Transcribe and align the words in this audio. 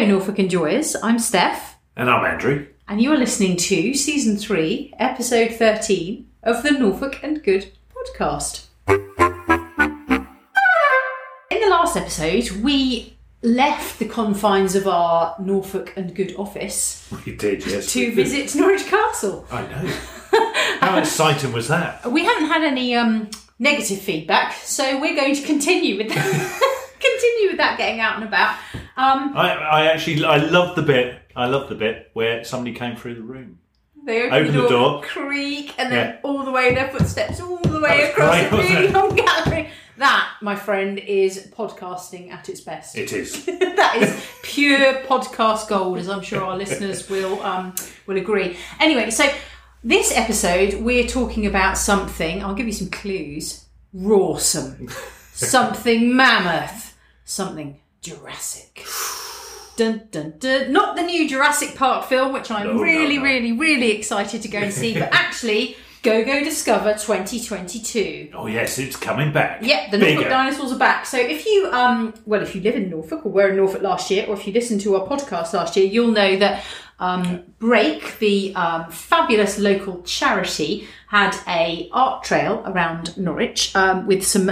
Hello, 0.00 0.12
Norfolk 0.16 0.38
Enjoyers. 0.38 0.96
I'm 1.02 1.18
Steph, 1.18 1.76
And 1.94 2.08
I'm 2.08 2.24
Andrew. 2.24 2.66
and 2.88 3.02
you 3.02 3.12
are 3.12 3.18
listening 3.18 3.58
to 3.58 3.92
season 3.92 4.38
three, 4.38 4.94
episode 4.98 5.52
13 5.52 6.26
of 6.42 6.62
the 6.62 6.70
Norfolk 6.70 7.20
and 7.22 7.44
Good 7.44 7.70
podcast. 7.94 8.64
In 8.88 8.96
the 11.60 11.68
last 11.68 11.98
episode, 11.98 12.50
we 12.62 13.18
left 13.42 13.98
the 13.98 14.08
confines 14.08 14.74
of 14.74 14.88
our 14.88 15.36
Norfolk 15.38 15.92
and 15.98 16.16
Good 16.16 16.34
office 16.36 17.06
We 17.26 17.36
did, 17.36 17.66
yes. 17.66 17.92
to 17.92 18.14
visit 18.14 18.54
Norwich 18.58 18.86
Castle. 18.86 19.46
I 19.50 19.66
know. 19.66 19.86
How 20.80 20.98
exciting 20.98 21.52
was 21.52 21.68
that? 21.68 22.10
We 22.10 22.24
haven't 22.24 22.46
had 22.48 22.62
any 22.62 22.94
um, 22.94 23.28
negative 23.58 24.00
feedback, 24.00 24.54
so 24.54 24.98
we're 24.98 25.14
going 25.14 25.34
to 25.34 25.42
continue 25.42 25.98
with 25.98 26.08
that. 26.08 26.76
continue 27.00 27.48
with 27.48 27.58
that 27.58 27.76
getting 27.76 28.00
out 28.00 28.14
and 28.16 28.24
about. 28.24 28.56
Um, 28.96 29.36
I, 29.36 29.54
I 29.54 29.86
actually, 29.86 30.24
I 30.24 30.36
love 30.38 30.76
the 30.76 30.82
bit. 30.82 31.16
I 31.36 31.46
love 31.46 31.68
the 31.68 31.74
bit 31.74 32.10
where 32.12 32.44
somebody 32.44 32.74
came 32.74 32.96
through 32.96 33.14
the 33.14 33.22
room. 33.22 33.58
They 34.04 34.22
open, 34.22 34.32
Open 34.32 34.54
the, 34.54 34.62
the 34.62 34.68
door, 34.68 34.92
door. 34.92 35.02
creak, 35.02 35.74
and 35.78 35.92
then 35.92 36.08
Yeah. 36.14 36.20
all 36.22 36.42
the 36.44 36.50
way, 36.50 36.74
their 36.74 36.88
footsteps 36.88 37.40
all 37.40 37.58
the 37.58 37.80
way 37.80 38.10
across 38.10 38.48
great, 38.48 38.50
the 38.50 38.56
really 38.74 38.88
long 38.88 39.14
gallery. 39.26 39.68
That, 39.98 40.28
my 40.40 40.56
friend, 40.56 40.98
is 40.98 41.48
podcasting 41.54 42.30
at 42.32 42.48
its 42.48 42.62
best. 42.62 42.96
It 42.96 43.12
is. 43.12 43.44
that 43.46 43.96
is 44.00 44.26
pure 44.42 44.94
podcast 45.04 45.68
gold, 45.68 45.98
as 45.98 46.08
I'm 46.08 46.22
sure 46.22 46.42
our 46.42 46.56
listeners 46.56 47.10
will 47.10 47.42
um, 47.42 47.74
will 48.06 48.16
agree. 48.16 48.56
Anyway, 48.80 49.10
so 49.10 49.28
this 49.84 50.16
episode 50.16 50.80
we're 50.82 51.06
talking 51.06 51.44
about 51.46 51.76
something. 51.76 52.42
I'll 52.42 52.54
give 52.54 52.66
you 52.66 52.72
some 52.72 52.88
clues. 52.88 53.66
Rawsome, 53.94 54.90
something 55.34 56.16
mammoth, 56.16 56.96
something 57.24 57.79
Jurassic. 58.02 58.84
Dun, 59.76 60.02
dun, 60.10 60.34
dun. 60.38 60.72
Not 60.72 60.96
the 60.96 61.02
new 61.02 61.28
Jurassic 61.28 61.74
Park 61.74 62.06
film, 62.06 62.32
which 62.32 62.50
I'm 62.50 62.66
No, 62.66 62.72
no, 62.74 62.82
really, 62.82 63.16
no. 63.18 63.22
really, 63.24 63.52
really 63.52 63.92
excited 63.92 64.42
to 64.42 64.48
go 64.48 64.58
and 64.58 64.72
see, 64.72 64.94
but 64.94 65.08
actually, 65.12 65.76
Go 66.02 66.24
Go 66.24 66.42
Discover 66.42 66.94
2022. 66.94 68.30
Oh 68.34 68.46
yes, 68.46 68.78
it's 68.78 68.96
coming 68.96 69.32
back. 69.32 69.62
Yep, 69.62 69.90
the 69.90 69.98
Norfolk 69.98 70.16
Bigger. 70.18 70.30
dinosaurs 70.30 70.72
are 70.72 70.78
back. 70.78 71.06
So 71.06 71.18
if 71.18 71.44
you, 71.46 71.70
um, 71.72 72.14
well, 72.26 72.42
if 72.42 72.54
you 72.54 72.60
live 72.62 72.74
in 72.74 72.88
Norfolk 72.90 73.24
or 73.26 73.32
were 73.32 73.50
in 73.50 73.56
Norfolk 73.56 73.82
last 73.82 74.10
year, 74.10 74.24
or 74.26 74.34
if 74.34 74.46
you 74.46 74.52
listened 74.52 74.80
to 74.82 74.96
our 74.96 75.06
podcast 75.06 75.52
last 75.52 75.76
year, 75.76 75.86
you'll 75.86 76.12
know 76.12 76.36
that 76.36 76.64
um, 76.98 77.42
Break, 77.58 78.18
the 78.18 78.54
um, 78.54 78.90
fabulous 78.90 79.58
local 79.58 80.02
charity, 80.02 80.86
had 81.08 81.36
a 81.46 81.88
art 81.92 82.24
trail 82.24 82.62
around 82.66 83.16
Norwich 83.18 83.74
um, 83.76 84.06
with 84.06 84.26
some 84.26 84.50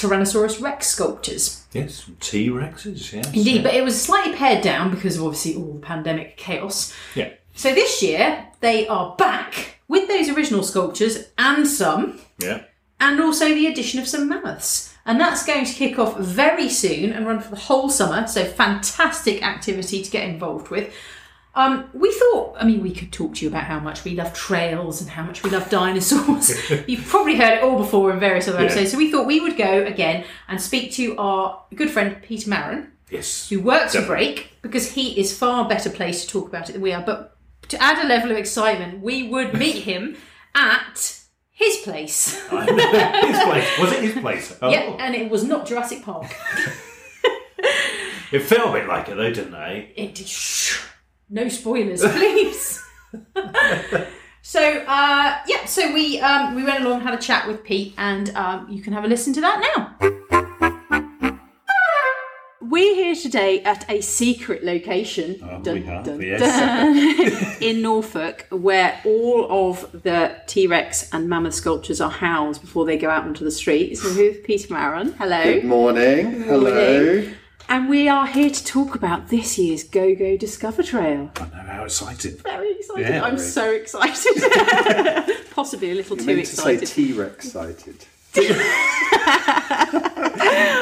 Tyrannosaurus 0.00 0.60
Rex 0.60 0.86
sculptures. 0.88 1.64
Yes, 1.72 2.08
T 2.20 2.48
Rexes. 2.50 3.12
Yes. 3.12 3.26
Indeed, 3.34 3.62
but 3.62 3.74
it 3.74 3.82
was 3.82 4.00
slightly 4.00 4.34
pared 4.34 4.62
down 4.62 4.90
because 4.90 5.16
of 5.16 5.22
obviously 5.24 5.56
all 5.56 5.72
the 5.74 5.80
pandemic 5.80 6.36
chaos. 6.36 6.94
Yeah. 7.14 7.30
So 7.54 7.74
this 7.74 8.02
year 8.02 8.46
they 8.60 8.86
are 8.88 9.14
back 9.16 9.78
with 9.88 10.08
those 10.08 10.28
original 10.28 10.62
sculptures 10.62 11.28
and 11.38 11.66
some 11.66 12.20
Yeah. 12.38 12.62
and 13.00 13.20
also 13.20 13.48
the 13.54 13.66
addition 13.66 13.98
of 14.00 14.06
some 14.08 14.28
mammoths. 14.28 14.92
And 15.06 15.20
that's 15.20 15.46
going 15.46 15.64
to 15.64 15.72
kick 15.72 15.98
off 15.98 16.18
very 16.18 16.68
soon 16.68 17.12
and 17.12 17.26
run 17.26 17.40
for 17.40 17.50
the 17.50 17.56
whole 17.60 17.88
summer. 17.88 18.26
So 18.26 18.44
fantastic 18.44 19.42
activity 19.42 20.02
to 20.02 20.10
get 20.10 20.28
involved 20.28 20.68
with. 20.68 20.92
Um, 21.56 21.88
we 21.94 22.12
thought, 22.12 22.54
I 22.60 22.64
mean, 22.66 22.82
we 22.82 22.92
could 22.92 23.12
talk 23.12 23.36
to 23.36 23.42
you 23.42 23.48
about 23.48 23.64
how 23.64 23.80
much 23.80 24.04
we 24.04 24.14
love 24.14 24.34
trails 24.34 25.00
and 25.00 25.08
how 25.10 25.22
much 25.22 25.42
we 25.42 25.48
love 25.48 25.70
dinosaurs. 25.70 26.52
You've 26.86 27.06
probably 27.06 27.34
heard 27.36 27.54
it 27.58 27.62
all 27.64 27.78
before 27.78 28.12
in 28.12 28.20
various 28.20 28.46
other 28.46 28.58
Yeah. 28.58 28.66
episodes. 28.66 28.92
So 28.92 28.98
we 28.98 29.10
thought 29.10 29.26
we 29.26 29.40
would 29.40 29.56
go 29.56 29.82
again 29.84 30.24
and 30.48 30.60
speak 30.60 30.92
to 30.92 31.16
our 31.16 31.62
good 31.74 31.90
friend 31.90 32.18
Peter 32.22 32.50
Maron, 32.50 32.92
Yes. 33.10 33.48
who 33.48 33.60
works 33.60 33.94
for 33.94 34.02
Break, 34.04 34.50
because 34.60 34.92
he 34.92 35.18
is 35.18 35.36
far 35.36 35.66
better 35.66 35.88
placed 35.88 36.26
to 36.28 36.32
talk 36.32 36.46
about 36.48 36.68
it 36.68 36.74
than 36.74 36.82
we 36.82 36.92
are. 36.92 37.02
But 37.02 37.34
to 37.70 37.82
add 37.82 38.04
a 38.04 38.06
level 38.06 38.30
of 38.30 38.36
excitement, 38.36 39.00
we 39.02 39.26
would 39.26 39.54
meet 39.58 39.84
him 39.84 40.16
at 40.54 41.20
his 41.52 41.78
place. 41.78 42.34
His 42.50 42.50
place. 42.50 43.78
Was 43.78 43.92
it 43.92 44.02
his 44.02 44.12
place? 44.20 44.54
Oh. 44.62 44.68
Yeah, 44.68 44.94
and 44.98 45.14
it 45.14 45.30
was 45.30 45.42
not 45.42 45.64
Jurassic 45.66 46.02
Park. 46.02 46.26
It 48.32 48.40
felt 48.40 48.70
a 48.70 48.72
bit 48.80 48.88
like 48.88 49.08
it 49.08 49.16
though, 49.16 49.32
didn't 49.32 49.54
it? 49.54 49.92
It 49.96 50.14
did. 50.14 50.26
Shh, 50.26 50.82
no 51.28 51.48
spoilers, 51.48 52.02
please. 52.02 52.82
so 54.42 54.60
uh, 54.86 55.38
yeah, 55.46 55.64
so 55.66 55.92
we 55.92 56.20
um, 56.20 56.54
we 56.54 56.64
went 56.64 56.84
along, 56.84 57.00
had 57.00 57.14
a 57.14 57.18
chat 57.18 57.46
with 57.46 57.64
Pete, 57.64 57.94
and 57.98 58.34
um, 58.36 58.68
you 58.70 58.82
can 58.82 58.92
have 58.92 59.04
a 59.04 59.08
listen 59.08 59.32
to 59.34 59.40
that 59.40 59.60
now. 59.76 60.12
We're 62.68 62.94
here 62.96 63.14
today 63.14 63.62
at 63.62 63.88
a 63.88 64.00
secret 64.00 64.64
location 64.64 65.38
Oh, 65.42 65.62
dun, 65.62 65.74
we 65.74 65.82
have, 65.84 66.04
dun, 66.04 66.20
yes. 66.20 66.40
dun, 66.40 67.56
in 67.62 67.80
Norfolk, 67.80 68.46
where 68.50 69.00
all 69.04 69.70
of 69.70 70.02
the 70.02 70.36
T 70.46 70.66
Rex 70.66 71.08
and 71.12 71.28
mammoth 71.28 71.54
sculptures 71.54 72.00
are 72.00 72.10
housed 72.10 72.60
before 72.60 72.84
they 72.84 72.98
go 72.98 73.08
out 73.08 73.24
onto 73.24 73.44
the 73.44 73.52
street. 73.52 73.94
So, 73.96 74.08
who's 74.08 74.38
Peter 74.44 74.74
Maron? 74.74 75.12
Hello. 75.12 75.42
Good 75.42 75.64
morning. 75.64 76.42
Hello. 76.42 77.26
And 77.68 77.88
we 77.88 78.08
are 78.08 78.26
here 78.26 78.50
to 78.50 78.64
talk 78.64 78.94
about 78.94 79.28
this 79.28 79.58
year's 79.58 79.82
Go 79.82 80.14
Go 80.14 80.36
Discover 80.36 80.84
Trail. 80.84 81.30
I 81.36 81.44
know 81.44 81.72
how 81.72 81.84
exciting. 81.84 82.36
Very 82.36 82.72
excited. 82.72 83.08
Yeah, 83.08 83.24
I'm 83.24 83.38
so 83.38 83.72
excited. 83.72 85.36
Possibly 85.50 85.90
a 85.90 85.94
little 85.94 86.16
You 86.16 86.22
too 86.24 86.36
meant 86.36 86.46
to 86.46 86.56
say 86.56 86.74
excited. 86.74 86.94
T-Rex 86.94 87.52
sighted. 87.52 88.04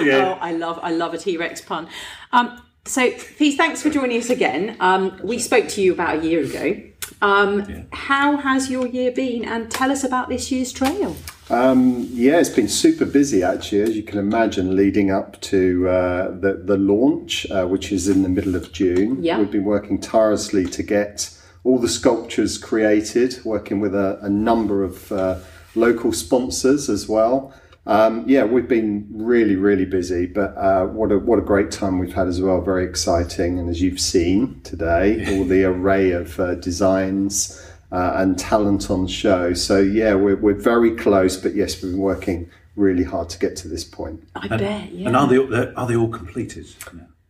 Oh, 0.06 0.38
I 0.40 0.52
love 0.52 0.78
I 0.82 0.90
love 0.90 1.14
a 1.14 1.18
T-Rex 1.18 1.62
pun. 1.62 1.88
Um, 2.32 2.60
so 2.84 3.10
Pete, 3.38 3.56
thanks 3.56 3.80
for 3.82 3.88
joining 3.88 4.20
us 4.20 4.28
again. 4.28 4.76
Um, 4.80 5.18
we 5.22 5.38
spoke 5.38 5.68
to 5.68 5.80
you 5.80 5.92
about 5.92 6.18
a 6.18 6.26
year 6.26 6.40
ago. 6.44 6.82
Um, 7.22 7.86
How 7.92 8.36
has 8.36 8.70
your 8.70 8.86
year 8.86 9.10
been? 9.10 9.44
And 9.44 9.70
tell 9.70 9.90
us 9.90 10.04
about 10.04 10.28
this 10.28 10.50
year's 10.50 10.72
trail. 10.72 11.16
Um, 11.50 12.08
yeah, 12.10 12.38
it's 12.38 12.48
been 12.48 12.68
super 12.68 13.04
busy 13.04 13.42
actually, 13.42 13.82
as 13.82 13.96
you 13.96 14.02
can 14.02 14.18
imagine, 14.18 14.76
leading 14.76 15.10
up 15.10 15.40
to 15.42 15.88
uh, 15.88 16.30
the 16.30 16.62
the 16.64 16.78
launch, 16.78 17.46
uh, 17.50 17.66
which 17.66 17.92
is 17.92 18.08
in 18.08 18.22
the 18.22 18.28
middle 18.28 18.56
of 18.56 18.72
June. 18.72 19.22
Yeah. 19.22 19.38
We've 19.38 19.50
been 19.50 19.64
working 19.64 20.00
tirelessly 20.00 20.64
to 20.66 20.82
get 20.82 21.30
all 21.62 21.78
the 21.78 21.88
sculptures 21.88 22.56
created, 22.58 23.40
working 23.44 23.80
with 23.80 23.94
a, 23.94 24.18
a 24.22 24.28
number 24.28 24.82
of 24.84 25.12
uh, 25.12 25.38
local 25.74 26.12
sponsors 26.12 26.88
as 26.88 27.08
well. 27.08 27.52
Um, 27.86 28.24
yeah, 28.26 28.44
we've 28.44 28.68
been 28.68 29.06
really, 29.10 29.56
really 29.56 29.84
busy, 29.84 30.26
but 30.26 30.56
uh, 30.56 30.86
what 30.86 31.12
a 31.12 31.18
what 31.18 31.38
a 31.38 31.42
great 31.42 31.70
time 31.70 31.98
we've 31.98 32.14
had 32.14 32.28
as 32.28 32.40
well. 32.40 32.60
Very 32.62 32.84
exciting, 32.84 33.58
and 33.58 33.68
as 33.68 33.82
you've 33.82 34.00
seen 34.00 34.60
today, 34.62 35.26
all 35.36 35.44
the 35.44 35.64
array 35.64 36.12
of 36.12 36.40
uh, 36.40 36.54
designs 36.54 37.62
uh, 37.92 38.12
and 38.16 38.38
talent 38.38 38.90
on 38.90 39.06
show. 39.06 39.52
So 39.52 39.80
yeah, 39.80 40.14
we're 40.14 40.36
we're 40.36 40.54
very 40.54 40.96
close, 40.96 41.36
but 41.36 41.54
yes, 41.54 41.82
we've 41.82 41.92
been 41.92 42.00
working 42.00 42.50
really 42.74 43.04
hard 43.04 43.28
to 43.30 43.38
get 43.38 43.54
to 43.56 43.68
this 43.68 43.84
point. 43.84 44.26
I 44.34 44.48
bet. 44.48 44.92
Yeah. 44.92 45.08
And 45.08 45.16
are 45.16 45.28
they 45.28 45.36
are 45.74 45.86
they 45.86 45.96
all 45.96 46.08
completed? 46.08 46.66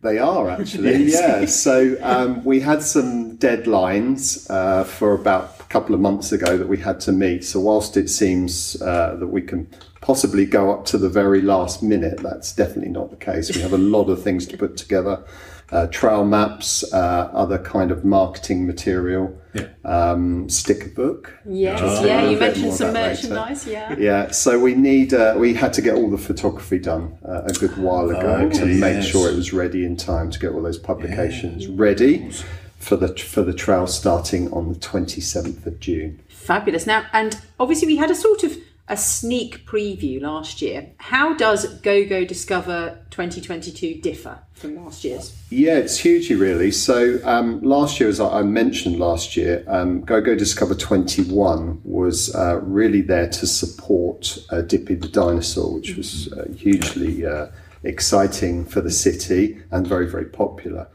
They 0.02 0.18
are 0.18 0.50
actually, 0.50 1.04
yeah. 1.12 1.46
So 1.46 1.96
um, 2.02 2.44
we 2.44 2.60
had 2.60 2.82
some 2.82 3.38
deadlines 3.38 4.48
uh, 4.50 4.84
for 4.84 5.14
about 5.14 5.58
a 5.60 5.62
couple 5.64 5.94
of 5.94 6.00
months 6.00 6.30
ago 6.30 6.58
that 6.58 6.68
we 6.68 6.76
had 6.76 7.00
to 7.00 7.12
meet. 7.12 7.42
So 7.42 7.58
whilst 7.58 7.96
it 7.96 8.10
seems 8.10 8.80
uh, 8.82 9.16
that 9.18 9.28
we 9.28 9.40
can 9.40 9.66
possibly 10.08 10.44
go 10.44 10.70
up 10.70 10.84
to 10.84 10.98
the 10.98 11.08
very 11.08 11.40
last 11.40 11.82
minute, 11.82 12.18
that's 12.20 12.52
definitely 12.52 12.90
not 12.90 13.08
the 13.10 13.16
case. 13.16 13.54
We 13.54 13.62
have 13.62 13.72
a 13.72 13.78
lot 13.78 14.10
of 14.10 14.22
things 14.22 14.46
to 14.48 14.56
put 14.58 14.76
together. 14.76 15.24
Uh, 15.72 15.86
trail 15.86 16.26
maps, 16.26 16.84
uh, 16.92 17.30
other 17.32 17.56
kind 17.58 17.90
of 17.90 18.04
marketing 18.04 18.66
material, 18.66 19.34
Yeah. 19.54 19.68
um, 19.82 20.46
sticker 20.50 20.90
book. 20.90 21.32
Yes, 21.48 21.80
I'll 21.80 22.06
yeah. 22.06 22.28
You 22.28 22.38
mentioned 22.38 22.74
some 22.74 22.90
about 22.90 23.08
later. 23.16 23.28
merchandise. 23.30 23.66
Yeah. 23.66 23.96
Yeah, 23.98 24.30
so 24.30 24.58
we 24.60 24.74
need 24.74 25.14
uh, 25.14 25.34
we 25.38 25.54
had 25.54 25.72
to 25.72 25.82
get 25.82 25.94
all 25.94 26.10
the 26.10 26.18
photography 26.18 26.78
done 26.78 27.16
uh, 27.26 27.44
a 27.46 27.52
good 27.54 27.74
while 27.78 28.10
ago 28.10 28.42
Oh, 28.42 28.50
to 28.50 28.66
make 28.66 29.02
sure 29.02 29.30
it 29.30 29.34
was 29.36 29.54
ready 29.54 29.86
in 29.86 29.96
time 29.96 30.30
to 30.32 30.38
get 30.38 30.52
all 30.52 30.60
those 30.62 30.78
publications 30.78 31.66
ready 31.66 32.30
for 32.78 32.96
the 32.96 33.08
for 33.16 33.42
the 33.42 33.54
trail 33.54 33.86
starting 33.86 34.52
on 34.52 34.68
the 34.70 34.78
27th 34.78 35.64
of 35.66 35.80
June. 35.80 36.20
Fabulous. 36.28 36.86
Now, 36.86 37.06
and 37.14 37.40
obviously 37.58 37.86
we 37.88 37.96
had 37.96 38.10
a 38.10 38.14
sort 38.14 38.44
of 38.44 38.54
a 38.86 38.96
sneak 38.96 39.66
preview 39.66 40.20
last 40.20 40.60
year. 40.60 40.90
How 40.98 41.34
does 41.34 41.80
Go 41.80 42.06
Go 42.06 42.24
Discover 42.24 42.98
2022 43.10 44.00
differ 44.00 44.40
from 44.52 44.76
last 44.76 45.04
year's? 45.04 45.34
Yeah, 45.50 45.76
it's 45.76 45.98
hugely 45.98 46.36
really. 46.36 46.70
So 46.70 47.18
um, 47.24 47.62
last 47.62 47.98
year, 47.98 48.08
as 48.08 48.20
I 48.20 48.42
mentioned 48.42 48.98
last 48.98 49.36
year, 49.36 49.64
um, 49.68 50.02
Go 50.02 50.20
Go 50.20 50.34
Discover 50.34 50.74
21 50.74 51.80
was 51.84 52.34
uh, 52.34 52.60
really 52.62 53.00
there 53.00 53.28
to 53.30 53.46
support 53.46 54.38
uh, 54.50 54.60
Dippy 54.60 54.96
the 54.96 55.08
dinosaur, 55.08 55.74
which 55.74 55.96
was 55.96 56.30
uh, 56.32 56.46
hugely 56.54 57.24
uh, 57.24 57.46
exciting 57.84 58.66
for 58.66 58.82
the 58.82 58.90
city 58.90 59.62
and 59.70 59.86
very, 59.86 60.06
very 60.06 60.26
popular. 60.26 60.88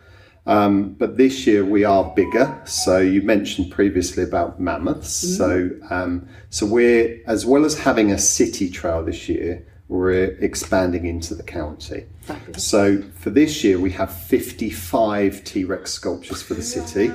Um, 0.49 0.93
but 0.93 1.15
this 1.17 1.45
year 1.45 1.63
we 1.63 1.83
are 1.83 2.11
bigger. 2.15 2.59
So 2.65 2.97
you 2.97 3.21
mentioned 3.21 3.71
previously 3.71 4.23
about 4.23 4.59
mammoths. 4.59 5.37
So 5.37 5.69
um, 5.91 6.27
so 6.49 6.65
we're 6.65 7.21
as 7.27 7.45
well 7.45 7.65
as 7.65 7.77
having 7.77 8.11
a 8.11 8.17
city 8.17 8.67
trail 8.71 9.05
this 9.05 9.29
year, 9.29 9.63
we're 9.89 10.23
expanding 10.39 11.05
into 11.07 11.33
the 11.33 11.41
county. 11.43 12.05
Fabulous. 12.21 12.63
So 12.63 13.01
for 13.15 13.31
this 13.31 13.63
year, 13.63 13.79
we 13.79 13.89
have 13.91 14.13
55 14.13 15.43
T 15.43 15.63
Rex 15.63 15.91
sculptures 15.91 16.43
for 16.43 16.53
the 16.53 16.61
city. 16.61 17.11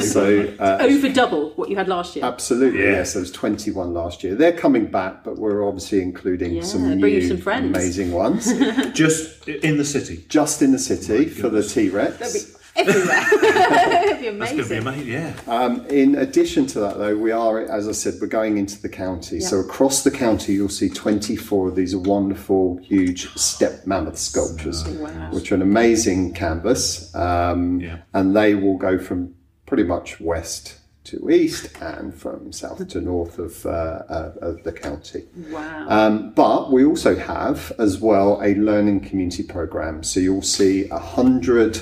So 0.00 0.52
uh, 0.58 0.78
Over 0.80 1.08
double 1.12 1.50
what 1.50 1.70
you 1.70 1.76
had 1.76 1.86
last 1.86 2.16
year. 2.16 2.24
Absolutely, 2.24 2.80
Yeah. 2.82 2.90
yes. 2.90 3.12
There 3.12 3.20
was 3.20 3.30
21 3.30 3.94
last 3.94 4.24
year. 4.24 4.34
They're 4.34 4.52
coming 4.52 4.86
back, 4.86 5.22
but 5.22 5.36
we're 5.38 5.64
obviously 5.66 6.02
including 6.02 6.54
Yeah, 6.54 6.62
some 6.62 6.96
new 6.98 7.28
some 7.28 7.38
friends. 7.38 7.66
amazing 7.76 8.10
ones. 8.10 8.52
Just 8.92 9.46
in 9.48 9.76
the 9.76 9.84
city. 9.84 10.24
Just 10.28 10.60
in 10.60 10.72
the 10.72 10.78
city 10.80 11.26
for 11.26 11.48
the 11.48 11.62
T 11.62 11.88
Rex. 11.88 12.56
Everywhere. 12.74 13.24
It'd 13.32 14.20
be 14.20 14.30
That's 14.30 14.52
going 14.52 14.62
to 14.64 14.68
be 14.68 14.76
amazing. 14.76 14.78
amazing. 14.78 15.06
Yeah. 15.08 15.34
Um, 15.46 15.84
in 15.86 16.14
addition 16.16 16.66
to 16.68 16.80
that, 16.80 16.98
though, 16.98 17.16
we 17.16 17.30
are, 17.30 17.60
as 17.60 17.86
I 17.88 17.92
said, 17.92 18.14
we're 18.20 18.28
going 18.28 18.56
into 18.56 18.80
the 18.80 18.88
county. 18.88 19.40
So 19.40 19.58
across 19.60 20.04
the 20.04 20.10
county, 20.10 20.54
you'll 20.54 20.68
see 20.70 20.88
24 20.88 21.68
of 21.68 21.76
these 21.76 21.94
wonderful, 21.94 22.78
huge 22.78 23.28
steppe 23.34 23.86
mammoth 23.86 24.18
sculptures, 24.18 24.84
Wow. 24.88 25.30
which 25.32 25.52
are 25.52 25.56
an 25.56 25.62
amazing 25.62 26.32
canvas. 26.32 27.14
Um, 27.14 27.80
Yeah. 27.80 27.98
And 28.14 28.34
they 28.34 28.54
will 28.54 28.78
go 28.78 28.98
from 28.98 29.34
pretty 29.66 29.84
much 29.84 30.20
west 30.20 30.76
to 31.04 31.28
east 31.30 31.68
and 31.82 32.14
from 32.14 32.52
south 32.52 32.86
to 32.88 33.00
north 33.00 33.38
of, 33.38 33.66
uh, 33.66 33.68
uh, 34.08 34.32
of 34.40 34.62
the 34.62 34.70
county. 34.72 35.24
Wow. 35.50 35.86
Um, 35.88 36.30
but 36.34 36.72
we 36.72 36.84
also 36.84 37.16
have 37.16 37.72
as 37.78 37.98
well 37.98 38.40
a 38.42 38.54
learning 38.54 39.00
community 39.00 39.42
program. 39.42 40.04
So 40.04 40.20
you'll 40.20 40.42
see 40.42 40.88
a 40.90 40.98
hundred 40.98 41.80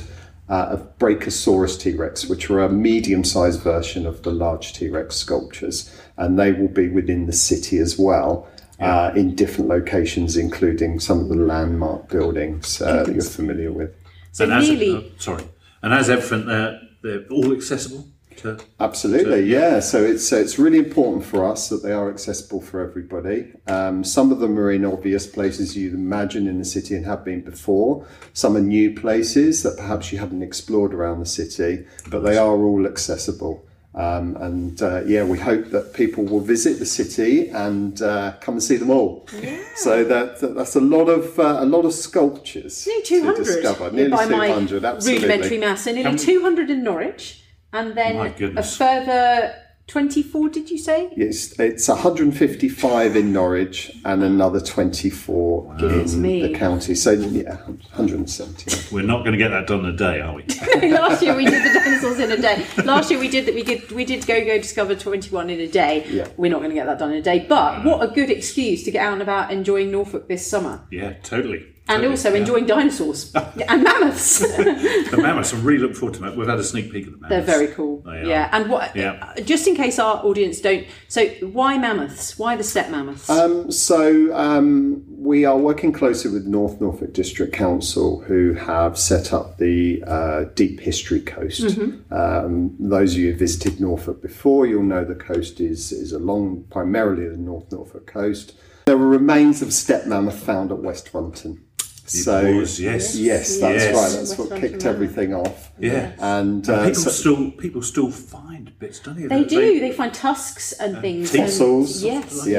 uh, 0.50 0.67
of 0.70 0.99
Brachiosaurus 0.99 1.81
T 1.81 1.94
Rex, 1.94 2.26
which 2.29 2.50
are 2.50 2.61
a 2.61 2.69
medium 2.69 3.25
sized 3.25 3.62
version 3.62 4.05
of 4.05 4.23
the 4.23 4.32
large 4.32 4.73
T 4.75 4.88
Rex 4.88 5.17
sculptures, 5.17 5.94
and 6.17 6.38
they 6.38 6.52
will 6.52 6.69
be 6.69 6.88
within 6.88 7.26
the 7.26 7.32
city 7.32 7.79
as 7.79 7.99
well. 7.99 8.49
Uh, 8.81 9.12
in 9.14 9.35
different 9.35 9.69
locations, 9.69 10.38
including 10.38 10.99
some 10.99 11.20
of 11.20 11.29
the 11.29 11.35
landmark 11.35 12.08
buildings 12.08 12.81
uh, 12.81 13.05
that 13.05 13.14
you're 13.14 13.23
familiar 13.23 13.70
with. 13.70 13.94
so 14.32 14.44
and 14.44 14.55
as, 14.55 14.70
nearly. 14.70 14.91
oh, 14.91 15.05
sorry. 15.19 15.44
And 15.82 15.93
as 15.93 16.08
everything, 16.08 16.49
uh, 16.49 16.81
they're 17.02 17.26
all 17.31 17.52
accessible 17.52 18.08
to. 18.42 18.58
Absolutely, 18.78 19.42
yeah. 19.44 19.81
So 19.81 20.02
it's 20.04 20.28
so 20.28 20.37
it's 20.37 20.58
really 20.58 20.78
important 20.78 21.25
for 21.25 21.44
us 21.44 21.69
that 21.69 21.82
they 21.82 21.92
are 21.92 22.10
accessible 22.10 22.60
for 22.60 22.81
everybody. 22.81 23.52
Um, 23.66 24.04
some 24.04 24.32
of 24.32 24.38
them 24.40 24.58
are 24.58 24.70
in 24.70 24.84
obvious 24.84 25.26
places 25.26 25.76
you'd 25.76 25.94
imagine 25.94 26.46
in 26.46 26.58
the 26.58 26.64
city 26.64 26.94
and 26.96 27.06
have 27.06 27.25
been 27.25 27.42
before. 27.42 28.06
Some 28.32 28.56
are 28.56 28.60
new 28.60 28.94
places 28.94 29.62
that 29.62 29.76
perhaps 29.76 30.12
you 30.12 30.19
haven't 30.19 30.42
explored 30.42 30.94
around 30.94 31.20
the 31.20 31.26
city, 31.26 31.87
but 32.08 32.20
they 32.20 32.37
are 32.37 32.56
all 32.56 32.87
accessible. 32.87 33.64
Um, 33.92 34.37
and 34.37 34.81
uh, 34.82 35.02
yeah, 35.04 35.25
we 35.25 35.37
hope 35.38 35.70
that 35.70 35.94
people 35.94 36.25
will 36.25 36.40
visit 36.40 36.78
the 36.78 36.87
city 36.87 37.48
and 37.48 38.00
uh, 38.00 38.34
come 38.40 38.54
and 38.54 38.62
see 38.62 38.76
them 38.76 38.88
all. 38.90 39.26
So 39.75 40.04
that, 40.04 40.38
that 40.40 40.54
that's 40.54 40.76
a 40.76 40.81
lot 40.81 41.08
of 41.08 41.37
uh, 41.40 41.56
a 41.60 41.64
lot 41.64 41.84
of 41.84 41.92
sculptures 41.92 42.87
Nearly 42.87 43.02
200. 43.02 43.44
discover. 43.44 43.90
Nearly 43.90 44.10
by 44.10 44.26
two 44.26 44.37
my 44.37 44.48
hundred, 44.50 44.84
absolutely. 44.84 45.26
rudimentary 45.28 45.58
mass, 45.58 45.84
So 45.84 45.92
nearly 45.92 46.16
200 46.16 46.70
in 46.70 46.84
Norwich, 46.84 47.39
and 47.72 47.96
then 47.96 48.17
My 48.17 48.28
a 48.56 48.62
further 48.62 49.55
24, 49.87 50.50
did 50.50 50.70
you 50.70 50.78
say? 50.78 51.08
It's, 51.17 51.58
it's 51.58 51.88
155 51.88 53.17
in 53.17 53.32
Norwich 53.32 53.90
and 54.05 54.22
another 54.22 54.61
24 54.61 55.76
Goodness 55.81 56.14
in 56.14 56.22
me. 56.22 56.43
the 56.43 56.56
county. 56.56 56.94
So, 56.94 57.11
yeah, 57.11 57.56
170. 57.67 58.94
We're 58.94 59.02
not 59.02 59.20
going 59.25 59.32
to 59.32 59.38
get 59.38 59.49
that 59.49 59.67
done 59.67 59.81
in 59.81 59.87
a 59.87 59.96
day, 59.96 60.20
are 60.20 60.34
we? 60.34 60.44
Last 60.90 61.22
year 61.22 61.34
we 61.34 61.44
did 61.44 61.64
the 61.64 61.81
dinosaurs 61.81 62.20
in 62.20 62.31
a 62.31 62.37
day. 62.40 62.64
Last 62.84 63.11
year 63.11 63.19
we 63.19 63.28
did 63.28 63.46
that. 63.46 63.55
We 63.55 63.64
did 63.64 63.90
we 63.90 64.05
did 64.05 64.26
go 64.26 64.44
go 64.44 64.58
discover 64.58 64.94
21 64.94 65.50
in 65.50 65.58
a 65.61 65.66
day. 65.66 66.06
Yeah. 66.08 66.28
We're 66.37 66.50
not 66.52 66.58
going 66.58 66.70
to 66.70 66.76
get 66.76 66.87
that 66.87 66.99
done 67.00 67.11
in 67.11 67.19
a 67.19 67.23
day. 67.23 67.46
But 67.49 67.84
what 67.84 68.00
a 68.00 68.12
good 68.12 68.31
excuse 68.31 68.84
to 68.84 68.93
get 68.93 69.05
out 69.05 69.14
and 69.14 69.23
about 69.23 69.50
enjoying 69.52 69.90
Norfolk 69.90 70.28
this 70.28 70.46
summer. 70.46 70.87
yeah, 70.93 71.14
totally. 71.25 71.66
And 71.90 72.02
Totally, 72.02 72.10
also 72.12 72.31
yeah. 72.31 72.37
enjoying 72.37 72.66
dinosaurs 72.66 73.34
and 73.69 73.82
mammoths. 73.82 74.38
the 74.38 75.19
mammoths. 75.20 75.52
I'm 75.52 75.64
really 75.64 75.81
looking 75.81 75.96
forward 75.96 76.14
to 76.14 76.20
that. 76.20 76.37
We've 76.37 76.46
had 76.46 76.60
a 76.60 76.62
sneak 76.62 76.92
peek 76.92 77.06
at 77.06 77.12
the 77.12 77.19
mammoths. 77.19 77.46
They're 77.46 77.58
very 77.58 77.75
cool. 77.75 78.02
They 78.02 78.20
are. 78.20 78.25
Yeah. 78.25 78.48
And 78.52 78.70
what? 78.70 78.94
Yeah. 78.94 79.34
Just 79.44 79.66
in 79.66 79.75
case 79.75 79.98
our 79.98 80.25
audience 80.25 80.60
don't. 80.60 80.87
So 81.08 81.26
why 81.40 81.78
mammoths? 81.78 82.38
Why 82.38 82.54
the 82.54 82.62
steppe 82.62 82.90
mammoths? 82.90 83.28
Um, 83.28 83.72
so, 83.72 84.32
um, 84.37 85.04
we 85.08 85.44
are 85.44 85.58
working 85.58 85.92
closely 85.92 86.31
with 86.31 86.46
North 86.46 86.81
Norfolk 86.81 87.12
District 87.12 87.52
Council, 87.52 88.20
who 88.20 88.54
have 88.54 88.96
set 88.96 89.32
up 89.32 89.58
the 89.58 90.04
uh, 90.06 90.44
Deep 90.54 90.78
History 90.78 91.20
Coast. 91.20 91.62
Mm-hmm. 91.62 92.14
Um, 92.14 92.76
those 92.78 93.14
of 93.14 93.19
you 93.19 93.26
who 93.26 93.31
have 93.32 93.40
visited 93.40 93.81
Norfolk 93.81 94.22
before, 94.22 94.66
you'll 94.66 94.84
know 94.84 95.04
the 95.04 95.16
coast 95.16 95.60
is, 95.60 95.90
is 95.90 96.12
along 96.12 96.66
primarily 96.70 97.28
the 97.28 97.37
North 97.37 97.70
Norfolk 97.72 98.06
coast. 98.06 98.54
There 98.87 98.96
were 98.96 99.08
remains 99.08 99.60
of 99.60 99.72
steppe 99.72 100.06
mammoth 100.06 100.42
found 100.42 100.72
at 100.72 100.78
West 100.78 101.12
Runton. 101.12 101.64
So, 102.11 102.57
was, 102.57 102.81
yes. 102.81 103.17
yes, 103.17 103.59
that's 103.61 103.85
Yes. 103.85 103.95
right. 103.95 104.11
That's 104.19 104.39
West 104.39 104.51
what 104.51 104.61
kicked 104.61 104.85
everything 104.85 105.35
off. 105.35 105.71
Yeah. 105.79 106.12
And, 106.19 106.69
And 106.69 106.69
uh, 106.69 106.85
people 106.87 107.03
so- 107.03 107.11
still 107.11 107.51
people 107.53 107.83
still 107.83 108.11
find 108.11 108.77
bits, 108.79 108.99
don't 109.01 109.17
they? 109.17 109.27
they 109.27 109.45
do. 109.45 109.81
They 109.81 109.93
find 109.93 110.12
tusks 110.12 110.73
and 110.73 111.01
things. 111.01 111.35
and- 111.35 111.45
fossils. 111.45 112.03
Yes. 112.03 112.47
Yeah. 112.47 112.59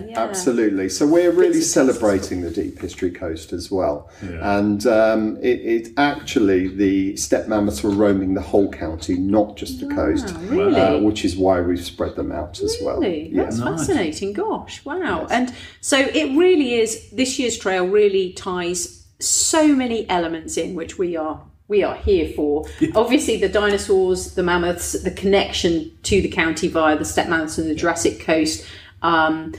Yeah. 0.00 0.02
Yeah. 0.08 0.20
Absolutely. 0.22 0.88
So 0.88 1.06
we're 1.06 1.30
really 1.32 1.52
Bits 1.54 1.70
celebrating 1.70 2.42
the 2.42 2.50
Deep 2.50 2.78
History 2.80 3.10
Coast 3.10 3.52
as 3.52 3.70
well. 3.70 4.10
Yeah. 4.22 4.58
And 4.58 4.86
um, 4.86 5.36
it, 5.42 5.60
it 5.60 5.88
actually, 5.96 6.68
the 6.68 7.16
steppe 7.16 7.48
mammoths 7.48 7.82
were 7.82 7.90
roaming 7.90 8.34
the 8.34 8.40
whole 8.40 8.70
county, 8.70 9.14
not 9.18 9.56
just 9.56 9.80
the 9.80 9.86
coast, 9.94 10.34
really? 10.42 10.80
uh, 10.80 10.98
which 10.98 11.24
is 11.24 11.36
why 11.36 11.60
we've 11.60 11.84
spread 11.84 12.14
them 12.16 12.30
out 12.30 12.60
as 12.60 12.76
well. 12.82 13.00
Really? 13.00 13.28
Yeah. 13.30 13.44
That's 13.44 13.58
Nice. 13.58 13.80
fascinating. 13.86 14.32
Gosh, 14.34 14.84
wow. 14.84 15.26
And 15.30 15.52
so 15.80 15.98
it 15.98 16.36
really 16.36 16.74
is 16.74 17.10
this 17.10 17.38
year's 17.38 17.56
trail 17.58 17.86
really 17.86 18.32
ties 18.34 18.81
so 19.22 19.68
many 19.68 20.08
elements 20.08 20.56
in 20.56 20.74
which 20.74 20.98
we 20.98 21.16
are 21.16 21.42
we 21.68 21.82
are 21.82 21.96
here 21.96 22.30
for. 22.34 22.66
Obviously 22.94 23.38
the 23.38 23.48
dinosaurs, 23.48 24.34
the 24.34 24.42
mammoths, 24.42 24.92
the 25.02 25.10
connection 25.10 25.90
to 26.02 26.20
the 26.20 26.28
county 26.28 26.68
via 26.68 26.98
the 26.98 27.04
steppe 27.04 27.28
Mountains 27.28 27.58
and 27.58 27.70
the 27.70 27.74
Jurassic 27.74 28.20
coast. 28.20 28.66
Um, 29.00 29.54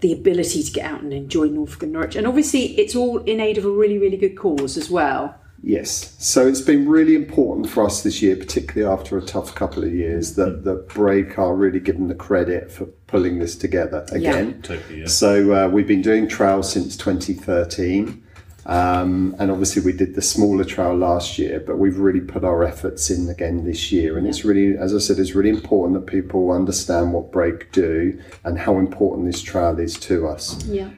the 0.00 0.12
ability 0.12 0.62
to 0.62 0.70
get 0.72 0.84
out 0.84 1.00
and 1.00 1.12
enjoy 1.12 1.46
Norfolk 1.46 1.84
and 1.84 1.92
Norwich. 1.92 2.16
And 2.16 2.26
obviously 2.26 2.78
it's 2.78 2.94
all 2.94 3.18
in 3.18 3.40
aid 3.40 3.56
of 3.56 3.64
a 3.64 3.70
really, 3.70 3.96
really 3.96 4.16
good 4.16 4.36
cause 4.36 4.76
as 4.76 4.90
well. 4.90 5.34
Yes. 5.62 6.14
So 6.18 6.46
it's 6.46 6.60
been 6.60 6.88
really 6.88 7.14
important 7.14 7.68
for 7.68 7.84
us 7.84 8.02
this 8.02 8.22
year, 8.22 8.36
particularly 8.36 8.92
after 8.92 9.16
a 9.16 9.22
tough 9.22 9.54
couple 9.54 9.84
of 9.84 9.92
years, 9.92 10.34
that, 10.34 10.64
the 10.64 10.74
Break 10.74 11.38
are 11.38 11.54
really 11.54 11.80
given 11.80 12.08
the 12.08 12.14
credit 12.14 12.70
for 12.70 12.86
pulling 13.06 13.38
this 13.38 13.56
together 13.56 14.06
again. 14.12 14.60
Totally, 14.62 15.00
yeah. 15.00 15.06
So 15.06 15.52
uh, 15.52 15.68
we've 15.68 15.88
been 15.88 16.02
doing 16.02 16.28
trials 16.28 16.70
since 16.70 16.96
2013. 16.96 18.22
Um, 18.66 19.36
and 19.38 19.50
obviously, 19.50 19.82
we 19.82 19.92
did 19.92 20.16
the 20.16 20.22
smaller 20.22 20.64
trial 20.64 20.96
last 20.96 21.38
year, 21.38 21.60
but 21.64 21.78
we've 21.78 21.98
really 21.98 22.20
put 22.20 22.42
our 22.42 22.64
efforts 22.64 23.10
in 23.10 23.28
again 23.28 23.64
this 23.64 23.92
year. 23.92 24.18
And 24.18 24.26
it's 24.26 24.44
really, 24.44 24.76
as 24.76 24.94
I 24.94 24.98
said, 24.98 25.18
it's 25.18 25.34
really 25.34 25.50
important 25.50 25.94
that 25.94 26.10
people 26.10 26.50
understand 26.50 27.12
what 27.12 27.30
Break 27.30 27.70
do 27.70 28.20
and 28.44 28.58
how 28.58 28.78
important 28.78 29.26
this 29.26 29.40
trial 29.40 29.78
is 29.78 29.96
to 30.00 30.26
us. 30.26 30.64
Yeah. 30.66 30.90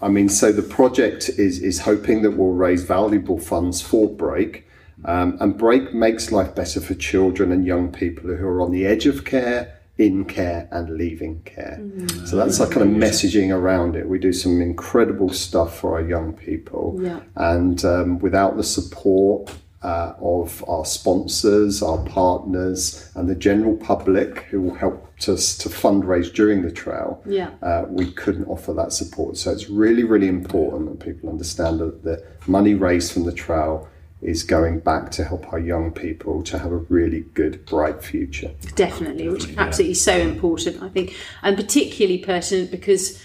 I 0.00 0.08
mean, 0.08 0.28
so 0.28 0.52
the 0.52 0.62
project 0.62 1.28
is 1.30 1.60
is 1.60 1.80
hoping 1.80 2.22
that 2.22 2.32
we'll 2.32 2.52
raise 2.52 2.82
valuable 2.82 3.38
funds 3.38 3.80
for 3.80 4.08
Break, 4.08 4.68
um, 5.04 5.36
and 5.40 5.56
Break 5.56 5.94
makes 5.94 6.30
life 6.30 6.54
better 6.54 6.80
for 6.80 6.94
children 6.94 7.50
and 7.50 7.66
young 7.66 7.90
people 7.90 8.34
who 8.34 8.46
are 8.46 8.60
on 8.60 8.72
the 8.72 8.86
edge 8.86 9.06
of 9.06 9.24
care, 9.24 9.75
in 9.98 10.24
care, 10.26 10.68
and 10.72 10.90
leaving 10.90 11.40
care. 11.44 11.80
So 12.26 12.36
that's 12.36 12.60
our 12.60 12.66
kind 12.66 12.82
of 12.82 12.94
messaging 12.94 13.50
around 13.54 13.96
it. 13.96 14.06
We 14.08 14.18
do 14.18 14.32
some 14.32 14.60
incredible 14.60 15.30
stuff 15.30 15.78
for 15.78 15.94
our 15.94 16.02
young 16.06 16.34
people, 16.34 16.98
Yeah. 17.00 17.20
and 17.34 17.82
um, 17.84 18.18
without 18.18 18.56
the 18.56 18.64
support. 18.64 19.52
Uh, 19.82 20.14
of 20.20 20.64
our 20.68 20.84
sponsors, 20.84 21.80
our 21.80 21.98
partners, 22.06 23.08
and 23.14 23.28
the 23.28 23.36
general 23.36 23.76
public 23.76 24.40
who 24.50 24.60
will 24.60 24.74
help 24.74 25.06
us 25.28 25.56
to 25.56 25.68
fundraise 25.68 26.32
during 26.34 26.62
the 26.62 26.72
trail, 26.72 27.22
Yeah. 27.24 27.50
uh, 27.62 27.84
we 27.88 28.10
couldn't 28.10 28.46
offer 28.46 28.72
that 28.72 28.92
support. 28.92 29.36
So 29.36 29.52
it's 29.52 29.68
really, 29.70 30.02
really 30.02 30.26
important 30.26 30.88
that 30.90 30.98
people 31.06 31.28
understand 31.28 31.78
that 31.80 32.02
the 32.02 32.20
money 32.48 32.74
raised 32.74 33.12
from 33.12 33.24
the 33.26 33.32
trail 33.32 33.86
is 34.22 34.42
going 34.42 34.80
back 34.80 35.10
to 35.12 35.24
help 35.24 35.52
our 35.52 35.58
young 35.58 35.92
people 35.92 36.42
to 36.42 36.58
have 36.58 36.72
a 36.72 36.76
really 36.76 37.20
good, 37.34 37.64
bright 37.66 38.02
future. 38.02 38.50
Definitely, 38.74 39.28
which 39.28 39.44
is 39.44 39.58
absolutely 39.58 39.94
so 39.94 40.16
important, 40.16 40.82
I 40.82 40.88
think, 40.88 41.14
and 41.42 41.56
particularly 41.56 42.18
pertinent 42.18 42.70
because 42.70 43.22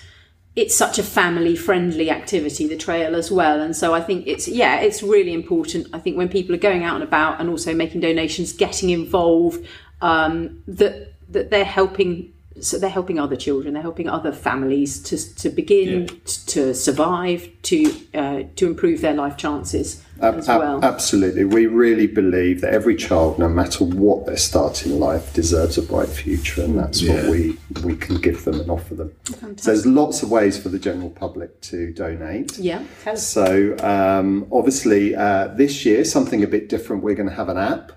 it's 0.55 0.75
such 0.75 0.99
a 0.99 1.03
family 1.03 1.55
friendly 1.55 2.11
activity, 2.11 2.67
the 2.67 2.75
trail 2.75 3.15
as 3.15 3.31
well. 3.31 3.61
And 3.61 3.75
so 3.75 3.93
I 3.93 4.01
think 4.01 4.27
it's, 4.27 4.49
yeah, 4.49 4.81
it's 4.81 5.01
really 5.01 5.33
important. 5.33 5.87
I 5.93 5.99
think 5.99 6.17
when 6.17 6.27
people 6.27 6.53
are 6.53 6.59
going 6.59 6.83
out 6.83 6.95
and 6.95 7.03
about 7.03 7.39
and 7.39 7.49
also 7.49 7.73
making 7.73 8.01
donations, 8.01 8.51
getting 8.51 8.89
involved, 8.89 9.65
um, 10.01 10.61
that, 10.67 11.13
that 11.29 11.51
they're 11.51 11.63
helping 11.63 12.33
so 12.59 12.77
they're 12.77 12.89
helping 12.89 13.17
other 13.19 13.35
children, 13.35 13.73
they're 13.73 13.81
helping 13.81 14.09
other 14.09 14.31
families 14.31 15.01
to, 15.03 15.35
to 15.35 15.49
begin 15.49 16.01
Yeah. 16.01 16.05
t- 16.25 16.41
to 16.47 16.73
survive, 16.75 17.49
to 17.63 17.91
uh, 18.13 18.43
to 18.57 18.67
improve 18.67 19.01
their 19.01 19.13
life 19.13 19.37
chances 19.37 20.03
as 20.19 20.47
Ab- 20.47 20.83
Absolutely. 20.83 21.45
We 21.45 21.65
really 21.65 22.05
believe 22.05 22.61
that 22.61 22.73
every 22.73 22.95
child, 22.95 23.39
no 23.39 23.49
matter 23.49 23.83
what 23.83 24.25
their 24.27 24.37
start 24.37 24.85
in 24.85 24.99
life, 24.99 25.33
deserves 25.33 25.77
a 25.79 25.81
bright 25.81 26.09
future, 26.09 26.61
and 26.63 26.77
that's 26.77 27.01
Yeah. 27.01 27.15
what 27.23 27.31
we, 27.31 27.57
we 27.83 27.95
can 27.95 28.17
give 28.17 28.43
them 28.45 28.59
and 28.59 28.69
offer 28.69 28.93
them. 28.93 29.11
So 29.57 29.71
there's 29.71 29.85
lots 29.87 30.21
of 30.21 30.29
ways 30.29 30.59
for 30.61 30.69
the 30.69 30.77
general 30.77 31.09
public 31.09 31.59
to 31.61 31.91
donate. 31.93 32.57
yeah, 32.59 32.83
tell 33.03 33.13
us. 33.13 33.25
So 33.25 33.75
um, 33.79 34.45
obviously, 34.51 35.15
uh, 35.15 35.47
this 35.55 35.85
year 35.85 36.03
something 36.05 36.43
a 36.43 36.47
bit 36.47 36.69
different. 36.69 37.01
We're 37.03 37.15
going 37.15 37.29
to 37.29 37.35
have 37.35 37.49
an 37.49 37.57
app, 37.57 37.91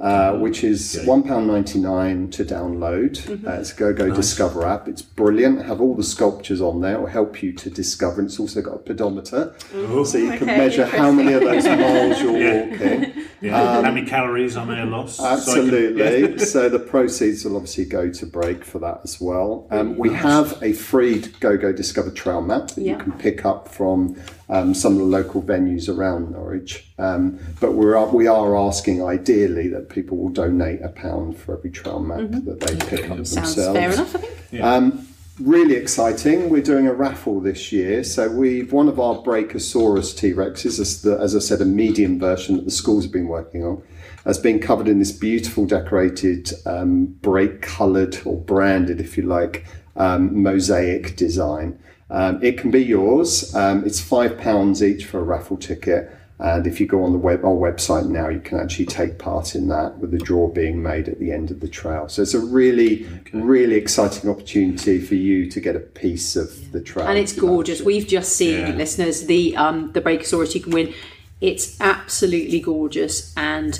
uh, 0.00 0.38
which 0.38 0.64
is 0.64 1.02
one 1.04 1.22
pound 1.22 1.46
ninety 1.46 1.78
nine 1.78 2.30
to 2.30 2.44
download. 2.44 3.46
Uh, 3.46 3.60
it's 3.60 3.72
a 3.72 3.76
Go 3.76 3.92
Go 3.92 4.12
Discover 4.14 4.66
app. 4.66 4.88
It's 4.88 5.02
brilliant. 5.02 5.64
Have 5.64 5.80
all 5.80 5.94
the 5.94 6.02
sculptures 6.02 6.60
on 6.60 6.80
there. 6.80 6.94
It 6.96 7.00
will 7.00 7.06
help 7.08 7.42
you 7.42 7.52
to 7.52 7.70
discover. 7.70 8.20
And 8.20 8.28
it's 8.30 8.40
also 8.40 8.62
got 8.62 8.74
a 8.74 8.78
pedometer, 8.78 9.54
so 9.70 10.18
you 10.18 10.30
can 10.30 10.48
Okay, 10.48 10.56
measure 10.58 10.86
how 10.86 11.10
many 11.10 11.32
of 11.34 11.42
those 11.42 11.64
miles 11.64 12.20
you're 12.20 12.38
Yeah. 12.38 12.70
walking. 12.70 13.24
Yeah. 13.42 13.82
How 13.82 13.90
many 13.90 14.06
calories 14.06 14.56
I 14.56 14.64
may 14.64 14.76
have 14.76 14.88
lost? 14.88 15.16
so 15.16 15.22
can- 15.24 15.32
Absolutely. 15.32 16.38
so 16.46 16.68
the 16.68 16.78
proceeds 16.78 17.44
will 17.44 17.56
obviously 17.56 17.84
go 17.84 18.08
to 18.10 18.26
break 18.26 18.64
for 18.64 18.78
that 18.78 19.00
as 19.04 19.20
well. 19.20 19.66
Um, 19.70 19.98
we 19.98 20.12
have 20.14 20.62
a 20.62 20.72
free 20.72 21.18
Go 21.40 21.56
Go 21.56 21.72
Discover 21.72 22.12
Trail 22.12 22.40
map 22.40 22.68
that 22.68 22.82
Yeah. 22.82 22.92
you 22.92 22.98
can 23.02 23.12
pick 23.12 23.44
up 23.44 23.68
from 23.68 24.16
um, 24.48 24.74
some 24.74 24.92
of 24.92 24.98
the 25.00 25.04
local 25.04 25.42
venues 25.42 25.88
around 25.94 26.30
Norwich. 26.32 26.92
Um, 26.98 27.38
but 27.60 27.72
we're 27.72 28.00
we 28.10 28.26
are 28.28 28.56
asking 28.56 29.04
ideally 29.04 29.68
that 29.68 29.88
people 29.88 30.16
will 30.18 30.28
donate 30.30 30.80
a 30.82 30.88
pound 30.88 31.36
for 31.36 31.56
every 31.58 31.70
trail 31.70 31.98
map 32.00 32.30
that 32.30 32.60
they 32.60 32.76
pick 32.86 33.10
up 33.10 33.16
Mm-hmm. 33.18 33.24
Sounds 33.24 33.54
themselves. 33.56 33.78
fair 33.78 33.92
enough, 33.92 34.14
I 34.14 34.18
think. 34.18 34.62
Um, 34.62 35.08
really 35.40 35.74
exciting. 35.74 36.50
We're 36.50 36.62
doing 36.62 36.86
a 36.86 36.92
raffle 36.92 37.40
this 37.40 37.72
year. 37.72 38.04
So 38.04 38.30
we've 38.30 38.72
one 38.72 38.88
of 38.88 39.00
our 39.00 39.16
Brachiosaurus 39.16 40.16
T 40.16 40.32
Rexes, 40.32 40.78
as, 40.78 41.04
as 41.06 41.34
I 41.34 41.38
said, 41.38 41.60
a 41.60 41.64
medium 41.64 42.18
version 42.18 42.56
that 42.56 42.64
the 42.64 42.70
schools 42.70 43.04
have 43.04 43.12
been 43.12 43.28
working 43.28 43.64
on, 43.64 43.82
has 44.24 44.38
been 44.38 44.60
covered 44.60 44.88
in 44.88 44.98
this 44.98 45.12
beautiful 45.12 45.66
decorated, 45.66 46.52
um, 46.66 47.06
Break 47.06 47.62
coloured 47.62 48.18
or 48.24 48.38
branded, 48.38 49.00
if 49.00 49.16
you 49.16 49.24
like, 49.24 49.66
um, 49.96 50.42
mosaic 50.42 51.16
design. 51.16 51.78
Um, 52.10 52.42
it 52.42 52.58
can 52.58 52.70
be 52.70 52.84
yours. 52.84 53.54
Um, 53.54 53.84
it's 53.86 54.00
five 54.00 54.38
pounds 54.38 54.82
each 54.82 55.06
for 55.06 55.18
a 55.18 55.22
raffle 55.22 55.56
ticket. 55.56 56.14
And 56.42 56.66
if 56.66 56.80
you 56.80 56.86
go 56.88 57.04
on 57.04 57.12
the 57.12 57.18
web 57.18 57.44
our 57.44 57.52
website 57.52 58.08
now, 58.08 58.28
you 58.28 58.40
can 58.40 58.58
actually 58.58 58.86
take 58.86 59.18
part 59.18 59.54
in 59.54 59.68
that 59.68 59.98
with 59.98 60.10
the 60.10 60.18
draw 60.18 60.48
being 60.48 60.82
made 60.82 61.08
at 61.08 61.20
the 61.20 61.30
end 61.30 61.52
of 61.52 61.60
the 61.60 61.68
trail. 61.68 62.08
So 62.08 62.20
it's 62.22 62.34
a 62.34 62.40
really, 62.40 63.06
really 63.32 63.76
exciting 63.76 64.28
opportunity 64.28 65.00
for 65.00 65.14
you 65.14 65.48
to 65.50 65.60
get 65.60 65.76
a 65.76 65.80
piece 65.80 66.34
of 66.34 66.72
the 66.72 66.80
trail. 66.80 67.06
and 67.06 67.16
it's 67.16 67.30
if 67.32 67.36
you 67.36 67.42
gorgeous. 67.48 67.80
We've 67.80 68.08
just 68.08 68.34
seen, 68.36 68.58
Yeah. 68.66 68.74
listeners, 68.74 69.26
the 69.26 69.56
um, 69.56 69.92
the 69.92 70.00
Brachiosaurus 70.00 70.54
you 70.56 70.60
can 70.60 70.72
win. 70.72 70.92
It's 71.40 71.80
absolutely 71.80 72.60
gorgeous, 72.60 73.32
and 73.36 73.78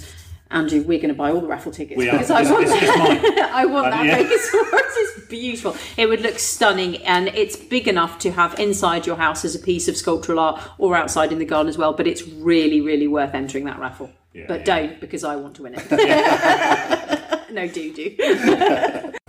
Andrew, 0.53 0.81
we're 0.83 0.99
going 0.99 1.09
to 1.09 1.15
buy 1.15 1.31
all 1.31 1.41
the 1.41 1.47
raffle 1.47 1.73
tickets 1.73 1.97
We 1.99 2.09
are. 2.09 2.13
because 2.13 2.31
I 2.31 2.41
It's- 2.43 2.53
want 2.53 2.65
it's- 2.67 2.83
it's 2.83 2.93
that. 2.93 3.23
mine. 3.23 3.49
I 3.53 3.67
want 3.67 3.91
that 3.91 4.05
yeah. 4.07 4.19
Brachiosaurus. 4.19 4.81
It's 4.95 5.27
beautiful. 5.29 5.77
It 5.97 6.07
would 6.09 6.21
look 6.21 6.39
stunning, 6.39 6.99
and 7.05 7.29
it's 7.29 7.57
big 7.57 7.89
enough 7.89 8.19
to 8.21 8.31
have 8.33 8.59
inside 8.59 9.07
your 9.07 9.17
house 9.17 9.45
as 9.45 9.55
a 9.55 9.59
piece 9.59 9.89
of 9.89 9.97
sculptural 9.97 10.39
art, 10.39 10.61
or 10.79 10.95
outside 10.97 11.33
in 11.33 11.39
the 11.39 11.45
garden 11.47 11.69
as 11.69 11.79
well. 11.79 11.93
But 11.95 12.07
it's 12.07 12.23
really, 12.29 12.81
really 12.81 13.09
worth 13.09 13.35
entering 13.35 13.65
that 13.65 13.79
raffle. 13.79 14.11
Yeah. 14.35 14.45
but 14.49 14.65
don't 14.65 14.99
because 14.99 15.25
I 15.25 15.37
want 15.37 15.57
to 15.57 15.63
win 15.65 15.75
it. 15.77 15.91
no, 17.53 17.69
do 17.69 17.93
do. 17.93 19.13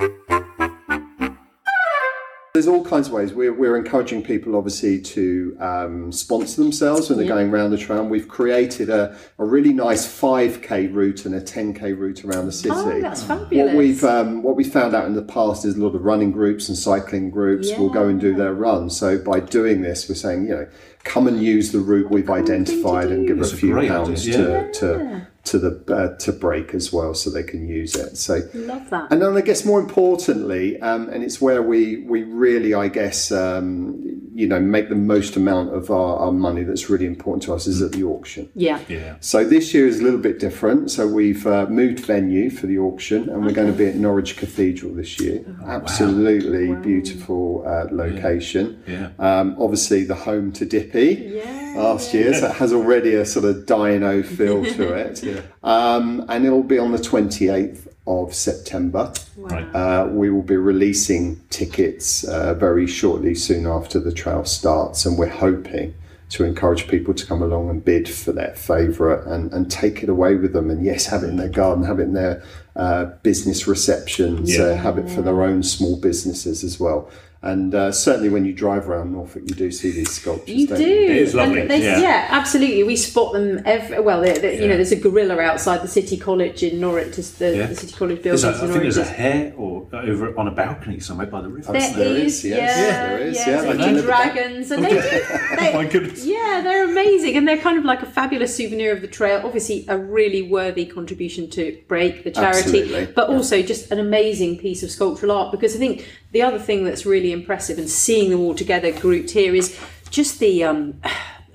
There's 2.54 2.68
all 2.68 2.86
kinds 2.86 3.08
of 3.08 3.14
ways. 3.14 3.34
We're, 3.34 3.52
we're 3.52 3.76
encouraging 3.78 4.22
people, 4.22 4.56
obviously, 4.56 5.02
to 5.02 5.58
um, 5.60 6.12
sponsor 6.12 6.62
themselves 6.62 7.10
when 7.10 7.18
they're 7.18 7.28
going 7.28 7.50
around 7.50 7.72
the 7.72 7.80
trail. 7.80 8.06
We've 8.06 8.28
created 8.28 8.92
a, 8.92 9.18
a 9.40 9.44
really 9.44 9.74
nice 9.74 10.06
5k 10.06 10.94
route 10.94 11.26
and 11.26 11.34
a 11.34 11.42
10k 11.42 11.98
route 11.98 12.24
around 12.24 12.46
the 12.46 12.52
city. 12.52 12.76
Oh, 12.78 13.02
that's 13.02 13.24
fabulous. 13.24 13.70
What 13.70 13.76
we've 13.76 14.04
um, 14.04 14.44
what 14.44 14.56
we 14.56 14.64
found 14.64 14.94
out 14.94 15.06
in 15.06 15.16
the 15.16 15.24
past 15.24 15.66
is 15.66 15.78
a 15.78 15.84
lot 15.84 15.96
of 15.96 16.04
running 16.04 16.32
groups 16.32 16.70
and 16.70 16.78
cycling 16.78 17.32
groups 17.32 17.76
will 17.76 17.90
go 17.90 18.08
and 18.08 18.22
do 18.22 18.36
their 18.36 18.54
run. 18.54 18.92
So 18.92 19.18
by 19.18 19.40
doing 19.40 19.82
this, 19.82 20.08
we're 20.08 20.14
saying, 20.14 20.44
you 20.44 20.54
know, 20.54 20.68
come 21.06 21.28
and 21.28 21.42
use 21.42 21.72
the 21.72 21.80
route 21.80 22.12
we've 22.12 22.30
identified 22.30 23.08
and 23.08 23.28
give 23.28 23.38
That's 23.38 23.54
a 23.54 23.56
a 23.56 23.58
few 23.58 23.74
pounds 23.88 24.30
idea, 24.30 24.72
to, 24.72 24.74
to 24.74 25.28
to 25.46 25.60
the 25.60 25.94
uh, 25.94 26.18
to 26.20 26.32
break 26.32 26.74
as 26.74 26.94
well, 26.94 27.14
so 27.14 27.30
they 27.30 27.44
can 27.44 27.68
use 27.68 27.96
it. 27.96 28.18
So 28.18 28.40
Love 28.54 28.90
that. 28.90 29.12
and 29.12 29.22
then 29.22 29.36
I 29.36 29.42
guess 29.42 29.66
more 29.66 29.80
importantly, 29.80 30.80
um, 30.80 31.10
and 31.10 31.24
it's 31.24 31.42
where 31.42 31.62
we, 31.62 31.98
we 31.98 32.24
really, 32.24 32.74
I 32.74 32.88
guess, 32.88 33.32
um, 33.32 34.23
you 34.34 34.48
know, 34.48 34.60
make 34.60 34.90
the 34.90 34.96
most 34.96 35.36
amount 35.36 35.74
of 35.74 35.92
our, 35.92 36.18
our 36.18 36.32
money 36.32 36.64
that's 36.64 36.90
really 36.90 37.06
important 37.06 37.44
to 37.44 37.54
us 37.54 37.68
is 37.68 37.82
at 37.82 37.92
the 37.92 38.04
auction. 38.04 38.50
yeah. 38.56 38.80
Yeah. 38.88 39.16
So 39.22 39.44
this 39.44 39.74
year 39.74 39.88
is 39.88 40.00
a 40.00 40.04
little 40.04 40.20
bit 40.20 40.40
different. 40.40 40.92
So 40.92 41.08
we've 41.08 41.46
uh, 41.46 41.68
moved 41.68 42.00
venue 42.00 42.50
for 42.50 42.68
the 42.68 42.80
auction, 42.80 43.30
and 43.30 43.46
we're 43.46 43.54
going 43.54 43.72
to 43.72 43.78
be 43.78 43.86
at 43.86 43.96
Norwich 43.96 44.38
Cathedral 44.38 44.94
this 44.94 45.20
year. 45.20 45.44
Absolutely 45.66 46.74
beautiful 46.76 47.64
uh, 47.66 47.88
location. 47.92 48.84
Yeah. 48.88 49.12
Um, 49.20 49.56
obviously, 49.60 50.04
the 50.04 50.16
home 50.16 50.52
to 50.54 50.66
Dippy 50.66 51.34
yeah. 51.36 51.74
last 51.78 52.14
year, 52.14 52.34
so 52.34 52.48
it 52.48 52.56
has 52.56 52.74
already 52.74 53.14
a 53.16 53.26
sort 53.26 53.46
of 53.46 53.66
dino 53.66 54.24
feel 54.24 54.64
to 54.64 54.94
it. 54.94 55.24
um, 55.64 56.26
and 56.30 56.46
it'll 56.46 56.64
be 56.64 56.80
on 56.80 56.92
the 56.92 56.98
28th 56.98 57.93
of 58.06 58.34
September. 58.34 59.14
Right. 59.38 59.64
Uh, 59.74 60.08
we 60.12 60.30
will 60.30 60.42
be 60.42 60.58
releasing 60.58 61.40
tickets 61.50 62.24
uh, 62.26 62.54
very 62.54 62.88
shortly, 62.88 63.34
soon 63.36 63.66
after 63.66 64.00
the 64.00 64.12
trail 64.12 64.44
starts, 64.46 65.06
and 65.06 65.18
we're 65.18 65.28
hoping 65.30 65.94
to 66.30 66.44
encourage 66.44 66.88
people 66.88 67.14
to 67.14 67.26
come 67.26 67.42
along 67.44 67.70
and 67.70 67.86
bid 67.86 68.10
for 68.10 68.32
their 68.32 68.56
favourite 68.56 69.26
and, 69.28 69.54
and 69.54 69.70
take 69.70 70.02
it 70.02 70.10
away 70.10 70.36
with 70.36 70.52
them. 70.54 70.70
And 70.70 70.84
yes, 70.84 71.06
have 71.06 71.24
it 71.24 71.28
in 71.30 71.38
their 71.38 71.50
garden, 71.50 71.84
have 71.84 72.00
it 72.00 72.04
in 72.04 72.14
their 72.14 72.44
uh, 72.76 73.06
business 73.22 73.68
receptions, 73.68 74.58
Yeah. 74.58 74.64
uh, 74.64 74.76
have 74.76 74.98
it 74.98 75.10
for 75.10 75.22
their 75.22 75.44
own 75.44 75.62
small 75.62 75.96
businesses 76.00 76.64
as 76.64 76.80
well. 76.80 77.10
And 77.44 77.76
uh, 77.76 77.92
certainly 77.92 78.30
when 78.30 78.46
you 78.46 78.54
drive 78.54 78.88
around 78.90 79.12
Norfolk, 79.12 79.44
you 79.46 79.54
do 79.54 79.70
see 79.70 79.92
these 79.92 80.10
sculptures. 80.12 80.56
You 80.56 80.66
don't 80.66 80.78
do. 80.78 80.86
It 80.86 81.18
is 81.18 81.36
lovely, 81.36 81.68
they- 81.68 81.82
yeah. 82.02 82.28
absolutely. 82.30 82.84
We 82.84 82.96
spot 82.96 83.34
them 83.34 83.62
every. 83.66 84.00
Well, 84.00 84.22
they 84.22 84.32
they- 84.38 84.62
you 84.62 84.68
know, 84.70 84.76
there's 84.78 84.94
a 84.94 84.96
gorilla 84.96 85.38
outside 85.42 85.82
the 85.82 85.90
city 85.90 86.16
college 86.16 86.64
in 86.64 86.80
Norwich. 86.80 87.18
The, 87.18 87.58
Yeah. 87.58 87.66
the 87.68 87.76
city 87.76 87.94
college 87.94 88.22
There's 88.24 88.44
buildings 88.44 88.62
a, 88.62 88.64
I 88.64 88.66
in 88.68 88.72
think 88.72 88.84
there's 88.84 88.98
a 88.98 89.02
Norwich. 89.02 89.18
hare 89.18 89.54
or 89.58 89.88
over 89.92 90.40
on 90.40 90.48
a 90.48 90.52
balcony 90.52 91.02
somewhere 91.02 91.28
by 91.28 91.42
the 91.42 91.50
river. 91.50 91.74
There 91.74 91.94
There 91.94 92.16
is, 92.16 92.38
is, 92.38 92.46
yes. 92.46 92.58
yeah, 92.78 92.88
Yeah, 92.88 93.08
there 93.10 93.28
is, 93.28 93.36
yeah, 93.36 93.46
yeah, 93.50 93.62
there's 93.62 93.66
I 93.66 93.72
a 93.72 93.74
know 93.78 93.84
few 94.00 94.10
about 94.10 94.24
that. 94.24 94.34
dragons, 94.34 94.72
and 94.72 94.84
they 94.86 94.90
do. 94.90 95.02
They, 95.60 95.74
My 95.74 95.86
goodness. 95.86 96.26
Yeah, 96.26 96.62
they're 96.64 96.86
amazing, 96.90 97.36
and 97.36 97.46
they're 97.46 97.58
kind 97.58 97.78
of 97.78 97.84
like 97.84 98.02
a 98.02 98.06
fabulous 98.06 98.56
souvenir 98.56 98.94
of 98.94 99.02
the 99.02 99.08
trail. 99.08 99.42
Obviously, 99.44 99.86
a 99.90 99.98
really 99.98 100.42
worthy 100.44 100.86
contribution 100.86 101.50
to 101.52 101.78
Break 101.90 102.24
the 102.24 102.32
charity, 102.32 102.60
Absolutely, 102.60 103.06
but 103.14 103.28
also 103.30 103.62
just 103.62 103.92
an 103.92 104.00
amazing 104.00 104.60
piece 104.60 104.82
of 104.82 104.90
sculptural 104.92 105.34
art. 105.34 105.52
Because 105.52 105.76
I 105.76 105.80
think 105.80 106.08
the 106.32 106.42
other 106.42 106.58
thing 106.58 106.86
that's 106.86 107.06
really 107.06 107.33
impressive, 107.34 107.78
and 107.78 107.90
seeing 107.90 108.30
them 108.30 108.40
all 108.40 108.56
together 108.56 108.92
grouped 108.92 109.32
here, 109.32 109.54
is 109.54 109.78
just 110.10 110.40
the 110.40 110.64
um, 110.64 111.02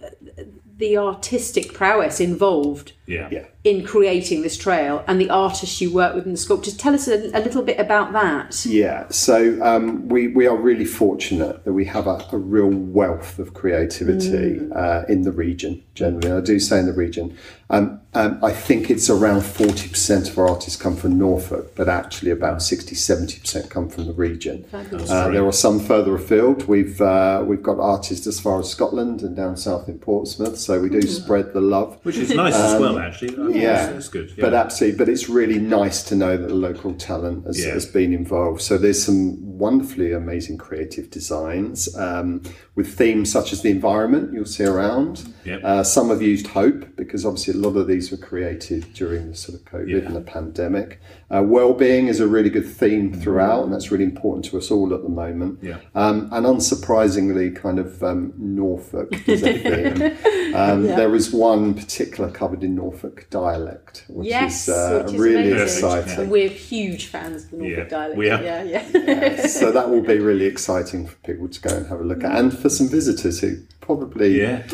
the 0.76 0.96
artistic 0.96 1.74
prowess 1.74 2.20
involved 2.20 2.92
Yeah. 3.06 3.28
Yeah. 3.30 3.46
In 3.64 3.84
creating 3.84 4.42
this 4.42 4.56
trail, 4.56 5.04
and 5.08 5.20
the 5.20 5.28
artists 5.30 5.80
you 5.80 5.92
work 5.92 6.14
with 6.14 6.24
and 6.24 6.34
the 6.34 6.38
sculptors. 6.38 6.76
Tell 6.76 6.94
us 6.94 7.08
a, 7.08 7.30
a 7.36 7.40
little 7.40 7.62
bit 7.62 7.78
about 7.78 8.12
that. 8.12 8.64
Yeah, 8.64 9.08
so 9.08 9.60
um, 9.62 10.08
we, 10.08 10.28
we 10.28 10.46
are 10.46 10.56
really 10.56 10.84
fortunate 10.84 11.64
that 11.64 11.72
we 11.72 11.84
have 11.86 12.06
a, 12.06 12.24
a 12.32 12.38
real 12.38 12.68
wealth 12.68 13.38
of 13.38 13.54
creativity 13.54 14.60
uh, 14.72 15.02
in 15.08 15.22
the 15.22 15.32
region, 15.32 15.82
generally. 15.94 16.30
I 16.30 16.40
do 16.40 16.60
say 16.60 16.78
in 16.78 16.86
the 16.86 16.92
region. 16.92 17.36
Um, 17.70 18.00
um, 18.14 18.42
I 18.42 18.52
think 18.52 18.90
it's 18.90 19.10
around 19.10 19.42
40% 19.42 20.30
of 20.30 20.38
our 20.38 20.48
artists 20.48 20.80
come 20.80 20.96
from 20.96 21.18
Norfolk, 21.18 21.74
but 21.74 21.88
actually 21.88 22.30
about 22.30 22.62
60 22.62 22.94
70% 22.94 23.68
come 23.68 23.90
from 23.90 24.06
the 24.06 24.14
region. 24.14 24.64
Uh, 24.72 25.28
there 25.28 25.46
are 25.46 25.52
some 25.52 25.78
further 25.78 26.14
afield. 26.14 26.66
We've, 26.66 26.98
uh, 27.02 27.44
we've 27.46 27.62
got 27.62 27.78
artists 27.78 28.26
as 28.26 28.40
far 28.40 28.60
as 28.60 28.70
Scotland 28.70 29.20
and 29.20 29.36
down 29.36 29.58
south 29.58 29.88
in 29.88 29.98
Portsmouth, 29.98 30.58
so 30.58 30.80
we 30.80 30.88
do 30.88 31.02
spread 31.02 31.52
the 31.52 31.60
love. 31.60 31.98
Which 32.04 32.16
is 32.16 32.30
nice 32.30 32.54
as 32.54 32.80
well, 32.80 32.98
actually. 32.98 33.47
Yeah, 33.54 33.92
that's 33.92 34.08
good. 34.08 34.28
Yeah. 34.36 34.44
But 34.44 34.54
absolutely, 34.54 34.98
but 34.98 35.08
it's 35.08 35.28
really 35.28 35.58
nice 35.58 36.02
to 36.04 36.16
know 36.16 36.36
that 36.36 36.48
the 36.48 36.54
local 36.54 36.94
talent 36.94 37.46
has, 37.46 37.64
Yeah. 37.64 37.72
has 37.72 37.86
been 37.86 38.12
involved. 38.12 38.60
So 38.60 38.78
there's 38.78 39.02
some 39.02 39.38
wonderfully 39.58 40.12
amazing 40.12 40.56
creative 40.58 41.10
designs 41.10 41.94
um, 41.96 42.42
with 42.74 42.96
themes 42.96 43.30
such 43.30 43.52
as 43.52 43.62
the 43.62 43.70
environment 43.70 44.32
you'll 44.32 44.44
see 44.44 44.64
around. 44.64 45.32
Yep. 45.44 45.60
Uh, 45.64 45.82
some 45.82 46.08
have 46.10 46.22
used 46.22 46.46
hope 46.48 46.96
because 46.96 47.24
obviously 47.26 47.54
a 47.54 47.56
lot 47.56 47.76
of 47.76 47.86
these 47.86 48.10
were 48.10 48.16
created 48.16 48.92
during 48.94 49.30
the 49.30 49.36
sort 49.36 49.58
of 49.58 49.64
COVID 49.66 49.88
Yeah. 49.88 49.98
and 50.06 50.14
the 50.16 50.20
pandemic. 50.20 51.00
Uh, 51.30 51.42
well-being 51.42 52.06
is 52.08 52.20
a 52.20 52.26
really 52.26 52.50
good 52.50 52.66
theme 52.66 53.12
throughout, 53.12 53.64
and 53.64 53.72
that's 53.72 53.90
really 53.90 54.04
important 54.04 54.44
to 54.46 54.56
us 54.56 54.70
all 54.70 54.94
at 54.94 55.02
the 55.02 55.08
moment. 55.08 55.58
Yeah. 55.62 55.78
Um, 55.94 56.28
and 56.32 56.46
unsurprisingly, 56.46 57.54
kind 57.54 57.78
of 57.78 58.02
um, 58.02 58.32
Norfolk 58.38 59.28
is 59.28 59.42
a 59.42 59.58
theme. 59.58 60.16
Um, 60.54 60.84
There 60.84 61.14
is 61.14 61.30
one 61.30 61.74
particular 61.74 62.30
covered 62.30 62.64
in 62.64 62.74
Norfolk 62.74 63.26
dialect, 63.28 64.06
which 64.08 64.28
Yes, 64.28 64.66
is 64.66 64.74
uh, 64.74 65.02
which 65.04 65.12
is 65.14 65.20
really 65.20 65.52
amazing. 65.52 65.62
exciting. 65.84 66.18
And 66.22 66.30
we're 66.30 66.48
huge 66.48 67.06
fans 67.06 67.44
of 67.44 67.50
the 67.50 67.56
Norfolk 67.58 67.76
Yeah, 67.78 67.84
dialect. 67.98 68.16
we 68.18 68.30
are. 68.30 68.42
Yeah, 68.42 68.62
yeah. 68.62 69.46
So 69.48 69.72
that 69.72 69.90
will 69.90 70.02
be 70.02 70.18
really 70.18 70.46
exciting 70.46 71.06
for 71.06 71.16
people 71.16 71.48
to 71.48 71.60
go 71.60 71.74
and 71.76 71.86
have 71.86 72.00
a 72.00 72.04
look 72.04 72.22
at, 72.24 72.36
and 72.38 72.56
for 72.56 72.68
some 72.68 72.88
visitors 72.88 73.40
who 73.40 73.56
probably 73.80 74.40
Yeah. 74.40 74.66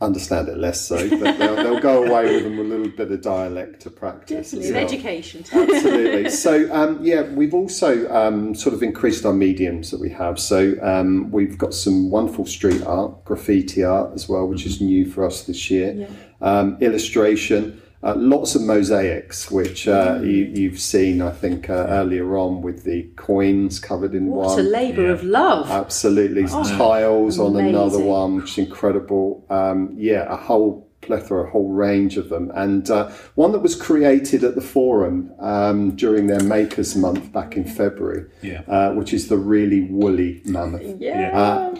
understand 0.00 0.48
it 0.48 0.56
less 0.58 0.80
so, 0.80 0.96
but 1.10 1.38
they'll, 1.38 1.56
they'll 1.56 1.80
go 1.80 2.04
away 2.04 2.24
with 2.34 2.44
them 2.44 2.58
a 2.58 2.62
little 2.62 2.88
bit 2.88 3.10
of 3.12 3.20
dialect 3.22 3.80
to 3.82 3.90
practice. 3.90 4.50
Definitely, 4.50 4.68
an 4.70 4.74
well. 4.74 4.84
education. 4.84 5.44
Absolutely. 5.52 6.30
So, 6.30 6.72
um, 6.74 6.98
yeah, 7.02 7.22
we've 7.22 7.54
also 7.54 8.08
um, 8.12 8.54
sort 8.54 8.74
of 8.74 8.82
increased 8.82 9.24
our 9.26 9.32
mediums 9.32 9.90
that 9.90 10.00
we 10.00 10.10
have. 10.10 10.38
So, 10.40 10.74
um, 10.82 11.30
we've 11.30 11.56
got 11.58 11.74
some 11.74 12.10
wonderful 12.10 12.46
street 12.46 12.82
art, 12.84 13.24
graffiti 13.24 13.84
art 13.84 14.12
as 14.14 14.28
well, 14.28 14.46
which 14.46 14.66
is 14.66 14.80
new 14.80 15.04
for 15.08 15.24
us 15.24 15.44
this 15.44 15.70
year. 15.70 16.08
Um, 16.40 16.76
illustration, 16.80 17.80
uh, 18.02 18.14
lots 18.16 18.54
of 18.54 18.62
mosaics, 18.62 19.50
which 19.50 19.86
uh, 19.86 20.18
you, 20.22 20.50
you've 20.54 20.78
seen, 20.80 21.22
I 21.22 21.30
think, 21.30 21.70
uh, 21.70 21.86
earlier 21.88 22.36
on 22.36 22.60
with 22.62 22.84
the 22.84 23.04
coins 23.16 23.78
covered 23.78 24.14
in 24.14 24.26
What 24.26 24.48
one. 24.48 24.58
a 24.58 24.62
labour 24.62 25.08
of 25.10 25.22
love. 25.22 25.70
Absolutely. 25.70 26.46
Tiles 26.46 27.38
on 27.38 27.56
another 27.56 27.98
one, 28.00 28.36
which 28.36 28.52
is 28.52 28.58
incredible. 28.58 29.44
Um, 29.50 29.94
yeah, 29.96 30.26
a 30.32 30.36
whole 30.36 30.88
plethora, 31.00 31.46
a 31.46 31.50
whole 31.50 31.68
range 31.68 32.16
of 32.16 32.28
them. 32.28 32.50
And 32.54 32.88
uh, 32.90 33.10
one 33.34 33.52
that 33.52 33.58
was 33.60 33.74
created 33.74 34.44
at 34.44 34.54
the 34.54 34.60
forum 34.60 35.32
um, 35.40 35.96
during 35.96 36.26
their 36.28 36.42
Makers 36.42 36.94
Month 36.96 37.32
back 37.32 37.56
in 37.56 37.64
February, 37.64 38.26
Yeah. 38.40 38.62
uh, 38.68 38.92
which 38.94 39.12
is 39.12 39.28
the 39.28 39.36
really 39.36 39.80
woolly 39.82 40.42
mammoth. 40.44 40.82
yeah. 41.00 41.74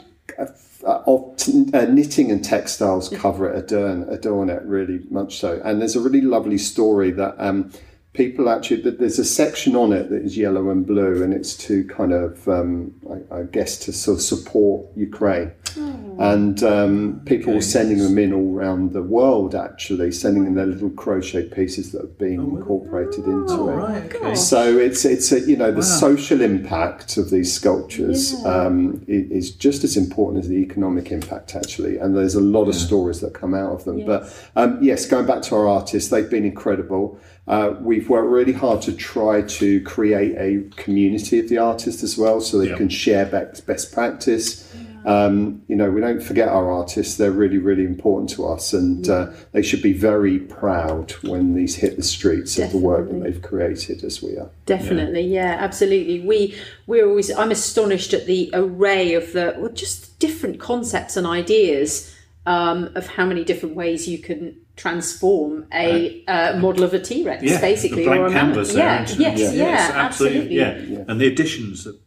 Of 0.84 1.36
knitting 1.46 2.32
and 2.32 2.44
textiles 2.44 3.08
cover 3.08 3.48
it, 3.48 3.56
adorn, 3.56 4.08
adorn 4.08 4.50
it 4.50 4.62
really 4.62 5.00
much 5.10 5.38
so. 5.38 5.60
And 5.64 5.80
there's 5.80 5.94
a 5.94 6.00
really 6.00 6.20
lovely 6.20 6.58
story 6.58 7.12
that 7.12 7.36
um, 7.38 7.70
people 8.12 8.50
actually, 8.50 8.82
that 8.82 8.98
there's 8.98 9.18
a 9.18 9.24
section 9.24 9.74
on 9.74 9.92
it 9.92 10.10
that 10.10 10.22
is 10.22 10.36
yellow 10.36 10.70
and 10.70 10.86
blue, 10.86 11.22
and 11.22 11.32
it's 11.32 11.56
to 11.56 11.84
kind 11.84 12.12
of, 12.12 12.46
um, 12.48 12.94
I, 13.10 13.38
I 13.38 13.42
guess, 13.44 13.78
to 13.80 13.92
sort 13.92 14.18
of 14.18 14.22
support 14.22 14.86
Ukraine. 14.96 15.52
And 16.18 16.62
um, 16.62 17.22
people 17.24 17.54
were 17.54 17.62
sending 17.62 17.98
them 17.98 18.18
in 18.18 18.34
all 18.34 18.54
around 18.54 18.92
the 18.92 19.02
world, 19.02 19.54
actually, 19.54 20.12
sending 20.12 20.46
in 20.46 20.54
their 20.54 20.66
little 20.66 20.90
crochet 20.90 21.48
pieces 21.48 21.92
that 21.92 22.02
have 22.02 22.18
been 22.18 22.38
incorporated 22.38 23.24
into 23.24 23.70
it. 23.70 23.76
Right. 23.76 24.14
Okay. 24.14 24.34
So 24.34 24.76
it's 24.76 25.06
it's 25.06 25.32
a, 25.32 25.40
you 25.40 25.56
know 25.56 25.72
the 25.72 25.82
social 25.82 26.42
impact 26.42 27.16
of 27.16 27.30
these 27.30 27.50
sculptures 27.52 28.44
um, 28.44 29.02
is 29.08 29.52
just 29.52 29.84
as 29.84 29.96
important 29.96 30.44
as 30.44 30.50
the 30.50 30.56
economic 30.56 31.10
impact 31.10 31.56
actually, 31.56 31.96
and 31.96 32.14
there's 32.14 32.34
a 32.34 32.40
lot 32.40 32.68
of 32.68 32.74
stories 32.74 33.20
that 33.20 33.32
come 33.32 33.54
out 33.54 33.72
of 33.72 33.84
them. 33.84 34.04
But 34.04 34.30
um, 34.54 34.78
yes, 34.82 35.06
going 35.06 35.26
back 35.26 35.40
to 35.44 35.54
our 35.56 35.66
artists, 35.66 36.10
they've 36.10 36.28
been 36.28 36.44
incredible. 36.44 37.18
Uh, 37.46 37.74
we've 37.80 38.08
worked 38.08 38.28
really 38.28 38.52
hard 38.52 38.80
to 38.82 38.92
try 38.92 39.42
to 39.42 39.80
create 39.82 40.36
a 40.38 40.62
community 40.76 41.40
of 41.40 41.48
the 41.48 41.58
artists 41.58 42.02
as 42.02 42.16
well, 42.16 42.40
so 42.40 42.58
they 42.58 42.68
Yeah. 42.68 42.76
can 42.76 42.88
share 42.88 43.26
best 43.26 43.66
best 43.66 43.92
practice. 43.92 44.68
Um, 45.04 45.62
you 45.66 45.74
know, 45.74 45.90
we 45.90 46.00
don't 46.00 46.22
forget 46.22 46.46
our 46.46 46.70
artists; 46.70 47.16
they're 47.16 47.32
really, 47.32 47.58
really 47.58 47.84
important 47.84 48.30
to 48.30 48.46
us, 48.46 48.72
and 48.72 49.08
uh, 49.08 49.30
they 49.50 49.60
should 49.60 49.82
be 49.82 49.92
very 49.92 50.38
proud 50.38 51.10
when 51.22 51.54
these 51.54 51.74
hit 51.74 51.96
the 51.96 52.04
streets 52.04 52.56
of 52.58 52.70
the 52.70 52.78
work 52.78 53.10
that 53.10 53.20
they've 53.20 53.42
created, 53.42 54.04
as 54.04 54.22
we 54.22 54.36
are. 54.36 54.48
Definitely, 54.64 55.22
yeah. 55.22 55.56
absolutely. 55.58 56.20
We 56.20 56.54
we're 56.86 57.08
always. 57.08 57.32
I'm 57.36 57.50
astonished 57.50 58.14
at 58.14 58.26
the 58.26 58.50
array 58.54 59.14
of 59.14 59.32
the 59.32 59.56
well, 59.58 59.72
just 59.72 60.20
different 60.20 60.60
concepts 60.60 61.16
and 61.16 61.26
ideas 61.26 62.14
um, 62.46 62.90
of 62.94 63.08
how 63.08 63.26
many 63.26 63.42
different 63.42 63.74
ways 63.74 64.08
you 64.08 64.18
can 64.18 64.54
transform 64.76 65.66
a 65.72 66.24
uh, 66.26 66.58
model 66.58 66.82
of 66.84 66.94
a 66.94 66.98
T 66.98 67.22
Rex, 67.24 67.42
Yeah, 67.42 67.60
basically, 67.60 67.98
the 68.04 68.04
blank 68.08 68.20
or 68.22 68.26
a 68.26 68.30
mammoth. 68.30 68.54
canvas 68.54 68.74
Yeah, 68.74 69.04
isn't 69.04 69.20
yes, 69.20 69.38
it? 69.40 69.56
yeah, 69.56 69.64
Yes, 69.64 69.90
absolutely. 69.92 70.56
Yeah. 70.56 71.04
and 71.08 71.20
the 71.20 71.26
additions 71.26 71.84
that 71.84 71.98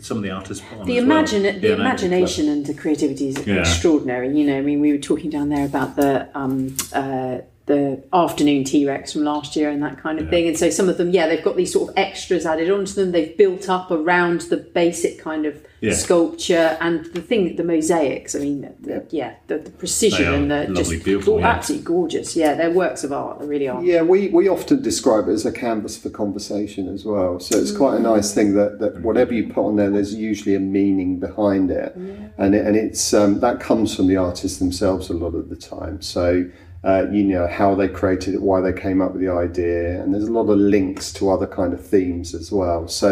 some 0.00 0.18
of 0.18 0.22
the 0.22 0.30
artists 0.30 0.64
put 0.68 0.80
on 0.80 0.86
The 0.86 0.98
as 0.98 1.04
well. 1.04 1.18
imagine 1.18 1.42
the 1.60 1.68
Yeah, 1.68 1.74
imagination 1.74 2.48
and 2.48 2.66
the 2.66 2.74
creativity 2.74 3.28
is 3.28 3.46
Yeah. 3.46 3.56
extraordinary. 3.60 4.28
You 4.36 4.46
know, 4.46 4.58
I 4.58 4.60
mean, 4.62 4.80
we 4.80 4.92
were 4.92 4.98
talking 4.98 5.30
down 5.30 5.48
there 5.48 5.64
about 5.64 5.96
the 5.96 6.28
um, 6.34 6.74
uh, 6.92 7.38
the 7.66 8.02
afternoon 8.12 8.62
T 8.64 8.86
Rex 8.86 9.12
from 9.12 9.24
last 9.24 9.56
year 9.56 9.68
and 9.70 9.82
that 9.82 10.00
kind 10.00 10.20
of 10.20 10.30
thing. 10.30 10.46
And 10.46 10.56
so 10.56 10.70
some 10.70 10.88
of 10.88 10.98
them, 10.98 11.10
yeah, 11.10 11.26
they've 11.26 11.42
got 11.44 11.56
these 11.56 11.72
sort 11.72 11.90
of 11.90 11.98
extras 11.98 12.46
added 12.46 12.70
onto 12.70 12.92
them. 12.94 13.10
They've 13.12 13.36
built 13.36 13.68
up 13.68 13.90
around 13.90 14.42
the 14.42 14.56
basic 14.56 15.18
kind 15.18 15.46
of 15.46 15.54
Yeah. 15.80 15.92
sculpture 15.94 16.78
and 16.80 17.04
the 17.06 17.20
thing, 17.20 17.56
the 17.56 17.64
mosaics. 17.64 18.34
I 18.36 18.38
mean, 18.38 18.72
the, 18.80 19.04
yeah, 19.10 19.34
the, 19.48 19.58
the 19.58 19.70
precision 19.70 20.32
and 20.32 20.50
the 20.50 20.68
lovely, 20.68 20.94
just 20.96 21.04
beautiful, 21.04 21.34
go- 21.34 21.40
yeah. 21.40 21.48
absolutely 21.50 21.84
gorgeous. 21.86 22.36
Yeah, 22.36 22.54
they're 22.54 22.70
works 22.70 23.02
of 23.02 23.12
art. 23.12 23.40
They 23.40 23.46
really 23.46 23.68
are. 23.68 23.82
Yeah, 23.82 24.02
we, 24.02 24.28
we 24.28 24.48
often 24.48 24.80
describe 24.80 25.26
it 25.28 25.32
as 25.32 25.44
a 25.44 25.52
canvas 25.52 25.98
for 25.98 26.08
conversation 26.08 26.88
as 26.88 27.04
well. 27.04 27.40
So 27.40 27.58
it's 27.58 27.76
quite 27.76 27.96
a 27.96 28.00
nice 28.00 28.32
thing 28.32 28.54
that, 28.54 28.78
that 28.78 29.02
whatever 29.02 29.34
you 29.34 29.48
put 29.52 29.66
on 29.66 29.74
there, 29.76 29.90
there's 29.90 30.14
usually 30.14 30.54
a 30.54 30.60
meaning 30.60 31.18
behind 31.18 31.70
it, 31.72 31.94
and 31.96 32.54
it, 32.54 32.64
and 32.64 32.76
it's 32.76 33.12
um, 33.12 33.40
that 33.40 33.58
comes 33.58 33.94
from 33.94 34.06
the 34.06 34.16
artists 34.16 34.58
themselves 34.58 35.10
a 35.10 35.14
lot 35.14 35.34
of 35.34 35.48
the 35.48 35.56
time. 35.56 36.00
So. 36.00 36.48
Uh, 36.86 37.04
you 37.10 37.24
know 37.24 37.48
how 37.48 37.74
they 37.74 37.88
created 37.88 38.32
it, 38.34 38.40
why 38.40 38.60
they 38.60 38.72
came 38.72 39.02
up 39.04 39.10
with 39.12 39.20
the 39.20 39.32
idea, 39.46 40.00
and 40.00 40.14
there's 40.14 40.28
a 40.28 40.32
lot 40.40 40.48
of 40.48 40.56
links 40.56 41.12
to 41.12 41.28
other 41.34 41.48
kind 41.58 41.72
of 41.74 41.84
themes 41.84 42.32
as 42.32 42.52
well. 42.52 42.86
So, 42.86 43.10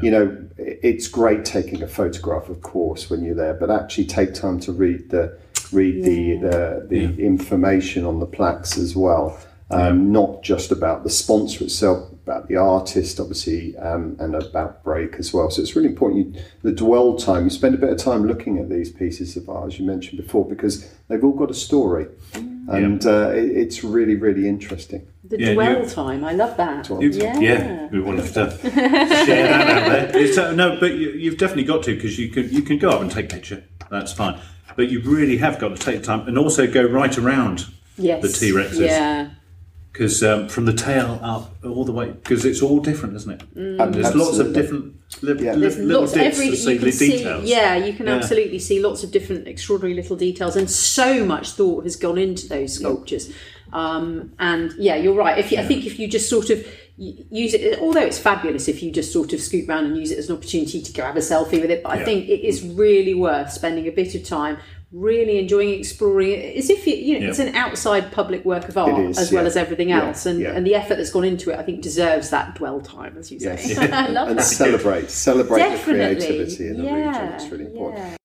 you 0.00 0.10
know, 0.12 0.24
it's 0.58 1.08
great 1.08 1.44
taking 1.44 1.82
a 1.82 1.88
photograph, 1.88 2.48
of 2.48 2.60
course, 2.62 3.10
when 3.10 3.24
you're 3.24 3.34
there, 3.34 3.54
but 3.54 3.68
actually 3.68 4.06
take 4.06 4.32
time 4.32 4.60
to 4.60 4.72
read 4.72 5.10
the 5.10 5.36
read 5.72 6.04
the 6.04 6.36
the, 6.46 6.86
the 6.88 7.02
information 7.32 8.04
on 8.04 8.20
the 8.20 8.26
plaques 8.26 8.78
as 8.78 8.94
well. 8.94 9.36
Um, 9.72 10.12
Not 10.12 10.44
just 10.44 10.70
about 10.70 11.02
the 11.02 11.10
sponsor 11.10 11.64
itself, 11.64 12.12
about 12.12 12.46
the 12.46 12.56
artist, 12.56 13.18
obviously, 13.18 13.76
um, 13.78 14.14
and 14.20 14.36
about 14.36 14.84
break 14.84 15.16
as 15.18 15.34
well. 15.34 15.50
So 15.50 15.60
it's 15.62 15.74
really 15.74 15.88
important. 15.88 16.36
You, 16.36 16.42
the 16.62 16.70
dwell 16.70 17.16
time, 17.16 17.42
you 17.42 17.50
spend 17.50 17.74
a 17.74 17.78
bit 17.78 17.90
of 17.90 17.98
time 17.98 18.28
looking 18.28 18.58
at 18.58 18.68
these 18.68 18.92
pieces 18.92 19.36
of 19.36 19.48
art, 19.48 19.72
as 19.72 19.80
you 19.80 19.84
mentioned 19.84 20.22
before, 20.22 20.48
because 20.48 20.88
they've 21.08 21.24
all 21.24 21.32
got 21.32 21.50
a 21.50 21.54
story, 21.54 22.06
and 22.68 23.04
uh, 23.06 23.30
it, 23.30 23.44
it's 23.56 23.84
really, 23.84 24.14
really 24.16 24.48
interesting. 24.48 25.06
The 25.24 25.38
Yeah, 25.40 25.54
dwell 25.54 25.82
you- 25.82 25.88
time, 25.88 26.24
I 26.24 26.32
love 26.32 26.56
that. 26.56 26.88
You- 26.88 27.10
Yeah. 27.10 27.38
yeah, 27.40 27.88
we 27.90 28.00
wanted 28.00 28.32
to 28.34 28.58
share 28.62 28.70
that 29.48 29.68
out 29.68 30.12
there. 30.12 30.22
It's, 30.22 30.38
uh, 30.38 30.52
no, 30.52 30.78
but 30.78 30.94
you, 30.94 31.10
you've 31.10 31.36
definitely 31.38 31.64
got 31.64 31.82
to 31.84 31.94
because 31.94 32.18
you 32.18 32.28
can 32.28 32.48
you 32.50 32.62
can 32.62 32.78
go 32.78 32.90
up 32.90 33.00
and 33.00 33.10
take 33.10 33.26
a 33.32 33.34
picture. 33.34 33.62
That's 33.90 34.12
fine, 34.12 34.38
but 34.76 34.88
you 34.90 35.00
really 35.00 35.36
have 35.38 35.58
got 35.58 35.68
to 35.70 35.76
take 35.76 36.00
the 36.00 36.06
time 36.06 36.26
and 36.28 36.36
also 36.38 36.66
go 36.70 36.84
right 36.84 37.16
around 37.18 37.66
Yes. 37.96 38.22
the 38.22 38.28
T 38.28 38.52
Rexes 38.52 38.80
Yeah. 38.86 39.30
Because 39.96 40.22
um, 40.22 40.46
from 40.48 40.66
the 40.66 40.74
tail 40.74 41.18
up 41.22 41.54
all 41.64 41.84
the 41.84 41.92
way 41.92 42.10
because 42.10 42.44
it's 42.44 42.60
all 42.60 42.80
different, 42.80 43.16
isn't 43.16 43.30
it? 43.40 43.42
And 43.56 43.94
there's 43.94 44.14
lots 44.14 44.36
of 44.38 44.52
different 44.52 44.94
li- 45.22 45.36
Yeah. 45.42 45.54
li- 45.54 45.68
little 45.70 46.00
lots 46.02 46.12
bits 46.12 46.36
every 46.38 46.50
to 46.50 46.56
see 46.56 46.72
you 46.74 46.78
can 46.78 46.92
see 46.92 47.10
details. 47.16 47.44
yeah 47.48 47.76
you 47.76 47.94
can 47.94 48.06
Yeah. 48.06 48.16
absolutely 48.16 48.58
see 48.58 48.82
lots 48.82 49.02
of 49.04 49.10
different 49.10 49.48
extraordinary 49.48 49.94
little 49.94 50.16
details 50.16 50.54
and 50.56 50.68
so 50.68 51.24
much 51.24 51.50
thought 51.52 51.84
has 51.84 51.96
gone 51.96 52.18
into 52.18 52.46
those 52.46 52.74
sculptures 52.74 53.32
um, 53.72 54.32
and 54.38 54.72
yeah 54.78 54.96
you're 54.96 55.14
right 55.14 55.38
if 55.38 55.50
you, 55.50 55.58
I 55.58 55.64
think 55.64 55.86
if 55.86 55.98
you 55.98 56.08
just 56.08 56.28
sort 56.28 56.50
of 56.50 56.66
use 56.98 57.54
it 57.54 57.78
although 57.78 58.00
it's 58.00 58.18
fabulous 58.18 58.68
if 58.68 58.82
you 58.82 58.90
just 58.90 59.12
sort 59.12 59.32
of 59.32 59.40
scoot 59.40 59.66
round 59.68 59.86
and 59.86 59.96
use 59.96 60.10
it 60.10 60.18
as 60.18 60.28
an 60.28 60.36
opportunity 60.36 60.82
to 60.82 60.92
go 60.92 61.04
have 61.04 61.16
a 61.16 61.20
selfie 61.20 61.60
with 61.60 61.70
it 61.70 61.82
but 61.82 61.92
I 61.92 62.04
think 62.04 62.28
it 62.28 62.44
is 62.46 62.62
really 62.62 63.14
worth 63.14 63.52
spending 63.52 63.86
a 63.86 63.92
bit 63.92 64.14
of 64.14 64.24
time 64.24 64.58
really 64.92 65.38
enjoying 65.38 65.70
exploring 65.70 66.30
it 66.30 66.56
as 66.56 66.70
if 66.70 66.86
it, 66.86 66.98
you 67.00 67.14
know 67.18 67.24
Yeah. 67.24 67.30
it's 67.30 67.40
an 67.40 67.54
outside 67.56 68.12
public 68.12 68.44
work 68.44 68.68
of 68.68 68.78
art 68.78 68.98
is, 69.00 69.18
as 69.18 69.32
well 69.32 69.42
yeah. 69.42 69.48
as 69.48 69.56
everything 69.56 69.90
else 69.90 70.26
and, 70.26 70.40
yeah. 70.40 70.52
and 70.52 70.64
the 70.64 70.76
effort 70.76 70.94
that's 70.94 71.10
gone 71.10 71.24
into 71.24 71.50
it 71.50 71.58
I 71.58 71.64
think 71.64 71.82
deserves 71.82 72.30
that 72.30 72.54
dwell 72.54 72.80
time 72.80 73.16
as 73.18 73.32
you 73.32 73.40
say 73.40 73.56
Yes. 73.60 73.78
I 73.92 74.06
love 74.08 74.28
and 74.28 74.38
that 74.38 74.44
celebrate 74.44 75.10
celebrate 75.10 75.58
Definitely. 75.58 76.14
the 76.14 76.26
creativity 76.26 76.68
in 76.68 76.76
the 76.78 76.82
region. 76.84 77.24
It's 77.34 77.48
really 77.50 77.64
important. 77.66 78.20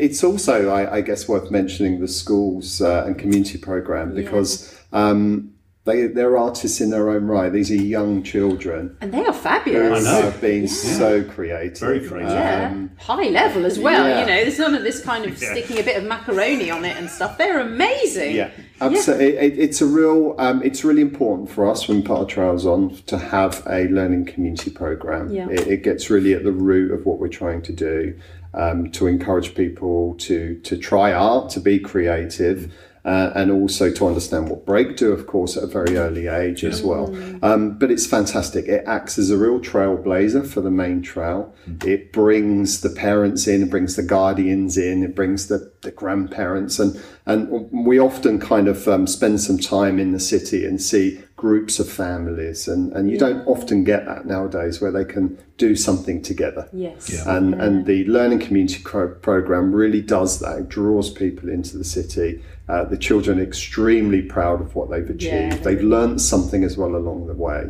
It's 0.00 0.24
also, 0.24 0.70
I, 0.70 0.96
I 0.96 1.00
guess, 1.02 1.28
worth 1.28 1.50
mentioning 1.50 2.00
the 2.00 2.08
schools 2.08 2.80
uh, 2.80 3.04
and 3.06 3.18
community 3.18 3.58
program 3.58 4.14
because 4.14 4.74
um, 4.94 5.52
they 5.84 6.06
they're 6.08 6.36
artists 6.36 6.80
in 6.80 6.90
their 6.90 7.08
own 7.10 7.24
right. 7.26 7.50
These 7.52 7.70
are 7.70 7.74
young 7.74 8.22
children 8.22 8.96
And 9.00 9.12
they 9.12 9.20
are 9.24 9.32
who 9.32 9.38
fabulous. 9.38 10.04
know. 10.04 10.16
They 10.20 10.22
have 10.30 10.40
been 10.40 10.68
so 10.68 11.24
creative. 11.24 11.78
Very 11.78 12.06
creative. 12.06 12.32
Yeah, 12.32 12.68
Um, 12.70 12.90
high 12.98 13.28
level 13.30 13.64
as 13.64 13.78
well. 13.78 14.06
yeah. 14.06 14.20
You 14.20 14.26
know, 14.26 14.42
there's 14.42 14.58
none 14.58 14.74
of 14.74 14.82
this 14.82 15.02
kind 15.02 15.24
of 15.24 15.32
Yeah. 15.42 15.52
sticking 15.52 15.78
a 15.78 15.82
bit 15.82 15.96
of 15.96 16.04
macaroni 16.04 16.70
on 16.70 16.84
it 16.84 16.96
and 16.98 17.08
stuff. 17.08 17.38
They're 17.38 17.60
amazing. 17.60 18.34
Yeah, 18.36 18.50
absolutely. 18.80 19.36
It, 19.38 19.58
it's 19.58 19.80
a 19.80 19.86
real. 19.86 20.34
Um, 20.38 20.62
it's 20.62 20.84
really 20.84 21.02
important 21.02 21.50
for 21.50 21.66
us 21.68 21.88
when 21.88 21.98
we 21.98 22.02
put 22.02 22.18
our 22.18 22.26
trials 22.26 22.66
on 22.66 22.96
to 23.06 23.16
have 23.18 23.62
a 23.66 23.88
learning 23.88 24.26
community 24.26 24.70
program. 24.70 25.30
Yeah. 25.32 25.48
It, 25.48 25.66
it 25.66 25.82
gets 25.82 26.10
really 26.10 26.34
at 26.34 26.44
the 26.44 26.52
root 26.52 26.92
of 26.92 27.06
what 27.06 27.18
we're 27.18 27.28
trying 27.28 27.62
to 27.62 27.72
do 27.72 28.18
um, 28.52 28.90
to 28.92 29.06
encourage 29.06 29.54
people 29.54 30.14
to 30.16 30.56
to 30.60 30.76
try 30.76 31.12
art, 31.14 31.48
to 31.52 31.60
be 31.60 31.78
creative. 31.78 32.70
Uh, 33.02 33.32
and 33.34 33.50
also 33.50 33.90
to 33.90 34.06
understand 34.06 34.50
what 34.50 34.66
break 34.66 34.96
do, 34.96 35.10
of 35.10 35.26
course, 35.26 35.56
at 35.56 35.62
a 35.62 35.66
very 35.66 35.96
early 35.96 36.26
age 36.26 36.64
as 36.64 36.82
well. 36.82 37.06
Um, 37.42 37.78
but 37.78 37.90
it's 37.90 38.06
fantastic. 38.06 38.66
It 38.66 38.84
acts 38.86 39.18
as 39.18 39.30
a 39.30 39.38
real 39.38 39.58
trailblazer 39.58 40.46
for 40.46 40.60
the 40.60 40.70
main 40.70 41.00
trail. 41.00 41.54
It 41.84 42.12
brings 42.12 42.82
the 42.82 42.90
parents 42.90 43.46
in, 43.46 43.62
it 43.62 43.70
brings 43.70 43.96
the 43.96 44.02
guardians 44.02 44.76
in, 44.76 45.02
it 45.02 45.14
brings 45.14 45.48
the 45.48 45.70
the 45.82 45.90
grandparents, 45.90 46.78
and 46.78 47.00
and 47.24 47.70
we 47.72 47.98
often 47.98 48.38
kind 48.38 48.68
of 48.68 48.86
um, 48.86 49.06
spend 49.06 49.40
some 49.40 49.58
time 49.58 49.98
in 49.98 50.12
the 50.12 50.20
city 50.20 50.66
and 50.66 50.80
see 50.80 51.22
groups 51.36 51.78
of 51.80 51.90
families, 51.90 52.68
and 52.68 52.92
and 52.92 53.10
you 53.10 53.18
don't 53.18 53.46
often 53.46 53.82
get 53.82 54.04
that 54.04 54.26
nowadays 54.26 54.80
where 54.80 54.92
they 54.92 55.04
can 55.04 55.38
do 55.56 55.74
something 55.74 56.20
together. 56.20 56.68
Yes. 56.72 57.10
Yeah. 57.10 57.36
And 57.36 57.54
and 57.54 57.86
the 57.86 58.04
learning 58.04 58.40
community 58.40 58.82
pro- 58.82 59.14
program 59.14 59.72
really 59.72 60.02
does 60.02 60.38
that. 60.40 60.58
It 60.58 60.68
draws 60.68 61.10
people 61.10 61.48
into 61.48 61.78
the 61.78 61.84
city. 61.84 62.42
Uh, 62.70 62.84
the 62.84 62.96
children 62.96 63.40
are 63.40 63.42
extremely 63.42 64.22
proud 64.22 64.60
of 64.60 64.74
what 64.76 64.90
they've 64.90 65.10
achieved. 65.10 65.54
Yeah. 65.54 65.56
They've 65.56 65.82
learned 65.82 66.20
something 66.20 66.62
as 66.62 66.76
well 66.76 66.94
along 66.94 67.26
the 67.26 67.34
way. 67.34 67.68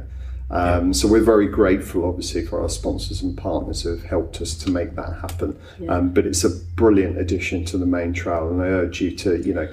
Um, 0.50 0.92
So 0.92 1.08
we're 1.08 1.22
very 1.34 1.46
grateful, 1.46 2.04
obviously, 2.04 2.44
for 2.44 2.60
our 2.60 2.68
sponsors 2.68 3.22
and 3.22 3.34
partners 3.36 3.82
who 3.82 3.90
have 3.96 4.04
helped 4.04 4.42
us 4.42 4.54
to 4.62 4.70
make 4.70 4.96
that 4.96 5.12
happen. 5.22 5.56
Um, 5.88 6.10
but 6.10 6.26
it's 6.26 6.44
a 6.44 6.50
brilliant 6.82 7.16
addition 7.18 7.64
to 7.66 7.78
the 7.78 7.86
main 7.86 8.12
trail, 8.12 8.50
and 8.50 8.60
I 8.60 8.66
urge 8.66 9.00
you 9.00 9.10
to, 9.22 9.40
you 9.40 9.54
know, 9.54 9.68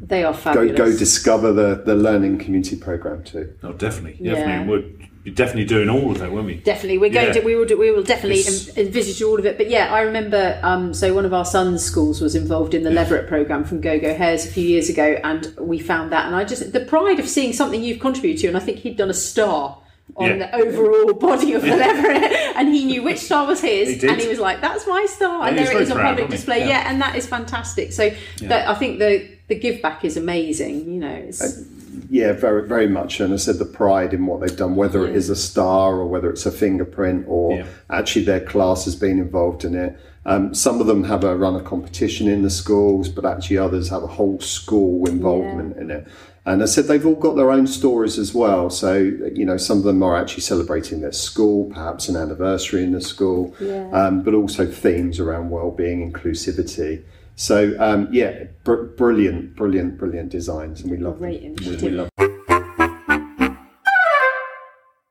They 0.00 0.22
are 0.22 0.32
go 0.32 0.38
fabulous. 0.38 0.78
go 0.78 0.88
discover 0.96 1.52
the 1.52 1.82
the 1.84 1.96
learning 1.96 2.38
community 2.38 2.76
program 2.76 3.24
too. 3.24 3.48
Oh, 3.64 3.72
definitely, 3.72 4.16
Yeah. 4.20 4.34
definitely. 4.34 4.68
We're 4.70 4.84
be 5.30 5.34
definitely 5.34 5.64
doing 5.64 5.88
all 5.88 6.10
of 6.12 6.18
that, 6.18 6.30
won't 6.32 6.46
we? 6.46 6.54
Definitely, 6.56 6.98
we're 6.98 7.10
going 7.10 7.28
Yeah. 7.28 7.32
to. 7.34 7.40
We 7.40 7.54
will. 7.56 7.64
Do, 7.64 7.76
we 7.78 7.90
will 7.90 8.02
definitely 8.02 8.40
It's- 8.40 8.76
envisage 8.76 9.22
all 9.22 9.38
of 9.38 9.46
it. 9.46 9.56
But 9.56 9.68
yeah, 9.70 9.92
I 9.92 10.00
remember. 10.02 10.58
Um, 10.62 10.94
so 10.94 11.14
one 11.14 11.24
of 11.24 11.32
our 11.34 11.44
son's 11.44 11.82
schools 11.82 12.20
was 12.20 12.34
involved 12.34 12.74
in 12.74 12.82
the 12.82 12.90
Leveret 12.90 13.26
program 13.28 13.64
from 13.64 13.80
Go 13.80 13.98
Go 13.98 14.14
Hares 14.14 14.44
a 14.46 14.48
few 14.48 14.64
years 14.64 14.88
ago, 14.88 15.18
and 15.24 15.52
we 15.60 15.78
found 15.78 16.12
that. 16.12 16.26
And 16.26 16.34
I 16.34 16.44
just 16.44 16.72
the 16.72 16.80
pride 16.80 17.18
of 17.20 17.28
seeing 17.28 17.52
something 17.52 17.82
you've 17.82 18.00
contributed 18.00 18.40
to, 18.42 18.48
and 18.48 18.56
I 18.56 18.60
think 18.60 18.78
he'd 18.78 18.96
done 18.96 19.10
a 19.10 19.14
star 19.14 19.78
on 20.16 20.26
Yeah. 20.30 20.36
the 20.38 20.56
overall 20.56 21.12
body 21.12 21.52
of 21.52 21.62
the 21.62 21.76
Leveret, 21.76 22.32
and 22.56 22.68
he 22.68 22.84
knew 22.86 23.02
which 23.02 23.18
star 23.18 23.46
was 23.46 23.60
his, 23.60 24.00
He 24.02 24.08
and 24.08 24.20
he 24.20 24.26
was 24.28 24.38
like, 24.38 24.60
"That's 24.60 24.86
my 24.86 25.06
star," 25.06 25.46
and 25.46 25.58
he 25.58 25.64
there 25.64 25.76
it 25.76 25.82
is 25.82 25.90
on 25.90 25.98
public 25.98 26.28
display. 26.30 26.60
Yeah. 26.60 26.68
Yeah. 26.68 26.90
and 26.90 27.00
that 27.02 27.14
is 27.16 27.26
fantastic. 27.26 27.92
So 27.92 28.10
that, 28.42 28.68
I 28.68 28.74
think 28.74 28.98
the 28.98 29.28
the 29.48 29.54
give 29.54 29.82
back 29.82 30.04
is 30.04 30.16
amazing. 30.16 30.90
You 30.92 31.00
know, 31.00 31.22
it's, 31.28 31.40
Yeah, 32.10 32.32
very, 32.32 32.66
very 32.66 32.88
much. 32.88 33.20
And 33.20 33.32
I 33.32 33.36
said 33.36 33.58
the 33.58 33.64
pride 33.64 34.14
in 34.14 34.26
what 34.26 34.40
they've 34.40 34.56
done, 34.56 34.76
whether 34.76 35.06
it 35.06 35.14
is 35.14 35.28
a 35.30 35.36
star 35.36 35.94
or 35.96 36.06
whether 36.06 36.30
it's 36.30 36.46
a 36.46 36.50
fingerprint 36.50 37.26
or 37.28 37.58
Yeah. 37.58 37.66
actually 37.90 38.24
their 38.24 38.40
class 38.40 38.84
has 38.84 38.96
been 38.96 39.18
involved 39.18 39.64
in 39.64 39.74
it. 39.74 39.96
Um, 40.26 40.54
some 40.54 40.80
of 40.80 40.86
them 40.86 41.04
have 41.04 41.24
a 41.24 41.36
run 41.36 41.54
a 41.56 41.60
competition 41.60 42.28
in 42.28 42.42
the 42.42 42.50
schools, 42.50 43.08
but 43.08 43.24
actually 43.24 43.58
others 43.58 43.88
have 43.88 44.02
a 44.02 44.06
whole 44.08 44.38
school 44.40 45.08
involvement 45.08 45.76
in 45.78 45.90
it. 45.90 46.06
And 46.44 46.62
I 46.62 46.66
said 46.66 46.84
they've 46.86 47.04
all 47.04 47.14
got 47.14 47.36
their 47.36 47.50
own 47.50 47.66
stories 47.66 48.18
as 48.18 48.34
well. 48.34 48.70
So, 48.70 48.94
you 48.94 49.44
know, 49.44 49.56
some 49.58 49.78
of 49.78 49.84
them 49.84 50.02
are 50.02 50.16
actually 50.16 50.42
celebrating 50.42 51.00
their 51.02 51.12
school, 51.12 51.66
perhaps 51.66 52.08
an 52.08 52.16
anniversary 52.16 52.84
in 52.84 52.92
the 52.92 53.00
school, 53.02 53.54
um, 53.92 54.22
but 54.22 54.32
also 54.34 54.66
themes 54.66 55.20
around 55.20 55.50
well-being, 55.50 56.10
inclusivity. 56.10 57.02
So, 57.38 57.76
um, 57.78 58.08
yeah, 58.10 58.46
br- 58.64 58.82
brilliant, 58.96 59.54
brilliant, 59.54 59.96
brilliant 59.96 60.28
designs, 60.30 60.80
and 60.80 60.90
we 60.90 60.96
love 60.96 61.18
Great 61.18 61.40
them. 61.40 61.52
initiative. 61.52 61.82
We, 61.82 61.90
we 61.90 61.94
love 61.94 62.10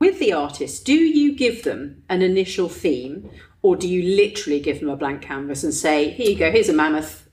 With 0.01 0.19
the 0.19 0.33
artists, 0.33 0.81
do 0.81 0.93
you 0.93 1.33
give 1.37 1.63
them 1.63 2.03
an 2.09 2.21
initial 2.21 2.67
theme 2.67 3.29
or 3.61 3.77
do 3.77 3.87
you 3.87 4.15
literally 4.17 4.59
give 4.59 4.81
them 4.81 4.89
a 4.89 4.97
blank 4.97 5.21
canvas 5.21 5.63
and 5.63 5.73
say, 5.73 6.09
here 6.09 6.29
you 6.29 6.37
go, 6.37 6.51
here's 6.51 6.67
a 6.67 6.73
mammoth, 6.73 7.29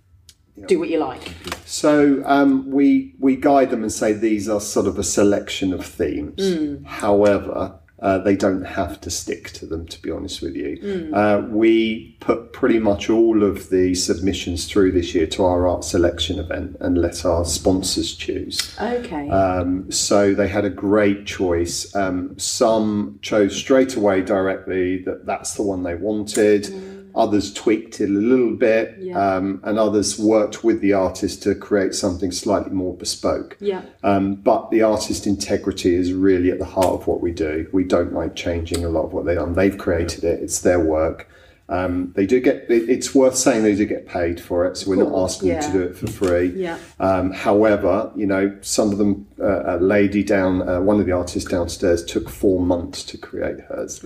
do 0.68 0.78
what 0.78 0.88
you 0.88 0.98
like? 0.98 1.28
So 1.64 2.22
um, 2.24 2.70
we 2.70 3.16
we 3.18 3.35
guide 3.35 3.70
them 3.70 3.83
and 3.83 3.92
say 3.92 4.12
these 4.12 4.48
are 4.48 4.61
sort 4.61 4.87
of 4.87 4.96
a 4.96 5.02
selection 5.02 5.72
of 5.72 5.85
themes. 5.85 6.87
However, 6.87 7.80
uh, 8.04 8.18
they 8.18 8.36
don't 8.36 8.64
have 8.64 9.00
to 9.00 9.10
stick 9.10 9.50
to 9.52 9.64
them. 9.64 9.86
To 9.86 10.00
be 10.02 10.10
honest 10.10 10.42
with 10.42 10.54
you, 10.54 11.10
uh, 11.14 11.42
we 11.48 12.16
put 12.20 12.52
pretty 12.52 12.78
much 12.78 13.08
all 13.08 13.42
of 13.42 13.70
the 13.70 13.94
submissions 13.94 14.66
through 14.66 14.92
this 14.92 15.14
year 15.14 15.26
to 15.28 15.44
our 15.44 15.66
art 15.66 15.84
selection 15.84 16.38
event 16.38 16.76
and 16.80 16.98
let 16.98 17.24
our 17.24 17.46
sponsors 17.46 18.14
choose. 18.14 18.76
Okay. 18.78 19.30
Um, 19.30 19.90
so 19.90 20.34
they 20.34 20.48
had 20.48 20.66
a 20.66 20.70
great 20.70 21.24
choice. 21.24 21.94
Um, 21.96 22.38
some 22.38 23.18
chose 23.22 23.56
straight 23.56 23.96
away 23.96 24.20
directly 24.20 24.98
that 25.04 25.24
that's 25.24 25.54
the 25.54 25.62
one 25.62 25.82
they 25.82 25.94
wanted. 25.94 26.66
Others 27.14 27.53
tweaked 27.53 28.00
it 28.00 28.09
a 28.11 28.12
little 28.12 28.55
bit, 28.57 28.96
Yeah. 29.00 29.37
um, 29.37 29.61
and 29.62 29.79
others 29.79 30.18
worked 30.18 30.64
with 30.64 30.81
the 30.81 30.92
artist 30.92 31.42
to 31.44 31.55
create 31.55 31.94
something 31.94 32.33
slightly 32.33 32.72
more 32.72 32.94
bespoke. 32.96 33.57
yeah. 33.61 33.83
Um, 34.03 34.35
but 34.35 34.70
the 34.70 34.83
artist 34.83 35.27
integrity 35.27 35.94
is 35.94 36.12
really 36.12 36.50
at 36.50 36.59
the 36.59 36.64
heart 36.64 36.94
of 37.00 37.07
what 37.07 37.20
we 37.20 37.31
do. 37.31 37.66
We 37.72 37.85
don't 37.85 38.12
like 38.12 38.35
changing 38.35 38.85
a 38.85 38.88
lot 38.88 39.05
of 39.05 39.12
what 39.12 39.24
they've 39.27 39.37
done. 39.37 39.55
They've 39.55 39.79
created 39.79 40.24
it; 40.24 40.42
it's 40.42 40.61
their 40.61 40.81
work. 40.81 41.29
Um, 41.66 42.12
they 42.14 42.27
do 42.27 42.40
get. 42.40 42.66
it- 42.68 42.90
It's 42.90 43.14
worth 43.14 43.37
saying 43.37 43.62
they 43.62 43.74
do 43.74 43.87
get 43.87 44.07
paid 44.07 44.38
for 44.38 44.66
it, 44.66 44.77
so 44.77 44.90
we're 44.90 44.96
not 44.96 45.09
course, 45.09 45.37
asking 45.37 45.48
them 45.48 45.62
to 45.62 45.72
do 45.72 45.83
it 45.83 45.96
for 45.96 46.07
free. 46.09 46.53
Yeah. 46.55 46.77
Um, 47.00 47.31
however, 47.33 48.11
you 48.14 48.27
know, 48.27 48.53
some 48.61 48.92
of 48.92 48.98
them, 48.98 49.27
uh, 49.40 49.77
a 49.77 49.81
lady 49.81 50.22
down, 50.22 50.68
uh, 50.68 50.81
one 50.83 51.00
of 51.00 51.07
the 51.07 51.12
artists 51.12 51.48
downstairs 51.50 52.05
took 52.05 52.29
four 52.29 52.61
months 52.61 53.03
to 53.05 53.16
create 53.16 53.61
hers. 53.68 53.98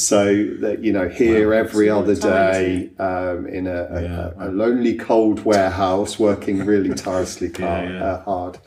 So 0.00 0.24
that 0.60 0.78
you 0.84 0.92
know, 0.92 1.08
here 1.08 1.52
every 1.52 1.86
Mm. 1.88 1.90
a 1.90 1.94
lot 1.96 2.02
other 2.04 2.14
day 2.14 2.90
um, 3.00 3.46
in 3.48 3.66
a, 3.66 3.88
a, 3.90 4.02
Yeah. 4.02 4.30
a, 4.38 4.48
a 4.48 4.50
lonely, 4.50 4.94
cold 4.94 5.44
warehouse, 5.44 6.20
working 6.20 6.64
really 6.64 6.94
tirelessly 6.94 7.48
car, 7.50 7.84
yeah. 7.84 8.04
Uh, 8.04 8.22
hard. 8.22 8.58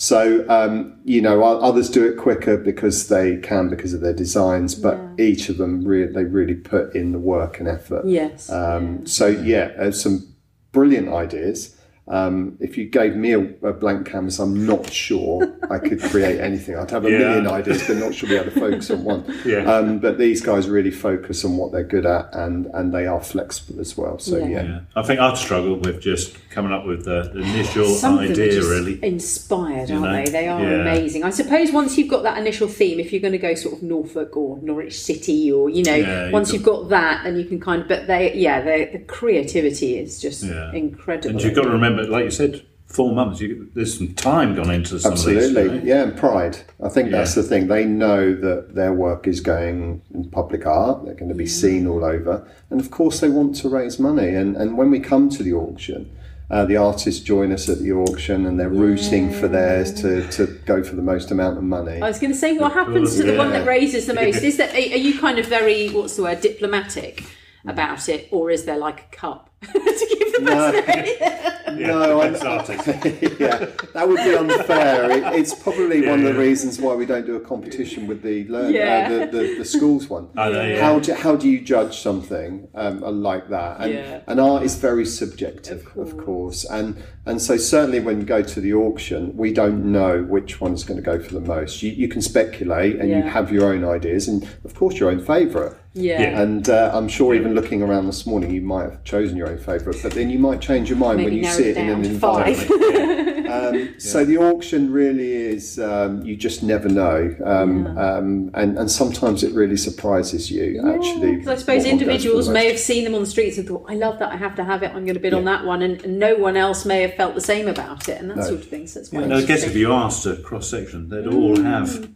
So 0.00 0.48
um, 0.48 0.98
you 1.04 1.20
know, 1.20 1.44
others 1.44 1.90
do 1.90 2.08
it 2.08 2.16
quicker 2.16 2.56
because 2.56 3.08
they 3.08 3.36
can 3.36 3.68
because 3.68 3.92
of 3.92 4.00
their 4.00 4.14
designs, 4.14 4.74
but 4.74 4.98
each 5.18 5.50
of 5.50 5.58
them 5.58 5.84
really 5.84 6.10
they 6.10 6.24
really 6.24 6.54
put 6.54 6.94
in 6.94 7.12
the 7.12 7.18
work 7.18 7.60
and 7.60 7.68
effort. 7.68 8.06
Yes. 8.06 8.48
Um, 8.50 9.06
so 9.06 9.26
yeah, 9.26 9.90
some 9.90 10.26
brilliant 10.72 11.10
ideas. 11.10 11.76
Um, 12.10 12.56
if 12.60 12.76
you 12.76 12.86
gave 12.86 13.14
me 13.14 13.32
a, 13.34 13.40
a 13.62 13.72
blank 13.72 14.08
canvas, 14.08 14.40
I'm 14.40 14.66
not 14.66 14.92
sure 14.92 15.56
I 15.70 15.78
could 15.78 16.00
create 16.00 16.40
anything. 16.48 16.76
I'd 16.76 16.90
have 16.90 17.04
a 17.04 17.10
Yeah. 17.10 17.18
million 17.18 17.46
ideas, 17.46 17.86
but 17.86 17.98
not 17.98 18.12
sure 18.14 18.28
we 18.28 18.34
had 18.34 18.46
to 18.46 18.50
focus 18.50 18.90
on 18.90 19.04
one. 19.04 19.24
Yeah. 19.44 19.58
Um, 19.72 20.00
but 20.00 20.18
these 20.18 20.40
guys 20.40 20.68
really 20.68 20.90
focus 20.90 21.44
on 21.44 21.56
what 21.56 21.70
they're 21.72 21.84
good 21.84 22.06
at, 22.06 22.34
and 22.34 22.66
and 22.74 22.92
they 22.92 23.06
are 23.06 23.20
flexible 23.20 23.80
as 23.80 23.96
well. 23.96 24.18
So 24.18 24.38
Yeah. 24.38 24.46
yeah, 24.48 24.62
Yeah. 24.64 24.80
I 24.96 25.02
think 25.02 25.20
I've 25.20 25.38
struggled 25.38 25.86
with 25.86 26.00
just 26.00 26.36
coming 26.50 26.72
up 26.72 26.84
with 26.84 27.04
the 27.04 27.30
the 27.32 27.40
initial 27.42 27.84
Some 27.86 28.14
of 28.14 28.20
them 28.22 28.28
are 28.30 28.32
idea, 28.32 28.52
just 28.52 28.68
really. 28.68 28.98
inspired, 29.04 29.90
aren't 29.92 30.02
know? 30.02 30.12
they? 30.24 30.30
They 30.30 30.48
are 30.48 30.60
Yeah. 30.60 30.80
amazing. 30.80 31.22
I 31.22 31.30
suppose 31.30 31.70
once 31.70 31.96
you've 31.96 32.08
got 32.08 32.24
that 32.24 32.38
initial 32.38 32.66
theme, 32.66 32.98
if 32.98 33.12
you're 33.12 33.20
going 33.22 33.32
to 33.32 33.38
go 33.38 33.54
sort 33.54 33.76
of 33.76 33.82
Norfolk 33.84 34.36
or 34.36 34.58
Norwich 34.62 34.98
City, 35.00 35.52
or 35.52 35.70
you 35.70 35.84
know, 35.84 35.94
Yeah, 35.94 36.30
once 36.32 36.52
you've 36.52 36.64
got 36.64 36.88
that, 36.88 37.22
then 37.22 37.36
you 37.38 37.44
can 37.44 37.60
kind 37.60 37.82
of. 37.82 37.88
But 37.88 38.08
they, 38.08 38.34
yeah, 38.34 38.60
the 38.62 38.88
the 38.92 38.98
creativity 38.98 39.96
is 39.96 40.20
just 40.20 40.42
Yeah. 40.42 40.72
incredible. 40.72 41.30
And 41.30 41.42
you've 41.42 41.54
got 41.54 41.62
to 41.64 41.70
remember, 41.70 41.99
like 42.08 42.24
you 42.24 42.30
said, 42.30 42.64
four 42.86 43.14
months. 43.14 43.40
You, 43.40 43.70
there's 43.74 43.96
some 43.96 44.14
time 44.14 44.54
gone 44.54 44.70
into 44.70 44.98
some 44.98 45.12
absolutely, 45.12 45.66
of 45.66 45.72
these. 45.72 45.82
you 45.82 45.88
yeah, 45.88 46.02
and 46.02 46.16
pride. 46.16 46.58
I 46.82 46.88
think 46.88 47.10
that's 47.10 47.36
Yeah. 47.36 47.42
the 47.42 47.48
thing. 47.48 47.68
They 47.68 47.84
know 47.84 48.34
that 48.34 48.74
their 48.74 48.92
work 48.92 49.26
is 49.26 49.40
going 49.40 50.02
in 50.12 50.30
public 50.30 50.66
art. 50.66 51.04
They're 51.04 51.14
going 51.14 51.28
to 51.28 51.34
be 51.34 51.46
seen 51.46 51.86
all 51.86 52.04
over, 52.04 52.46
and 52.70 52.80
of 52.80 52.90
course, 52.90 53.20
they 53.20 53.28
want 53.28 53.56
to 53.56 53.68
raise 53.68 53.98
money. 53.98 54.28
And 54.28 54.56
and 54.56 54.76
when 54.76 54.90
we 54.90 55.00
come 55.00 55.28
to 55.30 55.42
the 55.42 55.54
auction. 55.54 56.10
Uh, 56.52 56.64
the 56.64 56.76
artists 56.76 57.20
join 57.22 57.52
us 57.52 57.68
at 57.68 57.78
the 57.78 57.92
auction 57.92 58.44
and 58.44 58.58
they're 58.58 58.68
rooting 58.68 59.32
for 59.32 59.46
theirs 59.46 59.94
to, 59.94 60.26
to 60.32 60.48
go 60.66 60.82
for 60.82 60.96
the 60.96 61.02
most 61.02 61.30
amount 61.30 61.56
of 61.56 61.62
money. 61.62 62.02
I 62.02 62.08
was 62.08 62.18
going 62.18 62.32
to 62.32 62.36
say, 62.36 62.58
what 62.58 62.72
happens 62.72 63.14
to 63.18 63.22
the 63.22 63.36
one 63.36 63.50
that 63.50 63.64
raises 63.64 64.06
the 64.06 64.14
most? 64.14 64.42
Is 64.42 64.56
that 64.56 64.70
are 64.70 64.76
are 64.76 64.98
you 65.06 65.16
kind 65.20 65.38
of 65.38 65.46
very 65.46 65.90
what's 65.90 66.16
the 66.16 66.24
word 66.24 66.40
diplomatic 66.40 67.22
about 67.64 68.08
it, 68.08 68.26
or 68.32 68.50
is 68.50 68.64
there 68.64 68.78
like 68.78 69.00
a 69.00 69.16
cup 69.16 69.49
to 69.72 70.16
give 70.18 70.32
the 70.32 70.50
person? 70.50 71.36
Yeah, 71.80 71.86
No, 71.86 72.20
depends 72.20 72.42
I- 72.42 72.56
artist. 72.56 72.86
yeah, 73.40 73.66
that 73.94 74.06
would 74.06 74.16
be 74.16 74.34
unfair. 74.34 75.10
It, 75.12 75.24
it's 75.38 75.54
probably 75.54 76.06
one 76.06 76.18
of 76.18 76.24
the 76.26 76.32
Yeah. 76.32 76.38
reasons 76.48 76.78
why 76.80 76.94
we 76.94 77.06
don't 77.06 77.24
do 77.24 77.36
a 77.36 77.40
competition 77.40 78.06
with 78.06 78.22
the 78.22 78.44
learn 78.48 78.74
Yeah. 78.74 79.08
uh, 79.10 79.18
the, 79.26 79.26
the, 79.38 79.54
the 79.58 79.64
schools 79.64 80.08
one. 80.08 80.28
I 80.36 80.50
know, 80.50 80.62
yeah. 80.66 80.80
How 80.82 80.98
do 80.98 81.14
how 81.14 81.36
do 81.36 81.48
you 81.48 81.60
judge 81.60 81.98
something 82.00 82.68
um, 82.74 83.00
like 83.22 83.48
that? 83.50 83.80
And, 83.80 83.92
Yeah. 83.94 84.20
and 84.26 84.40
art 84.40 84.62
is 84.64 84.74
very 84.76 85.06
subjective, 85.06 85.86
of 85.96 86.18
course. 86.18 86.64
And 86.64 87.02
and 87.24 87.40
so 87.40 87.56
certainly 87.56 88.00
when 88.00 88.18
you 88.20 88.26
go 88.26 88.42
to 88.42 88.60
the 88.60 88.74
auction, 88.74 89.34
we 89.36 89.52
don't 89.52 89.84
know 89.90 90.22
which 90.22 90.60
one's 90.60 90.84
going 90.84 90.98
to 90.98 91.02
go 91.04 91.18
for 91.20 91.32
the 91.32 91.40
most. 91.40 91.82
You, 91.82 91.92
you 91.92 92.08
can 92.08 92.20
speculate 92.20 92.96
and 92.96 93.08
you 93.08 93.22
have 93.22 93.50
your 93.52 93.72
own 93.72 93.84
ideas, 93.84 94.28
and 94.28 94.42
of 94.64 94.74
course 94.74 94.98
your 94.98 95.10
own 95.10 95.24
favourite. 95.24 95.74
Yeah. 95.94 96.20
Yeah. 96.20 96.40
And 96.42 96.68
uh, 96.68 96.90
I'm 96.94 97.08
sure 97.08 97.34
even 97.34 97.54
looking 97.54 97.82
around 97.82 98.06
this 98.06 98.26
morning, 98.26 98.50
you 98.52 98.62
might 98.62 98.84
have 98.84 99.04
chosen 99.04 99.36
your 99.36 99.48
own 99.48 99.58
favourite, 99.58 100.00
but 100.02 100.12
then 100.12 100.30
you 100.30 100.38
might 100.38 100.60
change 100.60 100.88
your 100.88 100.98
mind 100.98 101.22
when 101.22 101.32
you 101.32 101.44
see 101.44 101.64
it 101.64 101.76
it 101.76 101.78
in 101.78 101.88
an 101.90 102.04
environment. 102.04 102.68
five. 102.68 103.30
Um, 103.50 103.98
So 103.98 104.24
the 104.24 104.38
auction 104.38 104.92
really 104.92 105.32
is 105.32 105.78
um, 105.78 106.22
you 106.22 106.36
just 106.36 106.62
never 106.62 106.88
know, 106.88 107.34
um, 107.44 107.86
um, 107.98 108.50
and 108.54 108.78
and 108.78 108.90
sometimes 108.90 109.42
it 109.42 109.52
really 109.52 109.76
surprises 109.76 110.50
you. 110.50 110.80
actually, 110.86 111.36
Because 111.36 111.48
I 111.48 111.56
suppose 111.56 111.66
what 111.66 111.66
one 111.66 111.74
goes 111.76 111.84
for 111.84 111.88
individuals 111.90 112.48
may 112.48 112.68
have 112.68 112.78
seen 112.78 113.04
them 113.04 113.14
on 113.14 113.20
the 113.22 113.26
streets 113.26 113.58
and 113.58 113.66
thought, 113.66 113.84
"I 113.88 113.94
love 113.94 114.18
that. 114.20 114.32
I 114.32 114.36
have 114.36 114.54
to 114.56 114.64
have 114.64 114.82
it. 114.82 114.92
I'm 114.94 115.04
going 115.04 115.14
to 115.14 115.20
bid 115.20 115.34
on 115.34 115.44
that 115.44 115.64
one," 115.64 115.82
and, 115.82 116.02
and 116.04 116.18
no 116.18 116.36
one 116.36 116.56
else 116.56 116.84
may 116.84 117.02
have 117.02 117.14
felt 117.14 117.34
the 117.34 117.40
same 117.40 117.66
about 117.68 118.08
it, 118.08 118.20
and 118.20 118.30
that 118.30 118.44
sort 118.44 118.60
of 118.60 118.68
thing. 118.68 118.86
So 118.86 119.00
it's 119.00 119.08
quite 119.08 119.24
And 119.24 119.34
I 119.34 119.42
guess 119.42 119.64
if 119.64 119.74
you 119.74 119.92
asked 119.92 120.26
a 120.26 120.36
cross 120.36 120.70
section, 120.70 121.08
they'd 121.08 121.26
all 121.26 121.60
have 121.60 122.08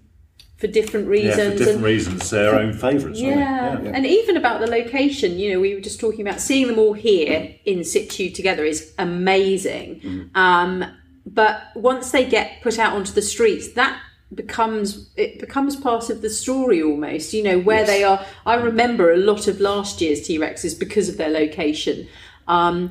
for 0.64 0.72
different 0.72 1.06
Yeah, 1.06 1.12
reasons. 1.12 1.52
for 1.52 1.58
different 1.58 1.76
and, 1.76 1.84
reasons, 1.84 2.30
their 2.30 2.54
own 2.54 2.72
favourites. 2.72 3.20
aren't 3.20 3.84
they? 3.84 3.90
yeah. 3.90 3.92
and 3.94 4.06
even 4.06 4.38
about 4.38 4.60
the 4.60 4.66
location, 4.66 5.38
you 5.38 5.52
know, 5.52 5.60
we 5.60 5.74
were 5.74 5.80
just 5.80 6.00
talking 6.00 6.26
about 6.26 6.40
seeing 6.40 6.68
them 6.68 6.78
all 6.78 6.94
here 6.94 7.54
in 7.66 7.84
situ 7.84 8.30
together 8.30 8.64
is 8.64 8.94
amazing. 8.98 10.00
Mm. 10.00 10.36
Um, 10.36 10.84
but 11.26 11.64
once 11.74 12.12
they 12.12 12.24
get 12.24 12.62
put 12.62 12.78
out 12.78 12.94
onto 12.94 13.12
the 13.12 13.20
streets, 13.20 13.72
that 13.72 14.00
becomes 14.34 15.10
it 15.16 15.38
becomes 15.38 15.76
part 15.76 16.08
of 16.08 16.22
the 16.22 16.30
story 16.30 16.82
almost. 16.82 17.34
You 17.34 17.42
know 17.42 17.58
where 17.58 17.84
they 17.84 18.02
are. 18.02 18.24
I 18.46 18.54
remember 18.54 19.12
a 19.12 19.18
lot 19.18 19.48
of 19.48 19.60
last 19.60 20.00
year's 20.00 20.26
T 20.26 20.38
Rexes 20.38 20.78
because 20.78 21.10
of 21.10 21.18
their 21.18 21.30
location. 21.30 22.08
Um, 22.48 22.90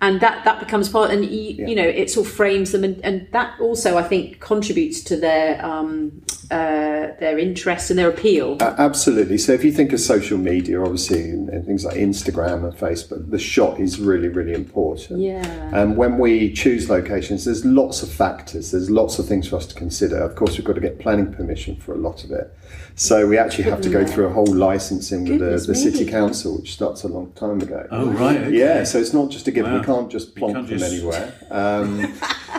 and 0.00 0.20
that 0.20 0.44
that 0.44 0.60
becomes 0.60 0.88
part 0.88 1.10
and 1.10 1.24
you, 1.24 1.66
you 1.66 1.74
know 1.74 1.82
it 1.82 2.10
sort 2.10 2.26
of 2.26 2.32
frames 2.32 2.72
them 2.72 2.84
and, 2.84 3.04
and 3.04 3.26
that 3.32 3.58
also 3.60 3.98
i 3.98 4.02
think 4.02 4.38
contributes 4.40 5.02
to 5.02 5.16
their 5.16 5.64
um 5.64 6.22
uh 6.50 6.98
their 7.20 7.38
interest 7.38 7.90
and 7.90 7.98
their 7.98 8.08
appeal 8.08 8.56
A- 8.60 8.80
Absolutely. 8.80 9.38
So 9.38 9.52
if 9.52 9.64
you 9.64 9.72
think 9.72 9.92
of 9.92 10.00
social 10.00 10.38
media, 10.38 10.80
obviously, 10.80 11.22
and 11.30 11.48
and 11.48 11.66
things 11.66 11.84
like 11.84 11.96
Instagram 11.96 12.64
and 12.64 12.72
Facebook, 12.72 13.30
the 13.30 13.38
shot 13.38 13.80
is 13.80 13.98
really, 13.98 14.28
really 14.28 14.52
important. 14.52 15.20
Yeah. 15.20 15.42
And 15.74 15.96
when 15.96 16.18
we 16.18 16.52
choose 16.52 16.88
locations, 16.88 17.44
there's 17.44 17.64
lots 17.64 18.02
of 18.02 18.10
factors. 18.10 18.70
There's 18.70 18.90
lots 18.90 19.18
of 19.18 19.26
things 19.26 19.48
for 19.48 19.56
us 19.56 19.66
to 19.66 19.74
consider. 19.74 20.18
Of 20.18 20.36
course, 20.36 20.56
we've 20.56 20.64
got 20.64 20.74
to 20.74 20.80
get 20.80 20.98
planning 20.98 21.32
permission 21.32 21.76
for 21.76 21.92
a 21.92 21.98
lot 21.98 22.24
of 22.24 22.30
it. 22.30 22.56
So 22.94 23.26
we 23.26 23.38
actually 23.38 23.64
have 23.64 23.80
to 23.82 23.88
go 23.88 24.04
through 24.06 24.26
a 24.26 24.32
whole 24.32 24.52
licensing 24.52 25.24
with 25.24 25.40
the, 25.40 25.66
the 25.66 25.74
city 25.74 26.04
council, 26.04 26.56
which 26.58 26.72
starts 26.72 27.04
a 27.04 27.08
long 27.08 27.32
time 27.32 27.60
ago. 27.60 27.86
Oh, 27.90 28.10
right. 28.10 28.36
okay. 28.36 28.56
Yeah, 28.56 28.84
so 28.84 28.98
it's 28.98 29.12
not 29.12 29.30
just 29.30 29.46
a 29.46 29.50
given. 29.52 29.72
Wow. 29.72 29.78
We 29.78 29.84
can't 29.94 30.10
just 30.10 30.34
plonk 30.36 30.54
can't 30.54 30.68
them 30.68 30.78
just- 30.78 30.92
anywhere. 30.92 31.32
Um, 31.50 32.14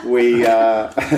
we 0.05 0.45
uh, 0.45 0.91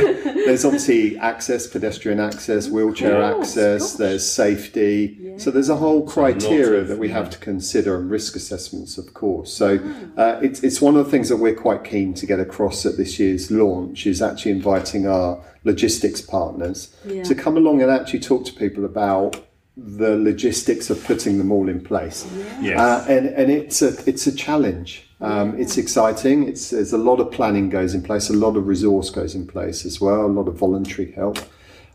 there's 0.46 0.66
obviously 0.66 1.18
access, 1.18 1.68
pedestrian 1.68 2.20
access, 2.20 2.68
wheelchair 2.68 3.22
Of 3.22 3.36
course, 3.36 3.48
access. 3.50 3.94
There's 3.94 4.30
safety. 4.30 5.34
So 5.38 5.52
there's 5.52 5.70
a 5.70 5.76
whole 5.78 6.06
criteria 6.08 6.82
of- 6.82 6.88
that 6.90 7.00
we 7.00 7.10
have 7.10 7.30
to 7.32 7.38
consider 7.40 7.96
and 7.98 8.10
risk 8.10 8.36
assessments, 8.36 8.98
of 8.98 9.14
course. 9.14 9.52
So 9.54 9.80
uh, 10.18 10.40
it's 10.42 10.64
it's 10.64 10.82
one 10.82 10.96
of 10.96 11.06
the 11.06 11.12
things 11.12 11.30
that 11.30 11.38
we're 11.38 11.56
quite 11.56 11.84
keen 11.84 12.14
to 12.16 12.26
get 12.26 12.40
across 12.40 12.86
at 12.86 12.98
this 12.98 13.20
year's 13.20 13.52
launch 13.52 14.06
is 14.08 14.22
actually 14.22 14.52
inviting 14.52 15.08
our 15.08 15.44
logistics 15.64 16.22
partners 16.22 16.96
Yeah. 17.06 17.24
to 17.24 17.36
come 17.36 17.56
along 17.58 17.82
and 17.84 17.92
actually 17.92 18.20
talk 18.22 18.46
to 18.46 18.54
people 18.54 18.84
about 18.86 19.36
the 19.78 20.18
logistics 20.18 20.90
of 20.90 21.04
putting 21.06 21.38
them 21.38 21.52
all 21.52 21.70
in 21.70 21.82
place. 21.82 22.28
Yes. 22.62 22.80
Uh, 22.80 23.06
and 23.08 23.28
and 23.28 23.52
it's 23.52 23.82
a 23.82 23.90
it's 24.10 24.28
a 24.28 24.36
challenge. 24.36 25.08
Um, 25.22 25.60
It's 25.60 25.78
exciting. 25.78 26.48
It's 26.48 26.72
there's 26.72 26.94
a 26.94 26.98
lot 26.98 27.20
of 27.20 27.32
planning 27.32 27.70
goes 27.70 27.94
in 27.94 28.02
place. 28.02 28.30
A 28.30 28.34
lot 28.34 28.58
of 28.58 28.68
resource 28.68 29.10
goes 29.12 29.36
in 29.36 29.46
place 29.48 29.86
as 29.86 30.02
well. 30.02 30.26
A 30.26 30.28
lot 30.28 30.48
of 30.48 30.56
voluntary 30.56 31.12
help. 31.12 31.38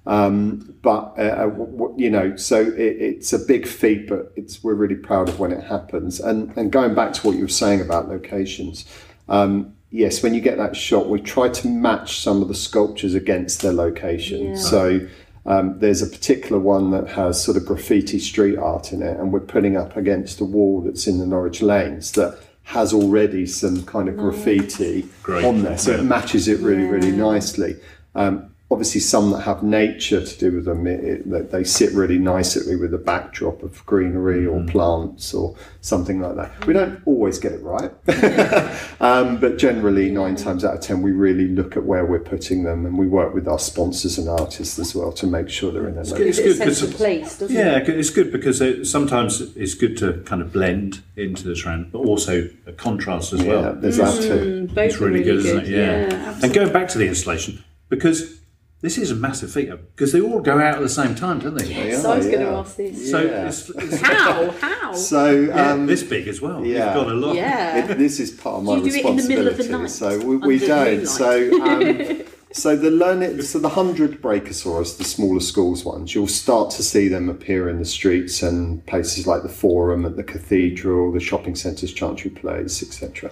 Um, 0.06 0.74
but 0.82 1.14
uh, 1.18 1.48
w- 1.48 1.94
you 1.96 2.08
know, 2.08 2.36
so 2.36 2.60
it, 2.60 2.96
it's 3.00 3.32
a 3.32 3.38
big 3.40 3.66
feat, 3.66 4.08
but 4.08 4.32
it's 4.36 4.62
we're 4.62 4.74
really 4.74 4.94
proud 4.94 5.28
of 5.28 5.40
when 5.40 5.50
it 5.50 5.64
happens. 5.64 6.20
And 6.20 6.56
and 6.56 6.70
going 6.70 6.94
back 6.94 7.12
to 7.14 7.26
what 7.26 7.36
you 7.36 7.42
were 7.42 7.48
saying 7.48 7.80
about 7.80 8.08
locations, 8.08 8.86
um, 9.28 9.74
yes, 9.90 10.22
when 10.22 10.32
you 10.32 10.40
get 10.40 10.58
that 10.58 10.76
shot, 10.76 11.08
we 11.08 11.20
try 11.20 11.48
to 11.48 11.68
match 11.68 12.20
some 12.20 12.40
of 12.40 12.46
the 12.46 12.54
sculptures 12.54 13.14
against 13.14 13.60
their 13.62 13.72
location. 13.72 14.56
So. 14.56 15.06
Um, 15.48 15.78
there's 15.78 16.02
a 16.02 16.08
particular 16.08 16.58
one 16.58 16.90
that 16.90 17.06
has 17.10 17.40
sort 17.40 17.56
of 17.56 17.64
graffiti 17.66 18.18
street 18.18 18.58
art 18.58 18.92
in 18.92 19.00
it, 19.00 19.16
and 19.16 19.32
we're 19.32 19.38
putting 19.38 19.76
up 19.76 19.96
against 19.96 20.40
a 20.40 20.44
wall 20.44 20.80
that's 20.80 21.06
in 21.06 21.18
the 21.18 21.26
Norwich 21.26 21.62
Lanes 21.62 22.10
that 22.12 22.36
has 22.66 22.92
already 22.92 23.46
some 23.46 23.84
kind 23.84 24.08
of 24.08 24.16
graffiti 24.16 25.06
Great. 25.22 25.44
on 25.44 25.62
there, 25.62 25.78
so 25.78 25.92
Yeah. 25.92 25.98
it 26.00 26.02
matches 26.02 26.48
it 26.48 26.58
really, 26.60 26.82
really 26.82 27.12
nicely. 27.12 27.76
Um, 28.16 28.48
obviously, 28.70 29.00
some 29.00 29.30
that 29.30 29.40
have 29.42 29.62
nature 29.62 30.24
to 30.24 30.38
do 30.38 30.50
with 30.56 30.64
them, 30.64 30.86
it, 30.88 31.04
it, 31.04 31.30
that 31.30 31.52
they 31.52 31.62
sit 31.62 31.92
really 31.92 32.18
nicely 32.18 32.74
with 32.76 32.92
a 32.92 32.98
backdrop 32.98 33.62
of 33.62 33.84
greenery 33.86 34.44
or 34.44 34.62
plants 34.64 35.32
or 35.32 35.54
something 35.80 36.20
like 36.20 36.34
that. 36.34 36.66
We 36.66 36.72
don't 36.74 37.00
always 37.06 37.38
get 37.38 37.52
it 37.52 37.62
right, 37.62 37.92
um, 39.00 39.38
but 39.38 39.58
generally, 39.58 40.10
nine 40.10 40.36
times 40.36 40.64
out 40.64 40.74
of 40.74 40.80
ten, 40.80 41.02
we 41.02 41.12
really 41.12 41.48
look 41.48 41.76
at 41.76 41.84
where 41.84 42.04
we're 42.04 42.18
putting 42.18 42.64
them, 42.64 42.86
and 42.86 42.98
we 42.98 43.06
work 43.06 43.34
with 43.34 43.46
our 43.46 43.58
sponsors 43.58 44.18
and 44.18 44.28
artists 44.28 44.78
as 44.78 44.94
well 44.94 45.12
to 45.12 45.26
make 45.26 45.48
sure 45.48 45.70
they're 45.70 45.88
in 45.88 45.94
their 45.94 46.04
good. 46.04 46.26
It's 46.26 46.38
a 46.38 46.42
good 46.42 46.56
sense 46.56 46.82
of 46.82 46.88
'cause- 46.90 46.96
place 46.96 47.38
doesn't 47.38 47.54
Yeah, 47.56 47.76
it 47.78 47.88
it's 47.88 48.10
good 48.10 48.32
because 48.32 48.60
it, 48.60 48.86
sometimes 48.86 49.40
it's 49.56 49.74
good 49.74 49.96
to 49.98 50.14
kind 50.24 50.42
of 50.42 50.52
blend 50.52 51.00
into 51.16 51.44
the 51.46 51.54
trend, 51.54 51.92
but 51.92 51.98
also 52.00 52.48
a 52.66 52.72
contrast 52.72 53.32
as 53.32 53.42
Yeah, 53.42 53.52
well. 53.60 53.74
there's 53.76 53.98
that 53.98 54.20
too. 54.22 54.68
both 54.74 54.78
It's 54.86 55.00
are 55.00 55.04
really, 55.06 55.22
good, 55.22 55.36
isn't 55.36 55.58
it? 55.66 55.68
yeah, 55.68 56.08
Yeah. 56.10 56.38
and 56.42 56.52
going 56.52 56.72
back 56.72 56.88
to 56.88 56.98
the 56.98 57.06
installation, 57.06 57.62
because 57.88 58.40
this 58.82 58.98
is 58.98 59.10
a 59.10 59.14
massive 59.16 59.50
feature, 59.52 59.76
because 59.76 60.12
they 60.12 60.20
all 60.20 60.40
go 60.40 60.58
out 60.60 60.76
at 60.76 60.80
the 60.80 60.88
same 60.88 61.14
time, 61.14 61.38
don't 61.40 61.54
they? 61.56 61.66
Yeah, 61.88 61.98
so 61.98 62.12
i 62.12 62.16
was 62.18 62.26
going 62.26 62.40
to 62.40 62.44
yeah. 62.46 62.58
ask 62.58 62.76
this 62.76 63.10
So 63.10 63.20
Yeah. 63.22 63.48
it's, 63.48 63.70
it's 63.70 64.00
how 64.02 64.50
how 64.50 64.92
So 64.92 65.30
yeah, 65.30 65.72
um, 65.72 65.86
this 65.86 66.02
big 66.02 66.28
as 66.28 66.40
well. 66.40 66.64
yeah. 66.64 66.94
You've 66.94 67.04
got 67.04 67.12
a 67.12 67.14
lot. 67.14 67.34
yeah 67.36 67.84
It, 67.90 67.98
this 67.98 68.20
is 68.20 68.30
part 68.30 68.56
of 68.58 68.64
my 68.64 68.78
Do 68.78 68.84
you 68.84 68.90
do 68.92 68.98
it 68.98 69.06
in 69.06 69.16
the 69.16 69.28
middle 69.28 69.48
of 69.48 69.56
the 69.56 69.62
responsibility. 69.64 69.82
night, 69.82 70.20
so 70.20 70.26
we, 70.26 70.36
we 70.36 70.54
under 70.54 70.66
don't. 70.66 70.86
moonlight? 70.96 71.08
So 71.08 71.62
um, 71.62 72.22
so 72.52 72.76
the 72.76 72.90
learn 72.90 73.42
so 73.42 73.58
the 73.58 73.70
hundred 73.70 74.20
Brachiosaurus, 74.22 74.96
the 74.98 75.04
smaller 75.04 75.40
schools 75.40 75.84
ones, 75.84 76.14
you'll 76.14 76.26
start 76.28 76.70
to 76.72 76.82
see 76.82 77.08
them 77.08 77.28
appear 77.28 77.68
in 77.68 77.78
the 77.78 77.84
streets 77.84 78.42
and 78.42 78.84
places 78.86 79.26
like 79.26 79.42
the 79.42 79.48
Forum, 79.48 80.04
at 80.04 80.16
the 80.16 80.22
Cathedral, 80.22 81.12
the 81.12 81.20
shopping 81.20 81.54
centres, 81.56 81.92
Chantry 81.92 82.30
Place, 82.30 82.82
etc. 82.82 83.30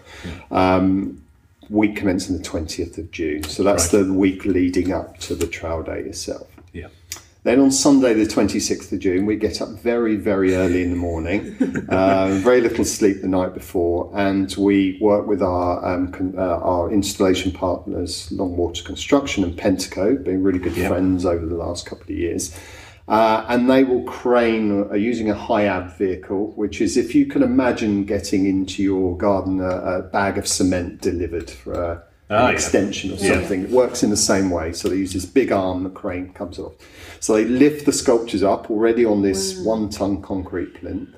Um, 0.50 1.23
week 1.70 1.96
commencing 1.96 2.36
the 2.36 2.42
twentieth 2.42 2.98
of 2.98 3.10
June. 3.10 3.42
So 3.44 3.62
that's 3.62 3.92
Right. 3.92 4.04
the 4.04 4.12
week 4.12 4.44
leading 4.44 4.92
up 4.92 5.18
to 5.20 5.34
the 5.34 5.46
trial 5.46 5.82
day 5.82 6.00
itself. 6.00 6.46
Yeah. 6.72 6.88
Then 7.44 7.60
on 7.60 7.70
Sunday, 7.70 8.14
the 8.14 8.24
26th 8.24 8.90
of 8.90 9.00
June, 9.00 9.26
we 9.26 9.36
get 9.36 9.60
up 9.60 9.68
very, 9.68 10.16
very 10.16 10.54
early 10.54 10.82
in 10.82 10.88
the 10.88 10.96
morning, 10.96 11.54
uh, 11.90 12.38
very 12.42 12.62
little 12.62 12.86
sleep 12.86 13.20
the 13.20 13.28
night 13.28 13.52
before, 13.52 14.10
and 14.14 14.54
we 14.56 14.96
work 14.98 15.26
with 15.26 15.42
our 15.42 15.84
um, 15.84 16.10
con- 16.10 16.34
uh, 16.38 16.40
our 16.40 16.90
installation 16.90 17.52
partners, 17.52 18.30
Longwater 18.32 18.82
Construction 18.82 19.44
and 19.44 19.54
Pentaco, 19.58 20.24
being 20.24 20.42
really 20.42 20.58
good 20.58 20.74
Yeah. 20.74 20.88
friends 20.88 21.26
over 21.26 21.44
the 21.44 21.54
last 21.56 21.84
couple 21.84 22.04
of 22.04 22.10
years. 22.18 22.50
Uh, 23.06 23.44
and 23.48 23.68
they 23.70 23.84
will 23.84 24.02
crane 24.04 24.88
uh, 24.90 24.94
using 24.94 25.28
a 25.30 25.34
HIAB 25.34 25.96
vehicle, 25.98 26.52
which 26.56 26.80
is 26.80 26.96
if 26.96 27.14
you 27.14 27.26
can 27.26 27.42
imagine 27.42 28.04
getting 28.04 28.46
into 28.46 28.82
your 28.82 29.16
garden 29.18 29.60
a, 29.60 29.68
a 29.68 30.02
bag 30.02 30.38
of 30.38 30.46
cement 30.48 31.02
delivered 31.02 31.50
for 31.50 31.74
a, 31.74 32.02
Ah, 32.30 32.34
an 32.36 32.42
yeah. 32.46 32.50
extension 32.52 33.10
or 33.10 33.16
Yeah. 33.16 33.34
something. 33.34 33.64
It 33.64 33.70
works 33.70 34.02
in 34.02 34.08
the 34.08 34.16
same 34.16 34.48
way. 34.48 34.72
So 34.72 34.88
they 34.88 34.96
use 34.96 35.12
this 35.12 35.26
big 35.26 35.52
arm, 35.52 35.84
the 35.84 35.90
crane 35.90 36.32
comes 36.32 36.58
off. 36.58 36.72
So 37.20 37.34
they 37.34 37.44
lift 37.44 37.84
the 37.84 37.92
sculptures 37.92 38.42
up 38.42 38.70
already 38.70 39.04
on 39.04 39.20
this 39.20 39.58
one 39.58 39.90
ton 39.90 40.22
concrete 40.22 40.72
plinth, 40.80 41.10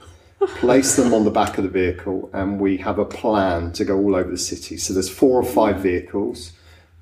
place 0.58 0.96
them 0.96 1.14
on 1.14 1.22
the 1.24 1.30
back 1.30 1.56
of 1.58 1.62
the 1.62 1.70
vehicle, 1.70 2.28
and 2.32 2.58
we 2.58 2.76
have 2.78 2.98
a 2.98 3.04
plan 3.04 3.70
to 3.74 3.84
go 3.84 3.96
all 3.96 4.16
over 4.16 4.28
the 4.28 4.36
city. 4.36 4.76
So 4.76 4.92
there's 4.92 5.08
four 5.08 5.38
or 5.40 5.44
five 5.44 5.76
vehicles 5.78 6.50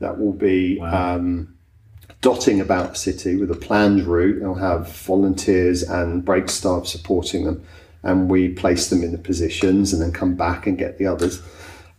that 0.00 0.18
will 0.20 0.34
be 0.34 0.78
um, 0.82 1.53
dotting 2.24 2.58
about 2.58 2.88
the 2.88 2.98
city 2.98 3.36
with 3.36 3.50
a 3.50 3.54
planned 3.54 4.02
route. 4.04 4.40
They'll 4.40 4.54
have 4.54 4.90
volunteers 4.90 5.82
and 5.82 6.24
Break 6.24 6.48
staff 6.48 6.86
supporting 6.86 7.44
them, 7.44 7.62
and 8.02 8.30
we 8.30 8.48
place 8.48 8.88
them 8.88 9.02
in 9.02 9.12
the 9.12 9.18
positions 9.18 9.92
and 9.92 10.00
then 10.00 10.10
come 10.10 10.34
back 10.34 10.66
and 10.66 10.78
get 10.78 10.96
the 10.96 11.06
others. 11.06 11.42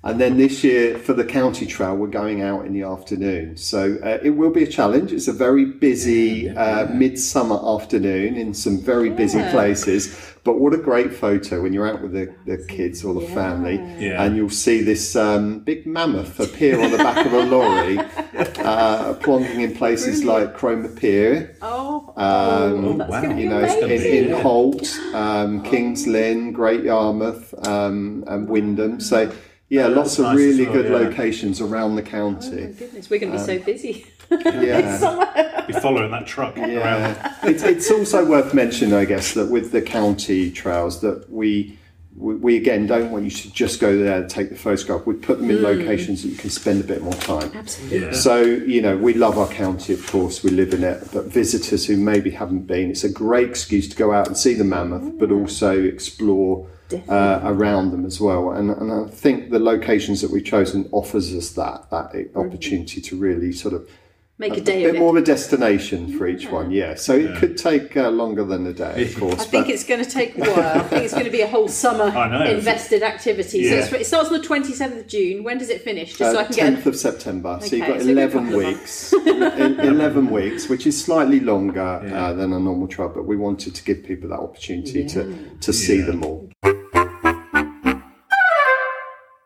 And 0.06 0.22
then 0.22 0.38
this 0.38 0.64
year 0.64 1.00
for 1.00 1.14
the 1.14 1.26
county 1.26 1.66
trail, 1.66 1.96
we're 1.96 2.06
going 2.08 2.44
out 2.44 2.66
in 2.68 2.74
the 2.74 2.84
afternoon. 2.84 3.58
So 3.58 3.98
uh, 4.04 4.20
it 4.22 4.30
will 4.32 4.52
be 4.52 4.62
a 4.64 4.68
challenge. 4.68 5.12
It's 5.12 5.28
a 5.28 5.34
very 5.34 5.66
busy 5.66 6.48
uh, 6.50 6.86
midsummer 6.94 7.60
afternoon 7.76 8.36
in 8.36 8.54
some 8.54 8.78
very 8.80 9.10
busy 9.10 9.40
Yeah. 9.40 9.52
places. 9.52 10.16
But 10.44 10.60
what 10.60 10.76
a 10.76 10.78
great 10.78 11.12
photo 11.12 11.64
when 11.64 11.74
you're 11.74 11.88
out 11.88 12.04
with 12.04 12.12
the, 12.12 12.32
the 12.46 12.64
kids 12.68 13.04
or 13.04 13.16
the 13.20 13.26
family 13.30 13.78
Yeah. 13.98 14.22
and 14.24 14.36
you'll 14.38 14.52
see 14.52 14.84
this 14.84 15.16
um, 15.16 15.62
big 15.62 15.88
mammoth 15.88 16.40
appear 16.40 16.80
on 16.80 16.92
the 16.92 17.00
back 17.00 17.26
of 17.26 17.34
a 17.34 17.44
lorry, 17.46 17.98
uh, 18.60 19.16
plonking 19.16 19.64
in 19.64 19.74
places 19.76 20.24
like 20.24 20.54
Cromer 20.56 20.90
Pier, 20.90 21.58
oh, 21.64 22.14
um, 22.16 22.86
oh 22.86 22.98
that's 22.98 23.10
wow. 23.10 23.22
going 23.22 23.30
to 23.32 23.36
be 23.38 23.42
you 23.42 23.50
know, 23.50 23.64
in, 23.64 23.84
amazing 23.86 24.14
in 24.26 24.30
Yeah. 24.30 24.42
Holt, 24.44 24.96
um, 25.16 25.64
Kings 25.64 26.06
Lynn, 26.06 26.52
Great 26.52 26.84
Yarmouth, 26.84 27.56
um, 27.68 28.24
and 28.28 28.48
Wymondham. 28.48 29.02
So, 29.02 29.32
yeah, 29.70 29.86
uh, 29.86 29.90
lots 29.90 30.20
of 30.20 30.26
nice 30.26 30.38
really 30.38 30.66
well, 30.66 30.74
good 30.74 30.86
yeah. 30.86 30.98
locations 30.98 31.62
around 31.62 31.96
the 31.96 32.04
county. 32.04 32.48
oh 32.48 32.52
my 32.52 32.62
county. 32.62 32.74
goodness 32.74 33.10
we're 33.10 33.20
going 33.20 33.32
to 33.32 33.38
be 33.38 33.44
so 33.44 33.56
um, 33.56 33.62
busy 33.64 34.08
Yeah. 34.46 35.66
Be 35.68 35.74
following 35.74 36.12
that 36.12 36.28
truck 36.28 36.58
around. 36.58 36.72
Yeah, 36.72 37.36
it's, 37.44 37.64
it's 37.64 37.92
also 37.92 38.26
worth 38.26 38.54
mentioning, 38.54 38.94
I 38.94 39.06
guess, 39.06 39.34
that 39.34 39.50
with 39.50 39.72
the 39.72 39.82
county 39.82 40.52
trails, 40.52 41.02
that 41.02 41.30
we, 41.30 41.78
we 42.16 42.36
we 42.36 42.58
again 42.58 42.86
don't 42.86 43.12
want 43.12 43.26
you 43.26 43.32
to 43.32 43.52
just 43.52 43.80
go 43.80 43.98
there 43.98 44.22
and 44.22 44.30
take 44.30 44.50
the 44.50 44.56
photograph. 44.56 45.06
We 45.06 45.16
put 45.16 45.40
them 45.40 45.50
in 45.50 45.58
mm. 45.58 45.64
locations 45.64 46.22
that 46.22 46.30
you 46.30 46.38
can 46.38 46.50
spend 46.50 46.82
a 46.82 46.84
bit 46.84 47.02
more 47.02 47.14
time. 47.14 47.52
absolutely 47.56 48.00
Yeah. 48.00 48.12
So, 48.12 48.42
you 48.42 48.82
know, 48.82 48.96
we 48.96 49.14
love 49.14 49.38
our 49.38 49.48
county, 49.48 49.94
of 49.94 50.06
course, 50.08 50.44
we 50.44 50.52
live 50.52 50.74
in 50.74 50.84
it, 50.84 51.10
but 51.12 51.26
visitors 51.26 51.86
who 51.86 51.98
maybe 51.98 52.30
haven't 52.30 52.68
been, 52.68 52.92
it's 52.92 53.04
a 53.04 53.12
great 53.12 53.50
excuse 53.50 53.90
to 53.90 53.96
go 53.96 54.12
out 54.12 54.28
and 54.28 54.38
see 54.38 54.54
the 54.54 54.64
mammoth, 54.64 55.18
but 55.20 55.30
mm. 55.30 55.40
also 55.40 55.82
explore 55.84 56.68
uh, 57.10 57.40
around 57.44 57.92
them 57.92 58.06
as 58.06 58.20
well. 58.20 58.52
And, 58.52 58.70
and 58.70 58.92
I 58.92 59.10
think 59.10 59.50
the 59.50 59.60
locations 59.60 60.22
that 60.22 60.32
we've 60.32 60.46
chosen 60.46 60.88
offers 60.92 61.34
us 61.34 61.50
that, 61.52 61.90
that 61.90 62.30
opportunity 62.36 63.02
to 63.02 63.16
really 63.16 63.52
sort 63.52 63.74
of 63.74 63.90
Make 64.38 64.52
a 64.52 64.56
a 64.58 64.60
day 64.60 64.82
bit 64.82 64.82
of 64.82 64.86
it. 64.88 64.90
A 64.90 64.92
bit 64.94 65.00
more 65.00 65.18
of 65.18 65.24
a 65.24 65.26
destination 65.26 66.18
for 66.18 66.28
each 66.28 66.50
one. 66.52 66.70
Yeah, 66.70 66.96
so 66.96 67.14
it 67.14 67.38
could 67.38 67.58
take 67.58 67.96
uh, 67.96 68.10
longer 68.10 68.44
than 68.44 68.68
a 68.68 68.74
day, 68.74 69.06
of 69.06 69.16
course. 69.20 69.40
I 69.40 69.46
think 69.46 69.70
it's 69.70 69.86
going 69.86 70.04
to 70.04 70.10
take 70.10 70.38
a 70.38 70.42
while. 70.42 70.60
I 70.60 70.84
think 70.84 71.04
it's 71.06 71.14
going 71.14 71.24
to 71.26 71.32
be 71.32 71.40
a 71.40 71.48
whole 71.48 71.70
summer 71.70 72.04
I 72.18 72.28
know. 72.28 72.52
invested 72.52 73.02
activity. 73.02 73.60
Yeah. 73.60 73.70
So 73.70 73.76
it's, 73.78 73.94
it 73.94 74.06
starts 74.08 74.30
on 74.32 74.42
the 74.42 74.46
27th 74.46 75.00
of 75.00 75.08
June. 75.08 75.46
When 75.46 75.58
does 75.58 75.70
it 75.70 75.84
finish? 75.84 76.18
Just 76.18 76.34
so 76.34 76.38
I 76.40 76.44
Uh, 76.44 76.46
can 76.48 76.56
get 76.56 76.74
10th 76.84 76.86
of 76.86 76.96
September. 76.98 77.60
so 77.62 77.78
you've 77.78 77.84
Okay, 77.86 77.94
got 77.94 78.02
so 78.02 78.10
11 78.10 78.48
weeks. 78.50 79.14
E- 79.26 79.88
11 79.88 80.30
weeks, 80.30 80.68
which 80.68 80.86
is 80.86 81.02
slightly 81.02 81.40
longer 81.40 81.82
uh, 82.14 82.34
than 82.34 82.52
a 82.52 82.60
normal 82.60 82.88
trial, 82.90 83.10
but 83.16 83.24
we 83.26 83.38
wanted 83.38 83.74
to 83.76 83.84
give 83.86 84.04
people 84.04 84.28
that 84.30 84.40
opportunity 84.40 85.06
to, 85.08 85.34
to 85.62 85.72
see 85.72 86.02
them 86.02 86.24
all. 86.26 86.50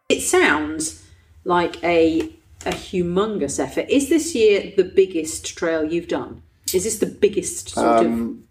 It 0.10 0.22
sounds 0.22 1.06
like 1.44 1.84
a 1.84 2.36
a 2.66 2.72
humongous 2.72 3.60
effort. 3.60 3.86
Is 3.90 4.10
this 4.10 4.36
year 4.36 4.74
the 4.76 4.84
biggest 4.84 5.58
trail 5.58 5.84
you've 5.84 6.08
done? 6.08 6.42
Is 6.74 6.84
this 6.84 7.00
the 7.00 7.06
biggest 7.08 7.70
sort 7.70 8.06
Um, 8.06 8.44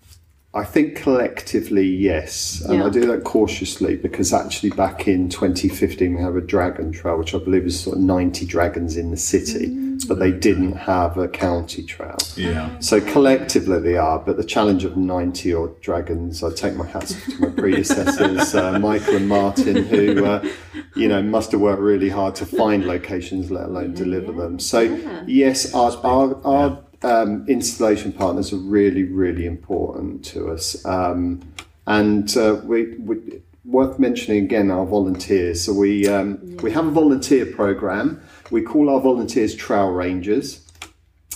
I 0.54 0.64
think 0.64 0.96
collectively, 0.96 1.87
yes. 1.87 2.62
And 2.62 2.82
I 2.82 2.88
do 2.88 3.06
that 3.08 3.24
cautiously 3.24 3.96
because 3.96 4.32
actually 4.32 4.70
back 4.70 5.06
in 5.06 5.28
2015 5.28 6.14
we 6.14 6.22
have 6.22 6.37
a 6.37 6.40
dragon 6.40 6.90
trail, 6.90 7.18
which 7.18 7.34
I 7.34 7.38
believe 7.38 7.66
is 7.66 7.78
sort 7.78 7.98
of 7.98 8.02
90 8.02 8.46
dragons 8.46 8.96
in 8.96 9.11
the 9.11 9.18
city, 9.18 9.76
but 10.06 10.18
they 10.18 10.32
didn't 10.32 10.72
have 10.72 11.18
a 11.18 11.28
county 11.28 11.82
trail. 11.82 12.16
Yeah. 12.34 12.78
So 12.78 12.98
collectively 12.98 13.78
they 13.80 13.98
are, 13.98 14.18
but 14.18 14.38
the 14.38 14.44
challenge 14.44 14.84
of 14.84 14.96
90 14.96 15.52
odd 15.52 15.80
dragons, 15.82 16.42
I 16.42 16.50
take 16.54 16.76
my 16.76 16.87
hats 16.87 17.14
off 17.14 17.24
to 17.24 17.40
my 17.42 17.50
predecessors, 17.50 18.54
uh, 18.54 18.78
Michael 18.80 19.16
and 19.16 19.28
Martin, 19.28 19.84
who, 19.84 20.24
uh, 20.24 20.48
you 20.96 21.08
know, 21.08 21.22
must 21.22 21.52
have 21.52 21.61
worked 21.61 21.82
really 21.82 22.08
hard 22.08 22.34
to 22.37 22.46
find 22.46 22.87
locations, 22.87 23.50
let 23.50 23.66
alone 23.66 23.92
deliver 23.92 24.32
them. 24.32 24.58
So 24.58 24.80
yes, 25.26 25.74
our, 25.74 25.92
our, 26.02 26.46
our 26.46 26.88
um, 27.02 27.46
installation 27.48 28.12
partners 28.12 28.52
are 28.52 28.58
really, 28.58 29.04
really 29.04 29.46
important 29.46 30.24
to 30.26 30.50
us. 30.50 30.84
Um, 30.84 31.40
and 31.87 32.37
uh, 32.37 32.61
we, 32.64 32.94
we, 32.96 33.42
worth 33.64 33.98
mentioning 33.98 34.44
again 34.44 34.70
our 34.70 34.87
volunteers. 34.87 35.64
So 35.64 35.72
we, 35.74 36.08
um, 36.08 36.56
we 36.58 36.70
have 36.72 36.87
a 36.87 36.90
volunteer 36.90 37.46
program. 37.46 38.20
We 38.50 38.62
call 38.62 38.90
our 38.90 39.00
volunteers 39.00 39.54
trail 39.54 39.90
rangers. 39.90 40.64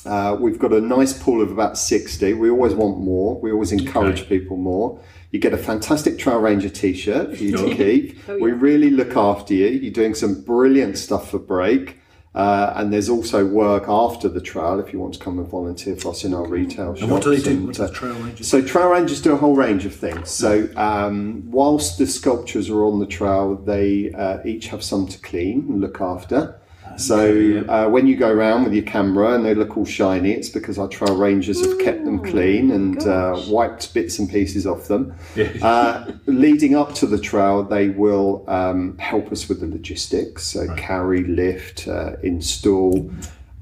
Uh, 0.04 0.36
we've 0.40 0.58
got 0.58 0.72
a 0.72 0.80
nice 0.80 1.12
pool 1.12 1.40
of 1.40 1.52
about 1.52 1.78
60. 1.78 2.32
We 2.34 2.50
always 2.50 2.74
want 2.74 2.98
more. 2.98 3.40
We 3.40 3.52
always 3.52 3.70
encourage 3.70 4.28
people 4.28 4.56
more. 4.56 5.00
You 5.30 5.38
get 5.38 5.54
a 5.54 5.58
fantastic 5.58 6.18
Trail 6.18 6.40
Ranger 6.40 6.68
t 6.68 6.92
shirt 6.92 7.36
for 7.36 7.42
you 7.42 7.56
to 7.56 7.74
keep. 7.76 8.28
We 8.28 8.52
really 8.52 8.90
look 8.90 9.16
after 9.16 9.54
you. 9.54 9.66
You're 9.68 9.92
doing 9.92 10.14
some 10.14 10.42
brilliant 10.42 10.98
stuff 10.98 11.30
for 11.30 11.38
break. 11.38 11.98
Uh, 12.34 12.72
and 12.76 12.92
there's 12.92 13.10
also 13.10 13.44
work 13.44 13.84
after 13.88 14.26
the 14.26 14.40
trail 14.40 14.80
if 14.80 14.92
you 14.92 14.98
want 14.98 15.12
to 15.12 15.20
come 15.20 15.38
and 15.38 15.46
volunteer 15.46 15.94
for 15.94 16.12
us 16.12 16.24
in 16.24 16.32
our 16.32 16.46
retail 16.46 16.94
shops. 16.94 17.02
And 17.02 17.10
what 17.10 17.22
do 17.22 17.36
they 17.36 17.42
do? 17.42 17.50
And, 17.50 17.78
uh, 17.78 17.86
the 17.88 17.92
trail 17.92 18.14
rangers 18.14 18.48
so 18.48 18.62
trail 18.62 18.88
rangers 18.88 19.20
do 19.20 19.32
a 19.32 19.36
whole 19.36 19.54
range 19.54 19.84
of 19.84 19.94
things. 19.94 20.30
So 20.30 20.68
um, 20.76 21.42
whilst 21.50 21.98
the 21.98 22.06
sculptures 22.06 22.70
are 22.70 22.84
on 22.84 23.00
the 23.00 23.06
trail, 23.06 23.56
they 23.56 24.12
uh, 24.12 24.38
each 24.46 24.68
have 24.68 24.82
some 24.82 25.06
to 25.08 25.18
clean 25.18 25.66
and 25.68 25.80
look 25.80 26.00
after. 26.00 26.58
So 27.06 27.64
uh, 27.68 27.88
when 27.88 28.06
you 28.06 28.16
go 28.16 28.30
around 28.30 28.64
with 28.64 28.72
your 28.72 28.84
camera 28.84 29.34
and 29.34 29.44
they 29.44 29.54
look 29.54 29.76
all 29.76 29.84
shiny, 29.84 30.32
it's 30.32 30.48
because 30.48 30.78
our 30.78 30.88
trail 30.88 31.16
rangers 31.16 31.64
have 31.64 31.78
kept 31.78 32.04
them 32.04 32.22
clean 32.22 32.70
and 32.70 33.02
uh, 33.06 33.42
wiped 33.48 33.92
bits 33.94 34.18
and 34.18 34.30
pieces 34.30 34.66
off 34.66 34.88
them. 34.88 35.14
Uh, 35.62 36.12
leading 36.26 36.74
up 36.74 36.94
to 36.94 37.06
the 37.06 37.18
trail, 37.18 37.62
they 37.62 37.88
will 37.88 38.44
um, 38.48 38.96
help 38.98 39.32
us 39.32 39.48
with 39.48 39.60
the 39.60 39.66
logistics, 39.66 40.44
so 40.44 40.72
carry, 40.76 41.24
lift, 41.24 41.88
uh, 41.88 42.12
install. 42.22 43.10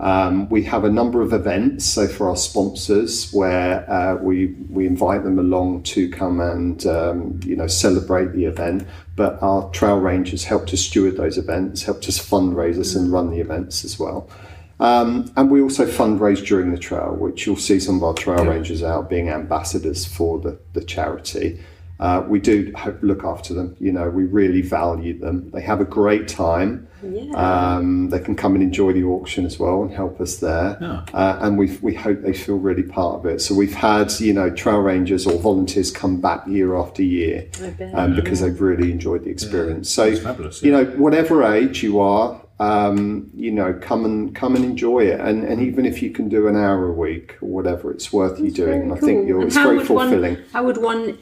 Um, 0.00 0.48
we 0.48 0.62
have 0.64 0.84
a 0.84 0.90
number 0.90 1.20
of 1.20 1.34
events, 1.34 1.84
so 1.84 2.08
for 2.08 2.30
our 2.30 2.36
sponsors, 2.36 3.30
where 3.32 3.88
uh, 3.90 4.16
we 4.16 4.46
we 4.70 4.86
invite 4.86 5.24
them 5.24 5.38
along 5.38 5.82
to 5.84 6.08
come 6.08 6.40
and 6.40 6.86
um, 6.86 7.38
you 7.44 7.54
know 7.54 7.66
celebrate 7.66 8.32
the 8.32 8.46
event. 8.46 8.86
But 9.14 9.42
our 9.42 9.70
trail 9.70 9.98
rangers 9.98 10.44
help 10.44 10.66
to 10.68 10.76
steward 10.78 11.18
those 11.18 11.36
events, 11.36 11.82
help 11.82 12.00
to 12.02 12.12
fundraise 12.12 12.78
us 12.78 12.94
and 12.94 13.12
run 13.12 13.30
the 13.30 13.40
events 13.40 13.84
as 13.84 13.98
well. 13.98 14.28
Um, 14.80 15.30
and 15.36 15.50
we 15.50 15.60
also 15.60 15.86
fundraise 15.86 16.44
during 16.44 16.72
the 16.72 16.78
trail, 16.78 17.14
which 17.14 17.44
you'll 17.44 17.56
see 17.56 17.78
some 17.78 17.96
of 17.96 18.02
our 18.02 18.14
trail 18.14 18.46
rangers 18.46 18.82
out 18.82 19.10
being 19.10 19.28
ambassadors 19.28 20.06
for 20.06 20.40
the, 20.40 20.58
the 20.72 20.82
charity. 20.82 21.60
Uh, 22.00 22.24
we 22.26 22.40
do 22.40 22.72
hope, 22.76 22.98
look 23.02 23.24
after 23.24 23.52
them. 23.52 23.76
You 23.78 23.92
know, 23.92 24.08
we 24.08 24.24
really 24.24 24.62
value 24.62 25.18
them. 25.18 25.50
They 25.50 25.60
have 25.60 25.82
a 25.82 25.84
great 25.84 26.28
time. 26.28 26.88
Um, 27.34 28.08
they 28.08 28.18
can 28.18 28.34
come 28.34 28.54
and 28.54 28.62
enjoy 28.62 28.94
the 28.94 29.04
auction 29.04 29.44
as 29.44 29.58
well 29.58 29.82
and 29.82 29.92
help 29.92 30.18
us 30.18 30.36
there. 30.38 30.78
Yeah. 30.80 31.04
Uh, 31.12 31.38
and 31.42 31.58
we 31.58 31.76
we 31.82 31.94
hope 31.94 32.22
they 32.22 32.32
feel 32.32 32.56
really 32.56 32.82
part 32.82 33.16
of 33.16 33.26
it. 33.26 33.40
So 33.40 33.54
we've 33.54 33.74
had 33.74 34.18
you 34.18 34.32
know 34.32 34.50
trail 34.50 34.80
rangers 34.80 35.26
or 35.26 35.38
volunteers 35.38 35.90
come 35.90 36.20
back 36.20 36.46
year 36.46 36.74
after 36.74 37.02
year 37.02 37.48
um, 37.94 38.16
because 38.16 38.40
they've 38.40 38.60
really 38.60 38.90
enjoyed 38.90 39.24
the 39.24 39.30
experience. 39.30 39.90
So 39.90 40.04
It's 40.04 40.20
fabulous, 40.20 40.62
you 40.62 40.72
know 40.72 40.84
whatever 40.84 41.44
age 41.44 41.82
you 41.82 42.00
are. 42.00 42.40
Um, 42.58 43.30
you 43.34 43.50
know, 43.50 43.72
come 43.72 44.04
and 44.04 44.34
come 44.34 44.54
and 44.54 44.62
enjoy 44.66 45.06
it, 45.06 45.18
and, 45.18 45.44
and 45.44 45.62
even 45.62 45.86
if 45.86 46.02
you 46.02 46.10
can 46.10 46.28
do 46.28 46.46
an 46.46 46.56
hour 46.56 46.88
a 46.88 46.92
week 46.92 47.36
or 47.40 47.48
whatever, 47.48 47.90
it's 47.90 48.12
worth 48.12 48.38
you 48.38 48.50
doing. 48.50 48.82
And 48.82 48.92
I 48.92 48.96
think 48.96 49.26
you're, 49.26 49.46
it's 49.46 49.56
how 49.56 49.64
very 49.64 49.78
would 49.78 49.86
fulfilling. 49.86 50.34
One, 50.34 50.44
how 50.52 50.64
would 50.64 50.76
one 50.76 51.16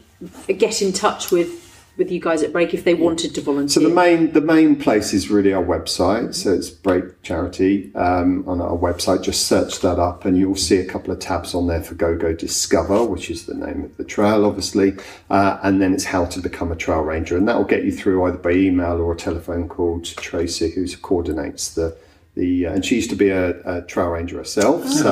get 0.47 0.83
in 0.83 0.93
touch 0.93 1.31
with 1.31 1.67
with 1.99 2.13
you 2.13 2.21
guys 2.21 2.45
at 2.45 2.53
Break 2.53 2.73
if 2.73 2.85
they 2.85 2.95
wanted 2.95 3.35
to 3.35 3.41
volunteer? 3.41 3.69
So 3.69 3.81
the 3.81 3.95
main 3.95 4.33
the 4.33 4.41
main 4.41 4.77
place 4.77 5.13
is 5.13 5.31
really 5.31 5.53
our 5.53 5.63
website. 5.63 6.35
So 6.35 6.53
it's 6.53 6.71
Break 6.71 7.23
Charity 7.23 7.93
um, 7.95 8.49
on 8.49 8.61
our 8.61 8.77
website. 8.79 9.23
Just 9.23 9.47
search 9.47 9.81
that 9.81 9.99
up, 9.99 10.25
and 10.25 10.39
you'll 10.39 10.55
see 10.55 10.77
a 10.77 10.87
couple 10.87 11.13
of 11.13 11.19
tabs 11.19 11.55
on 11.55 11.67
there 11.67 11.83
for 11.83 11.95
Go 11.95 12.17
Go 12.17 12.33
Discover, 12.33 13.05
which 13.05 13.31
is 13.31 13.47
the 13.47 13.55
name 13.55 13.85
of 13.85 13.97
the 13.97 14.05
trail, 14.05 14.47
obviously, 14.47 14.97
uh, 15.29 15.59
and 15.63 15.83
then 15.83 15.93
it's 15.93 16.05
how 16.05 16.25
to 16.27 16.41
become 16.41 16.71
a 16.71 16.77
trail 16.77 17.01
ranger, 17.01 17.37
and 17.37 17.49
that 17.49 17.57
will 17.57 17.65
get 17.65 17.85
you 17.85 17.93
through 17.93 18.25
either 18.25 18.39
by 18.39 18.53
email 18.53 19.01
or 19.01 19.13
a 19.13 19.17
telephone 19.17 19.69
call 19.69 20.01
to 20.01 20.15
Tracy, 20.17 20.71
who 20.71 20.87
coordinates 20.97 21.75
the. 21.75 21.97
The, 22.39 22.67
uh, 22.67 22.75
and 22.75 22.85
she 22.87 22.95
used 22.95 23.11
to 23.11 23.17
be 23.17 23.31
a, 23.31 23.61
a 23.65 23.83
trail 23.83 24.11
ranger 24.11 24.39
herself, 24.39 24.87
so 24.89 25.11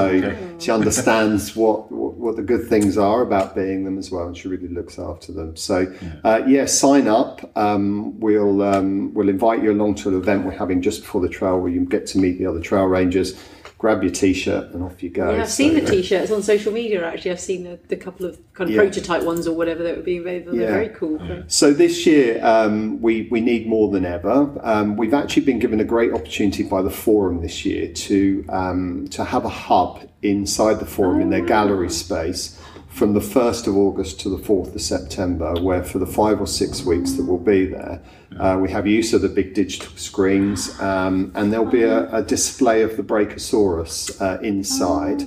she 0.60 0.70
understands 0.70 1.56
what, 1.56 1.90
what 1.90 2.14
what 2.14 2.36
the 2.36 2.42
good 2.42 2.68
things 2.68 2.96
are 2.96 3.20
about 3.22 3.54
being 3.54 3.84
them 3.84 3.98
as 3.98 4.10
well, 4.12 4.26
and 4.28 4.36
she 4.36 4.46
really 4.46 4.68
looks 4.68 4.98
after 4.98 5.32
them. 5.32 5.56
So, 5.56 5.92
uh, 6.22 6.42
yeah, 6.46 6.66
sign 6.66 7.08
up. 7.08 7.50
Um, 7.56 8.18
we'll 8.20 8.62
um, 8.62 9.12
we'll 9.14 9.28
invite 9.28 9.60
you 9.62 9.72
along 9.72 9.96
to 9.96 10.08
an 10.10 10.16
event 10.16 10.44
we're 10.44 10.52
having 10.52 10.80
just 10.80 11.00
before 11.02 11.20
the 11.20 11.28
trail, 11.28 11.58
where 11.58 11.72
you 11.72 11.84
get 11.84 12.06
to 12.12 12.18
meet 12.18 12.38
the 12.38 12.46
other 12.46 12.60
trail 12.60 12.86
rangers. 12.86 13.34
Grab 13.78 14.02
your 14.02 14.10
t-shirt 14.10 14.72
and 14.72 14.82
off 14.82 15.02
you 15.02 15.10
go. 15.10 15.34
yeah, 15.34 15.42
I've 15.42 15.50
seen 15.50 15.74
So, 15.74 15.80
the 15.80 15.90
t-shirts 15.90 16.30
on 16.30 16.42
social 16.42 16.72
media. 16.72 17.06
Actually, 17.06 17.32
I've 17.32 17.40
seen 17.40 17.64
the, 17.64 17.78
the 17.88 17.96
couple 17.96 18.24
of 18.24 18.38
kind 18.54 18.70
of 18.70 18.74
Yeah. 18.74 18.80
prototype 18.80 19.22
ones 19.22 19.46
or 19.46 19.54
whatever 19.54 19.82
that 19.82 19.98
were 19.98 20.02
being 20.02 20.20
available. 20.20 20.52
They're 20.52 20.62
Yeah. 20.62 20.68
very 20.70 20.88
cool. 20.88 21.20
So 21.48 21.74
this 21.74 22.06
year 22.06 22.40
um, 22.42 23.02
we 23.02 23.28
we 23.30 23.42
need 23.42 23.66
more 23.66 23.90
than 23.90 24.06
ever. 24.06 24.50
Um, 24.62 24.96
we've 24.96 25.12
actually 25.12 25.44
been 25.44 25.58
given 25.58 25.78
a 25.80 25.84
great 25.84 26.12
opportunity 26.14 26.62
by 26.62 26.80
the 26.80 26.90
forum 26.90 27.42
this 27.42 27.66
year 27.66 27.88
to 27.88 28.44
um, 28.48 29.08
to 29.10 29.24
have 29.24 29.44
a 29.44 29.50
hub 29.50 30.00
inside 30.22 30.80
the 30.80 30.86
forum 30.86 31.20
in 31.20 31.28
their 31.28 31.44
gallery 31.44 31.90
space 31.90 32.58
from 32.96 33.12
the 33.12 33.20
first 33.20 33.66
of 33.66 33.76
August 33.76 34.18
to 34.20 34.30
the 34.30 34.38
fourth 34.38 34.74
of 34.74 34.80
September, 34.80 35.52
where 35.60 35.84
for 35.84 35.98
the 35.98 36.06
five 36.06 36.40
or 36.40 36.46
six 36.46 36.82
weeks 36.82 37.12
that 37.12 37.24
we'll 37.26 37.36
be 37.36 37.66
there, 37.66 38.00
uh, 38.40 38.58
we 38.58 38.70
have 38.70 38.86
use 38.86 39.12
of 39.12 39.20
the 39.20 39.28
big 39.28 39.52
digital 39.52 39.94
screens, 39.96 40.80
um, 40.80 41.30
and 41.34 41.52
there'll 41.52 41.66
be 41.66 41.82
a, 41.82 42.10
a 42.14 42.22
display 42.22 42.80
of 42.80 42.96
the 42.96 43.02
Brachiosaurus 43.02 44.18
uh, 44.22 44.40
inside. 44.40 45.20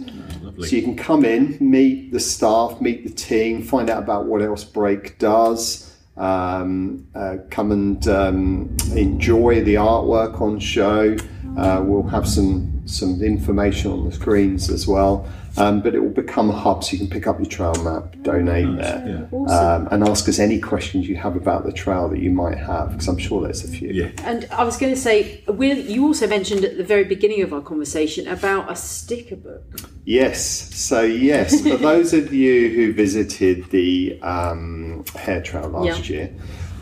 So 0.60 0.76
you 0.76 0.82
can 0.82 0.96
come 0.96 1.24
in, 1.24 1.58
meet 1.62 2.12
the 2.12 2.20
staff, 2.20 2.82
meet 2.82 3.04
the 3.04 3.14
team, 3.14 3.62
find 3.62 3.88
out 3.90 4.02
about 4.02 4.26
what 4.26 4.42
else 4.42 4.64
Break 4.64 5.20
does. 5.20 5.96
Um, 6.18 7.08
uh, 7.16 7.38
come 7.50 7.72
and 7.72 8.06
um, 8.08 8.76
enjoy 8.96 9.64
the 9.64 9.76
artwork 9.76 10.42
on 10.42 10.60
show. 10.60 11.16
Uh, 11.56 11.82
we'll 11.86 12.04
have 12.04 12.28
some 12.28 12.82
some 12.86 13.22
information 13.22 13.92
on 13.92 14.10
the 14.10 14.12
screens 14.12 14.70
as 14.70 14.88
well. 14.88 15.30
Um, 15.58 15.82
but 15.82 15.96
it 15.96 16.00
will 16.00 16.10
become 16.10 16.50
a 16.50 16.54
hub, 16.54 16.84
so 16.84 16.94
you 16.94 17.00
can 17.00 17.10
pick 17.10 17.28
up 17.28 17.40
your 17.40 17.48
trail 17.48 17.74
map, 17.84 18.16
donate 18.22 18.78
there, 18.78 19.28
um, 19.50 19.88
and 19.92 20.08
ask 20.08 20.30
us 20.30 20.40
any 20.40 20.60
questions 20.60 21.08
you 21.08 21.16
have 21.16 21.36
about 21.36 21.66
the 21.66 21.72
trail 21.72 22.08
that 22.10 22.20
you 22.20 22.32
might 22.32 22.58
have, 22.58 22.92
because 22.92 23.08
I'm 23.08 23.18
sure 23.18 23.42
there's 23.42 23.64
a 23.64 23.68
few. 23.68 23.90
Yeah. 23.90 24.12
And 24.24 24.48
I 24.52 24.64
was 24.64 24.78
going 24.78 24.94
to 24.94 25.00
say, 25.00 25.44
Will, 25.48 25.78
you 25.78 26.06
also 26.06 26.28
mentioned 26.28 26.64
at 26.64 26.78
the 26.78 26.84
very 26.84 27.04
beginning 27.04 27.42
of 27.42 27.54
our 27.54 27.62
conversation 27.62 28.28
about 28.28 28.72
a 28.72 28.76
sticker 28.76 29.36
book. 29.36 29.64
Yes. 30.06 30.74
So 30.76 31.02
yes, 31.02 31.62
for 31.62 31.78
those 31.90 32.14
of 32.14 32.34
you 32.34 32.70
who 32.70 32.94
visited 32.94 33.70
the 33.72 34.20
um, 34.22 35.04
hare 35.16 35.42
trail 35.42 35.70
last 35.70 36.10
Yeah. 36.10 36.16
year, 36.16 36.36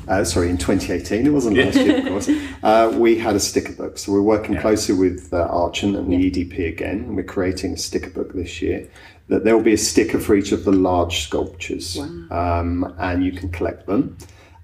uh, 0.08 0.24
sorry, 0.24 0.50
in 0.50 0.58
2018, 0.58 1.26
it 1.26 1.30
wasn't 1.30 1.58
last 1.58 1.76
year, 1.76 1.98
of 1.98 2.06
course. 2.08 2.30
Uh, 2.64 2.96
we 2.98 3.18
had 3.18 3.36
a 3.36 3.40
sticker 3.40 3.74
book, 3.74 3.98
so 3.98 4.12
we're 4.12 4.22
working 4.22 4.58
closely 4.58 4.96
with 4.96 5.34
uh, 5.34 5.48
Archant 5.50 5.98
and 5.98 6.12
the 6.12 6.32
EDP 6.32 6.68
again, 6.68 7.00
and 7.00 7.16
we're 7.16 7.24
creating 7.24 7.74
a 7.74 7.78
sticker 7.78 8.10
book 8.10 8.34
this 8.34 8.62
year. 8.62 8.90
That 9.28 9.44
there 9.44 9.58
will 9.58 9.64
be 9.64 9.74
a 9.74 9.78
sticker 9.78 10.20
for 10.20 10.36
each 10.36 10.54
of 10.54 10.64
the 10.64 10.72
large 10.72 11.20
sculptures, 11.20 11.98
um, 12.32 12.96
and 12.98 13.26
you 13.26 13.34
can 13.34 13.50
collect 13.50 13.86
them. 13.86 14.18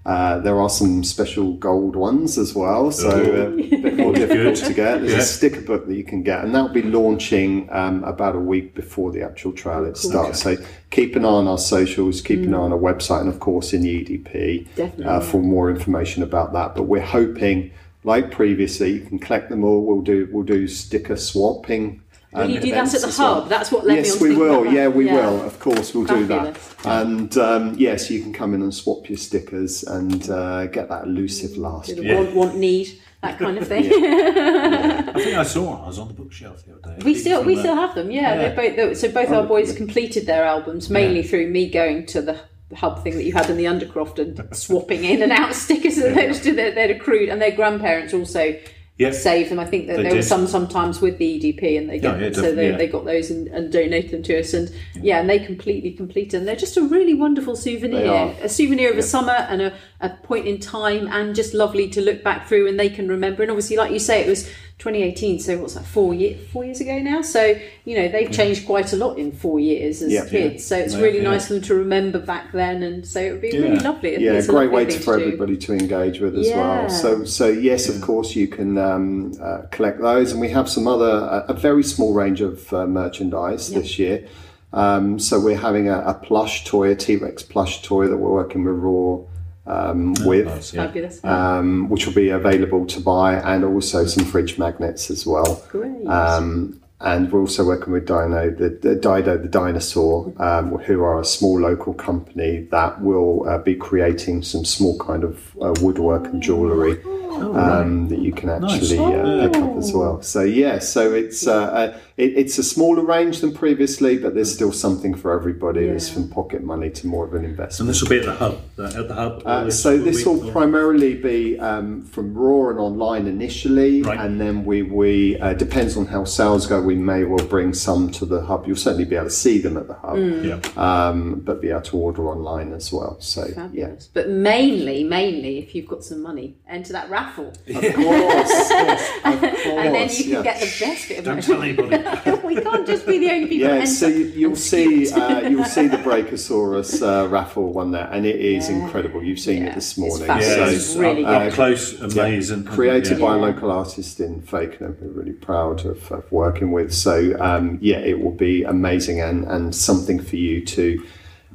Uh, 0.06 0.38
there 0.40 0.60
are 0.60 0.68
some 0.68 1.02
special 1.02 1.54
gold 1.54 1.96
ones 1.96 2.36
as 2.36 2.54
well, 2.54 2.90
so 2.90 3.08
uh, 3.08 3.48
a 3.52 3.80
bit 3.80 3.96
more 3.96 4.12
difficult 4.22 4.56
to 4.56 4.74
get. 4.74 5.00
There's 5.00 5.12
Yeah. 5.12 5.18
a 5.18 5.22
sticker 5.22 5.62
book 5.62 5.86
that 5.86 5.94
you 5.96 6.04
can 6.04 6.22
get, 6.22 6.44
and 6.44 6.54
that'll 6.54 6.68
be 6.68 6.82
launching 6.82 7.68
um, 7.72 8.04
about 8.04 8.36
a 8.36 8.38
week 8.38 8.74
before 8.74 9.12
the 9.12 9.22
actual 9.22 9.52
trial 9.52 9.86
it 9.86 9.96
starts. 9.96 10.42
So 10.42 10.56
keep 10.90 11.16
an 11.16 11.24
eye 11.24 11.28
on 11.28 11.48
our 11.48 11.56
socials, 11.56 12.20
keep 12.20 12.40
an 12.40 12.52
eye 12.54 12.58
on 12.58 12.72
our 12.72 12.78
website, 12.78 13.20
and 13.22 13.30
of 13.30 13.40
course 13.40 13.72
in 13.72 13.80
the 13.80 14.04
EDP 14.04 14.66
Definitely, 14.76 15.04
uh, 15.06 15.20
for 15.20 15.40
more 15.40 15.70
information 15.70 16.22
about 16.22 16.52
that. 16.52 16.74
But 16.74 16.82
we're 16.82 17.00
hoping, 17.00 17.70
like 18.04 18.30
previously, 18.30 18.90
you 18.92 19.00
can 19.00 19.18
collect 19.18 19.48
them 19.48 19.64
all. 19.64 19.86
We'll 19.86 20.02
do 20.02 20.28
we'll 20.30 20.44
do 20.44 20.68
sticker 20.68 21.16
swapping. 21.16 22.02
Will 22.34 22.50
you 22.50 22.60
do 22.60 22.70
that 22.70 22.94
at 22.94 23.00
the 23.00 23.06
as 23.06 23.18
well. 23.18 23.40
hub? 23.42 23.48
That's 23.48 23.70
what 23.70 23.86
led 23.86 23.94
me 23.94 23.98
on 24.00 24.04
Yes, 24.04 24.16
to 24.16 24.22
we 24.22 24.28
think 24.30 24.42
about 24.42 24.62
will. 24.64 24.72
Yeah, 24.72 24.88
we 24.88 25.04
will. 25.06 25.42
Of 25.42 25.58
course, 25.60 25.94
we'll 25.94 26.04
do 26.04 26.26
that. 26.26 26.58
And 26.84 27.36
um, 27.38 27.74
yes, 27.78 28.10
you 28.10 28.22
can 28.22 28.32
come 28.32 28.54
in 28.54 28.62
and 28.62 28.74
swap 28.74 29.08
your 29.08 29.18
stickers 29.18 29.82
and 29.84 30.28
uh, 30.28 30.66
get 30.66 30.88
that 30.88 31.04
elusive 31.04 31.56
last. 31.56 31.94
The 31.94 32.02
Yeah. 32.02 32.16
Want, 32.16 32.34
want, 32.34 32.56
need, 32.56 33.00
that 33.22 33.38
kind 33.38 33.56
of 33.58 33.66
thing. 33.68 33.84
I 33.94 35.12
think 35.12 35.36
I 35.36 35.42
saw 35.44 35.70
one. 35.70 35.80
I 35.82 35.86
was 35.86 35.98
on 35.98 36.08
the 36.08 36.14
bookshelf 36.14 36.64
the 36.66 36.74
other 36.74 36.96
day. 36.96 37.04
We 37.04 37.14
still 37.14 37.42
we 37.44 37.56
uh, 37.56 37.60
still 37.60 37.76
have 37.76 37.94
them. 37.94 38.10
Yeah, 38.10 38.34
yeah. 38.34 38.54
They 38.54 38.94
so 38.94 39.10
both 39.10 39.30
our 39.30 39.44
boys 39.44 39.74
completed 39.74 40.26
their 40.26 40.44
albums 40.44 40.90
mainly 40.90 41.20
Yeah. 41.22 41.28
through 41.28 41.50
me 41.50 41.70
going 41.70 42.06
to 42.06 42.20
the 42.22 42.38
hub 42.74 43.02
thing 43.04 43.14
that 43.14 43.24
you 43.24 43.32
had 43.32 43.48
in 43.48 43.56
the 43.56 43.64
Undercroft 43.64 44.18
and 44.18 44.56
swapping 44.56 45.04
in 45.04 45.22
and 45.22 45.32
out 45.32 45.54
stickers 45.54 45.96
that 45.96 46.14
they'd, 46.14 46.34
they'd, 46.56 46.74
they'd 46.74 46.90
accrued, 46.90 47.28
and 47.28 47.40
their 47.40 47.52
grandparents 47.52 48.12
also 48.12 48.58
Yeah. 48.96 49.10
save 49.10 49.48
them. 49.48 49.58
I 49.58 49.64
think 49.64 49.88
that 49.88 49.96
They 49.96 50.02
there 50.04 50.14
were 50.14 50.22
some 50.22 50.46
sometimes 50.46 51.00
with 51.00 51.18
the 51.18 51.40
EDP, 51.40 51.76
and 51.78 51.90
they 51.90 51.98
get 51.98 52.20
Yeah, 52.20 52.26
yeah, 52.28 52.32
so 52.32 52.54
they, 52.54 52.70
yeah. 52.70 52.76
they 52.76 52.86
got 52.86 53.04
those 53.04 53.28
and, 53.28 53.48
and 53.48 53.72
donated 53.72 54.12
them 54.12 54.22
to 54.22 54.38
us, 54.38 54.54
and 54.54 54.70
yeah. 54.94 55.18
and 55.18 55.28
they 55.28 55.40
completely 55.40 55.90
completed. 55.90 56.38
And 56.38 56.46
they're 56.46 56.54
just 56.54 56.76
a 56.76 56.82
really 56.82 57.14
wonderful 57.14 57.56
souvenir, 57.56 58.34
a 58.40 58.48
souvenir 58.48 58.92
of 58.92 58.98
a 58.98 59.02
summer 59.02 59.32
and 59.32 59.62
a, 59.62 59.74
a 60.00 60.10
point 60.10 60.46
in 60.46 60.60
time, 60.60 61.08
and 61.08 61.34
just 61.34 61.54
lovely 61.54 61.88
to 61.90 62.00
look 62.00 62.22
back 62.22 62.46
through, 62.46 62.68
and 62.68 62.78
they 62.78 62.88
can 62.88 63.08
remember. 63.08 63.42
And 63.42 63.50
obviously, 63.50 63.76
like 63.76 63.90
you 63.90 63.98
say, 63.98 64.20
it 64.20 64.28
was 64.28 64.48
2018, 64.78 65.38
so 65.38 65.58
what's 65.58 65.74
that? 65.74 65.84
Four 65.84 66.14
year, 66.14 66.36
four 66.52 66.64
years 66.64 66.80
ago 66.80 66.98
now. 66.98 67.22
So 67.22 67.58
you 67.84 67.96
know 67.96 68.08
they've 68.08 68.30
changed 68.30 68.66
quite 68.66 68.92
a 68.92 68.96
lot 68.96 69.18
in 69.18 69.30
four 69.32 69.60
years 69.60 70.02
as 70.02 70.12
Yeah. 70.12 70.26
kids. 70.26 70.64
So 70.64 70.76
it's 70.76 70.94
Yeah, 70.94 71.00
really 71.00 71.18
yeah. 71.22 71.30
nice 71.30 71.46
for 71.46 71.54
them 71.54 71.62
to 71.62 71.74
remember 71.74 72.18
back 72.18 72.52
then, 72.52 72.82
and 72.82 73.06
so 73.06 73.20
it 73.20 73.32
would 73.32 73.40
be 73.40 73.52
really 73.52 73.78
lovely. 73.78 74.16
Yeah, 74.18 74.32
It's 74.32 74.48
a 74.48 74.50
great 74.50 74.72
way 74.72 74.84
to, 74.84 74.98
for 74.98 75.16
do. 75.16 75.24
everybody 75.24 75.56
to 75.58 75.72
engage 75.72 76.20
with 76.20 76.36
as 76.36 76.48
Yeah. 76.48 76.56
well. 76.58 76.90
So, 76.90 77.24
so 77.24 77.48
yes, 77.48 77.88
of 77.88 78.00
course, 78.00 78.34
you 78.34 78.48
can 78.48 78.76
um, 78.76 79.32
uh, 79.40 79.62
collect 79.70 80.00
those, 80.00 80.32
and 80.32 80.40
we 80.40 80.48
have 80.50 80.68
some 80.68 80.88
other 80.88 81.44
a, 81.48 81.52
a 81.52 81.54
very 81.54 81.84
small 81.84 82.12
range 82.12 82.40
of 82.40 82.72
uh, 82.72 82.86
merchandise 82.86 83.70
this 83.72 83.98
year. 83.98 84.26
Um, 84.72 85.20
so 85.20 85.38
we're 85.38 85.56
having 85.56 85.88
a, 85.88 86.00
a 86.00 86.14
plush 86.14 86.64
toy, 86.64 86.90
a 86.90 86.96
T 86.96 87.14
Rex 87.16 87.44
plush 87.44 87.82
toy 87.82 88.08
that 88.08 88.16
we're 88.16 88.32
working 88.32 88.64
with 88.64 88.74
Raw 88.74 89.20
um, 89.66 90.14
with. 90.20 90.46
Nice, 90.46 90.74
yeah. 90.74 90.92
Um, 91.24 91.88
which 91.88 92.06
will 92.06 92.14
be 92.14 92.30
available 92.30 92.86
to 92.86 93.00
buy, 93.00 93.34
and 93.34 93.64
also 93.64 94.06
some 94.06 94.24
fridge 94.24 94.58
magnets 94.58 95.10
as 95.10 95.26
well. 95.26 95.64
Great. 95.70 96.06
Um, 96.06 96.80
and 97.00 97.30
we're 97.30 97.40
also 97.40 97.66
working 97.66 97.92
with 97.92 98.06
Dino, 98.06 98.50
the, 98.50 98.70
the 98.70 98.94
Dido, 98.94 99.36
the 99.36 99.48
dinosaur, 99.48 100.32
um, 100.38 100.78
who 100.78 101.02
are 101.02 101.20
a 101.20 101.24
small 101.24 101.60
local 101.60 101.92
company 101.92 102.66
that 102.70 103.02
will 103.02 103.46
uh, 103.46 103.58
be 103.58 103.74
creating 103.74 104.42
some 104.42 104.64
small 104.64 104.98
kind 104.98 105.22
of 105.22 105.54
uh, 105.60 105.74
woodwork 105.82 106.24
and 106.26 106.42
jewellery 106.42 107.02
um, 107.34 108.08
that 108.08 108.20
you 108.20 108.32
can 108.32 108.48
actually 108.48 108.98
uh, 108.98 109.48
pick 109.48 109.62
up 109.62 109.76
as 109.76 109.92
well. 109.92 110.22
So 110.22 110.42
yeah, 110.42 110.78
so 110.78 111.12
it's 111.12 111.46
uh, 111.46 111.98
it, 112.16 112.32
it's 112.36 112.58
a 112.58 112.62
smaller 112.62 113.02
range 113.02 113.40
than 113.40 113.52
previously, 113.52 114.18
but 114.18 114.34
there's 114.34 114.52
still 114.54 114.70
something 114.72 115.14
for 115.14 115.32
everybody. 115.32 115.86
There's 115.86 116.08
from 116.08 116.28
pocket 116.28 116.62
money 116.62 116.90
to 116.90 117.06
more 117.08 117.24
of 117.26 117.34
an 117.34 117.44
investment. 117.44 117.80
And 117.80 117.88
this 117.88 118.02
will 118.02 118.08
be 118.10 118.18
at 118.20 118.24
the 118.26 118.34
hub. 118.34 118.60
the- 118.76 118.84
At 118.84 119.08
the 119.08 119.14
hub. 119.14 119.42
Uh, 119.44 119.70
so 119.70 119.98
this 119.98 120.24
will 120.24 120.40
be- 120.42 120.50
primarily 120.52 121.14
be 121.16 121.58
um, 121.58 122.02
from 122.06 122.34
raw 122.34 122.70
and 122.70 122.78
online 122.78 123.26
initially, 123.26 124.02
Right. 124.02 124.18
and 124.20 124.40
then 124.40 124.64
we 124.64 124.82
we 124.82 125.38
uh, 125.40 125.54
depends 125.54 125.96
on 125.96 126.06
how 126.06 126.24
sales 126.24 126.66
go. 126.66 126.80
We 126.80 126.94
may 126.94 127.24
well 127.24 127.44
bring 127.46 127.74
some 127.74 128.10
to 128.12 128.24
the 128.26 128.42
hub. 128.42 128.66
You'll 128.66 128.76
certainly 128.76 129.04
be 129.06 129.16
able 129.16 129.26
to 129.26 129.30
see 129.30 129.58
them 129.60 129.76
at 129.76 129.88
the 129.88 129.94
hub, 129.94 130.18
Yeah. 130.18 130.60
um, 130.76 131.40
but 131.40 131.60
be 131.60 131.70
able 131.70 131.82
to 131.82 131.96
order 131.96 132.28
online 132.28 132.72
as 132.72 132.92
well. 132.92 133.16
So 133.20 133.46
yeah, 133.72 133.90
But 134.12 134.28
mainly, 134.28 135.02
mainly, 135.04 135.58
if 135.58 135.74
you've 135.74 135.88
got 135.88 136.04
some 136.04 136.22
money, 136.22 136.56
enter 136.68 136.92
that 136.92 137.10
raffle. 137.10 137.48
of 137.48 137.54
course, 137.74 137.90
of 137.94 137.96
course, 137.96 139.10
and 139.24 139.94
then 139.94 140.08
you 140.10 140.24
can 140.24 140.32
yeah. 140.32 140.42
get 140.42 140.60
the 140.60 140.72
best 140.80 141.08
bit 141.08 141.18
of 141.18 141.24
Don't 141.24 141.42
tell 141.42 141.62
anybody. 141.62 142.03
we 142.44 142.56
can't 142.60 142.86
just 142.86 143.06
be 143.06 143.18
the 143.18 143.30
only 143.30 143.48
people 143.48 143.68
Yeah, 143.68 143.84
so 143.84 144.06
you, 144.06 144.24
you'll 144.26 144.56
see 144.56 145.10
uh, 145.12 145.40
you'll 145.48 145.64
see 145.64 145.88
the 145.88 145.96
Brachiosaurus 146.06 147.02
uh, 147.02 147.28
raffle 147.28 147.72
one 147.72 147.90
there, 147.90 148.08
and 148.12 148.26
it 148.26 148.40
is 148.40 148.68
incredible. 148.68 149.22
You've 149.22 149.38
seen 149.40 149.62
Yeah, 149.64 149.70
it 149.70 149.74
this 149.74 149.96
morning. 149.96 150.26
fabulous. 150.26 150.56
Yeah, 150.56 150.66
So, 150.66 150.72
it's 150.72 150.96
really 150.96 151.24
up, 151.24 151.42
good. 151.44 151.52
close, 151.54 152.00
amazing. 152.00 152.64
created 152.64 153.18
yeah. 153.18 153.24
by 153.26 153.34
a 153.36 153.38
local 153.38 153.70
artist 153.70 154.20
in 154.20 154.42
Fakenham 154.42 154.96
we're 155.00 155.08
really 155.08 155.32
proud 155.32 155.84
of, 155.86 156.10
of 156.12 156.30
working 156.32 156.72
with 156.72 156.92
so 156.92 157.36
um, 157.40 157.78
yeah 157.80 157.98
it 157.98 158.20
will 158.20 158.32
be 158.34 158.62
amazing 158.64 159.20
and, 159.20 159.44
and 159.44 159.74
something 159.74 160.20
for 160.22 160.36
you 160.36 160.64
to 160.64 161.04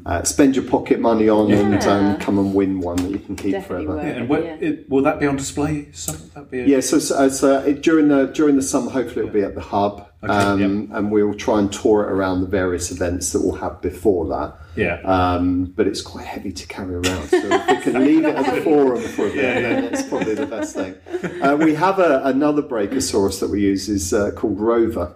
uh, 0.05 0.23
spend 0.23 0.55
your 0.55 0.65
pocket 0.65 0.99
money 0.99 1.27
on 1.29 1.51
and 1.51 1.83
um, 1.83 2.17
come 2.19 2.37
and 2.39 2.53
win 2.53 2.79
one 2.79 2.95
that 2.97 3.11
you 3.11 3.19
can 3.19 3.35
keep 3.35 3.51
Definitely 3.51 3.85
forever 3.85 4.07
Yeah, 4.07 4.13
and 4.15 4.29
what, 4.29 4.43
Yeah. 4.43 4.55
it, 4.61 4.89
will 4.89 5.03
that 5.03 5.19
be 5.19 5.27
on 5.27 5.35
display? 5.35 5.89
Something 5.91 6.29
that 6.35 6.49
be? 6.49 6.59
A, 6.61 6.65
yeah 6.65 6.79
so, 6.79 6.99
so, 6.99 7.27
so 7.29 7.59
it, 7.61 7.81
during 7.81 8.07
the 8.07 8.27
during 8.27 8.55
the 8.55 8.61
summer 8.61 8.89
hopefully 8.91 9.21
it'll 9.25 9.33
be 9.33 9.43
at 9.43 9.55
the 9.55 9.61
hub 9.61 10.09
Okay, 10.24 10.34
um, 10.34 10.89
and 10.93 11.11
we'll 11.11 11.34
try 11.34 11.59
and 11.59 11.72
tour 11.72 12.03
it 12.03 12.11
around 12.11 12.41
the 12.41 12.47
various 12.47 12.91
events 12.91 13.32
that 13.32 13.41
we'll 13.41 13.55
have 13.55 13.82
before 13.82 14.28
that 14.28 14.59
yeah. 14.80 15.01
um, 15.03 15.65
but 15.65 15.88
it's 15.88 16.01
quite 16.01 16.26
heavy 16.26 16.51
to 16.51 16.67
carry 16.67 16.95
around. 16.95 17.30
So 17.30 17.38
if 17.38 17.67
we 17.67 17.91
can 17.91 18.01
leave 18.05 18.26
it 18.26 18.36
at 18.36 18.55
the 18.55 18.61
forum 18.61 19.01
for 19.01 19.28
a 19.28 19.32
bit, 19.32 19.36
then 19.61 19.91
that's 19.91 20.07
probably 20.07 20.36
the 20.36 20.45
best 20.45 20.76
thing. 20.76 20.95
Uh, 21.41 21.55
we 21.57 21.76
have 21.76 21.99
a, 21.99 22.22
another 22.24 22.61
Brachiosaurus 22.61 23.39
that 23.41 23.49
we 23.49 23.61
use 23.61 23.89
is 23.89 24.13
uh, 24.13 24.32
called 24.32 24.59
Rover, 24.59 25.13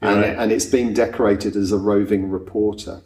and, 0.00 0.20
Right. 0.20 0.36
and 0.36 0.52
it's 0.52 0.66
being 0.66 0.92
decorated 0.92 1.56
as 1.56 1.72
a 1.72 1.78
roving 1.78 2.28
reporter. 2.28 3.00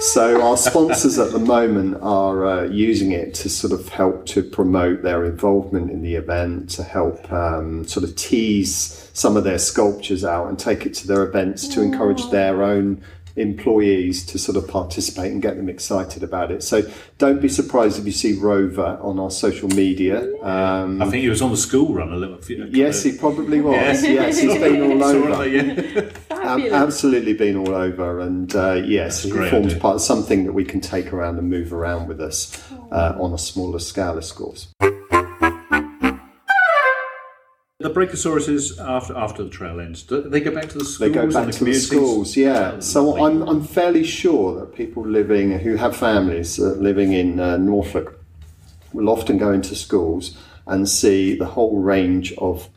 So 0.00 0.42
our 0.42 0.56
sponsors 0.56 1.18
at 1.18 1.32
the 1.32 1.38
moment 1.38 1.98
are 2.02 2.44
uh, 2.46 2.64
using 2.64 3.12
it 3.12 3.32
to 3.34 3.48
sort 3.48 3.72
of 3.72 3.88
help 3.88 4.26
to 4.26 4.42
promote 4.42 5.02
their 5.02 5.24
involvement 5.24 5.90
in 5.90 6.02
the 6.02 6.16
event, 6.16 6.68
to 6.70 6.82
help 6.82 7.32
um, 7.32 7.86
sort 7.86 8.04
of 8.04 8.14
tease 8.16 9.03
some 9.14 9.36
of 9.38 9.44
their 9.44 9.58
sculptures 9.58 10.24
out 10.24 10.48
and 10.48 10.58
take 10.58 10.84
it 10.84 10.92
to 10.94 11.06
their 11.06 11.22
events 11.22 11.66
to 11.68 11.80
encourage 11.80 12.28
their 12.30 12.62
own 12.62 13.00
employees 13.36 14.24
to 14.24 14.38
sort 14.38 14.56
of 14.56 14.68
participate 14.68 15.32
and 15.32 15.42
get 15.42 15.56
them 15.56 15.68
excited 15.68 16.22
about 16.22 16.52
it. 16.52 16.62
So 16.62 16.82
don't 17.18 17.40
be 17.42 17.48
surprised 17.48 17.98
if 17.98 18.06
you 18.06 18.12
see 18.12 18.38
Rover 18.38 18.96
on 19.02 19.18
our 19.18 19.30
social 19.30 19.68
media. 19.70 20.20
Um, 20.42 21.02
I 21.02 21.06
think 21.10 21.22
he 21.22 21.28
was 21.28 21.42
on 21.42 21.50
the 21.50 21.56
school 21.56 21.92
run 21.92 22.12
a 22.12 22.16
little. 22.16 22.38
few- 22.38 22.64
yes, 22.70 23.02
he 23.02 23.16
probably 23.18 23.60
was. 23.60 23.74
Yes. 23.74 24.04
Yes, 24.04 24.40
he's 24.40 24.54
been 24.60 24.82
all 25.00 25.10
Sort 25.10 25.30
of, 25.30 25.38
over. 25.40 25.48
yeah. 25.48 26.10
Ab- 26.30 26.60
absolutely 26.72 27.32
been 27.32 27.56
all 27.56 27.74
over, 27.74 28.20
and 28.20 28.54
uh, 28.54 28.74
yes, 28.84 29.22
That's 29.22 29.24
a 29.24 29.28
it 29.28 29.38
great 29.38 29.50
forms 29.50 29.66
idea. 29.68 29.80
part 29.80 30.00
something 30.00 30.44
that 30.44 30.52
we 30.52 30.64
can 30.64 30.80
take 30.80 31.12
around 31.12 31.38
and 31.38 31.48
move 31.50 31.72
around 31.72 32.06
with 32.06 32.20
us 32.20 32.62
uh, 32.92 33.16
on 33.18 33.32
a 33.32 33.38
smaller 33.38 33.78
scale, 33.78 34.16
of 34.18 34.34
course. 34.34 34.68
The 37.84 37.90
Brachiosaurus 37.90 38.80
after 38.80 39.14
after 39.14 39.44
the 39.44 39.50
trail 39.50 39.78
ends. 39.78 40.04
Do 40.04 40.22
they 40.22 40.40
go 40.40 40.50
back 40.50 40.70
to 40.70 40.78
the 40.78 40.86
schools 40.86 40.98
They 41.00 41.10
go 41.10 41.20
and 41.24 41.32
back 41.34 41.46
the 41.48 41.52
to 41.52 41.64
the 41.66 41.74
schools, 41.74 42.34
yeah. 42.34 42.72
Oh, 42.76 42.80
So. 42.80 43.22
I'm, 43.22 43.42
I'm 43.42 43.62
fairly 43.62 44.04
sure 44.04 44.58
that 44.58 44.74
people 44.74 45.06
living 45.06 45.58
who 45.58 45.76
have 45.76 45.94
families 45.94 46.58
uh, 46.58 46.76
living 46.88 47.12
in 47.12 47.38
uh, 47.38 47.58
Norfolk 47.58 48.18
will 48.94 49.10
often 49.10 49.36
go 49.36 49.52
into 49.52 49.74
schools 49.74 50.34
and 50.66 50.88
see 50.88 51.36
the 51.36 51.44
whole 51.44 51.76
range 51.78 52.32
of 52.38 52.70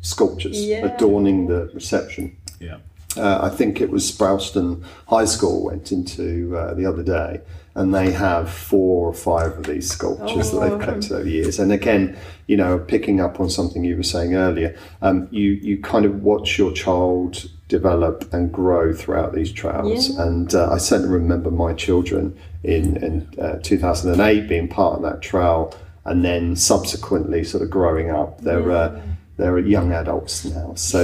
sculptures 0.00 0.58
Yeah. 0.66 0.84
adorning 0.84 1.46
the 1.46 1.70
reception. 1.72 2.36
Yeah. 2.58 2.78
Uh, 3.16 3.38
I 3.42 3.50
think 3.50 3.80
it 3.80 3.88
was 3.90 4.02
Sprowston 4.10 4.82
High 5.06 5.26
School 5.26 5.62
went 5.66 5.92
into 5.92 6.56
uh, 6.56 6.74
the 6.74 6.86
other 6.86 7.04
day, 7.04 7.40
and 7.80 7.94
they 7.94 8.12
have 8.12 8.50
four 8.50 9.08
or 9.08 9.14
five 9.14 9.52
of 9.52 9.64
these 9.64 9.90
sculptures 9.90 10.50
that 10.50 10.60
they've 10.60 10.78
collected 10.78 11.12
over 11.12 11.24
the 11.24 11.30
years. 11.30 11.58
And 11.58 11.72
again, 11.72 12.14
you 12.46 12.56
know, 12.56 12.78
picking 12.78 13.20
up 13.20 13.40
on 13.40 13.48
something 13.48 13.84
you 13.84 13.96
were 13.96 14.02
saying 14.02 14.34
earlier, 14.34 14.76
um, 15.00 15.28
you 15.30 15.52
you 15.52 15.80
kind 15.80 16.04
of 16.04 16.22
watch 16.22 16.58
your 16.58 16.72
child 16.72 17.48
develop 17.68 18.32
and 18.34 18.52
grow 18.52 18.92
throughout 18.92 19.34
these 19.34 19.50
trails. 19.50 20.10
Yeah. 20.10 20.26
And 20.26 20.54
uh, 20.54 20.70
I 20.70 20.76
certainly 20.76 21.12
remember 21.14 21.50
my 21.50 21.72
children 21.72 22.38
in 22.62 22.98
in 22.98 23.40
uh, 23.40 23.60
2008 23.62 24.46
being 24.46 24.68
part 24.68 24.96
of 24.96 25.02
that 25.02 25.22
trail, 25.22 25.74
and 26.04 26.22
then 26.22 26.56
subsequently 26.56 27.44
sort 27.44 27.62
of 27.62 27.70
growing 27.70 28.10
up. 28.10 28.42
They're 28.42 28.70
uh, 28.70 29.00
they're 29.38 29.58
young 29.58 29.92
adults 29.92 30.44
now, 30.44 30.74
so. 30.74 31.00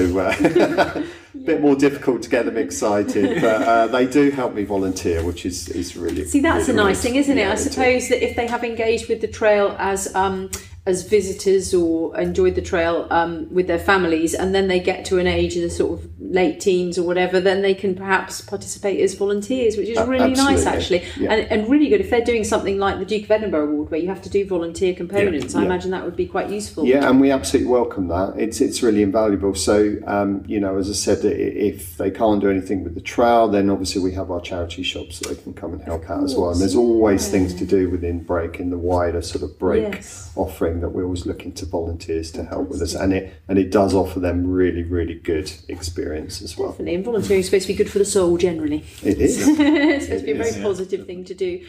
Uh, 1.42 1.44
bit 1.44 1.60
more 1.60 1.76
difficult 1.76 2.22
to 2.22 2.28
get 2.28 2.44
them 2.44 2.56
excited, 2.56 3.40
but 3.40 3.62
uh, 3.62 3.86
they 3.88 4.06
do 4.06 4.30
help 4.30 4.54
me 4.54 4.64
volunteer, 4.64 5.24
which 5.24 5.46
is, 5.46 5.68
is 5.68 5.96
really 5.96 6.24
See, 6.24 6.40
that's 6.40 6.68
really 6.68 6.80
a 6.80 6.84
nice 6.84 7.02
thing, 7.02 7.16
isn't 7.16 7.36
it? 7.36 7.42
yeah, 7.42 7.52
I 7.52 7.56
suppose 7.56 8.08
that 8.08 8.24
if 8.24 8.36
they 8.36 8.46
have 8.46 8.64
engaged 8.64 9.08
with 9.08 9.20
the 9.20 9.28
trail 9.28 9.74
as 9.78 10.14
um, 10.14 10.50
as 10.86 11.02
visitors 11.08 11.74
or 11.74 12.16
enjoyed 12.18 12.54
the 12.54 12.62
trail 12.62 13.06
um, 13.10 13.52
with 13.52 13.66
their 13.66 13.78
families, 13.78 14.34
and 14.34 14.54
then 14.54 14.68
they 14.68 14.78
get 14.78 15.04
to 15.04 15.18
an 15.18 15.26
age 15.26 15.56
of 15.56 15.62
the 15.62 15.70
sort 15.70 15.98
of 15.98 16.08
late 16.20 16.60
teens 16.60 16.96
or 16.96 17.02
whatever, 17.02 17.40
then 17.40 17.62
they 17.62 17.74
can 17.74 17.94
perhaps 17.94 18.40
participate 18.40 19.00
as 19.00 19.14
volunteers, 19.14 19.76
which 19.76 19.88
is 19.88 19.98
really 20.06 20.32
nice 20.32 20.64
actually, 20.64 21.04
yeah. 21.18 21.32
and, 21.32 21.50
and 21.50 21.70
really 21.70 21.88
good 21.88 22.00
if 22.00 22.10
they're 22.10 22.24
doing 22.24 22.44
something 22.44 22.78
like 22.78 22.98
the 22.98 23.04
Duke 23.04 23.24
of 23.24 23.30
Edinburgh 23.32 23.68
Award, 23.68 23.90
where 23.90 24.00
you 24.00 24.08
have 24.08 24.22
to 24.22 24.28
do 24.28 24.46
volunteer 24.46 24.94
components. 24.94 25.54
I 25.54 25.60
Yeah. 25.60 25.66
imagine 25.66 25.90
that 25.90 26.04
would 26.04 26.16
be 26.16 26.26
quite 26.26 26.50
useful. 26.50 26.86
Yeah, 26.86 27.08
and 27.08 27.20
we 27.20 27.30
absolutely 27.30 27.70
welcome 27.70 28.08
that. 28.08 28.34
It's 28.36 28.60
it's 28.60 28.82
really 28.82 29.02
invaluable. 29.02 29.54
So, 29.54 29.96
um, 30.06 30.44
you 30.46 30.60
know, 30.60 30.78
as 30.78 30.88
I 30.88 30.92
said, 30.92 31.24
if 31.24 31.96
they 31.96 32.10
can't 32.10 32.40
do 32.40 32.48
anything 32.48 32.84
with 32.84 32.94
the 32.94 33.00
trail, 33.00 33.48
then 33.48 33.70
obviously 33.70 34.02
we 34.02 34.12
have 34.12 34.30
our 34.30 34.40
charity 34.40 34.82
shops 34.82 35.18
that 35.18 35.28
they 35.28 35.42
can 35.42 35.52
come 35.52 35.72
and 35.72 35.82
help 35.82 36.08
out 36.10 36.22
as 36.22 36.34
well. 36.36 36.50
And 36.50 36.60
there's 36.60 36.76
always 36.76 37.28
things 37.28 37.54
to 37.54 37.64
do 37.64 37.90
within 37.90 38.22
break 38.22 38.60
in 38.60 38.70
the 38.70 38.78
wider 38.78 39.22
sort 39.22 39.42
of 39.42 39.58
break 39.58 39.82
Yes. 39.94 40.30
offering 40.36 40.75
that 40.80 40.90
we're 40.90 41.04
always 41.04 41.26
looking 41.26 41.52
to 41.52 41.66
volunteers 41.66 42.30
to 42.32 42.44
help 42.44 42.68
with 42.68 42.82
us, 42.82 42.94
and 42.94 43.12
it 43.12 43.34
and 43.48 43.58
it 43.58 43.70
does 43.70 43.94
offer 43.94 44.20
them 44.20 44.46
really 44.46 44.82
really 44.82 45.14
good 45.14 45.52
experience 45.68 46.42
as 46.42 46.56
well. 46.56 46.70
Definitely, 46.70 46.94
and 46.96 47.04
volunteering 47.04 47.40
is 47.40 47.46
supposed 47.46 47.66
to 47.66 47.72
be 47.72 47.76
good 47.76 47.90
for 47.90 47.98
the 47.98 48.04
soul 48.04 48.36
generally. 48.36 48.84
It 49.02 49.18
is. 49.18 49.46
it's 49.48 50.04
supposed 50.04 50.20
to 50.20 50.26
be 50.26 50.32
a 50.32 50.34
very 50.34 50.48
is, 50.50 50.56
yeah. 50.56 50.62
positive 50.62 51.06
thing 51.06 51.24
to 51.24 51.34
do. 51.34 51.66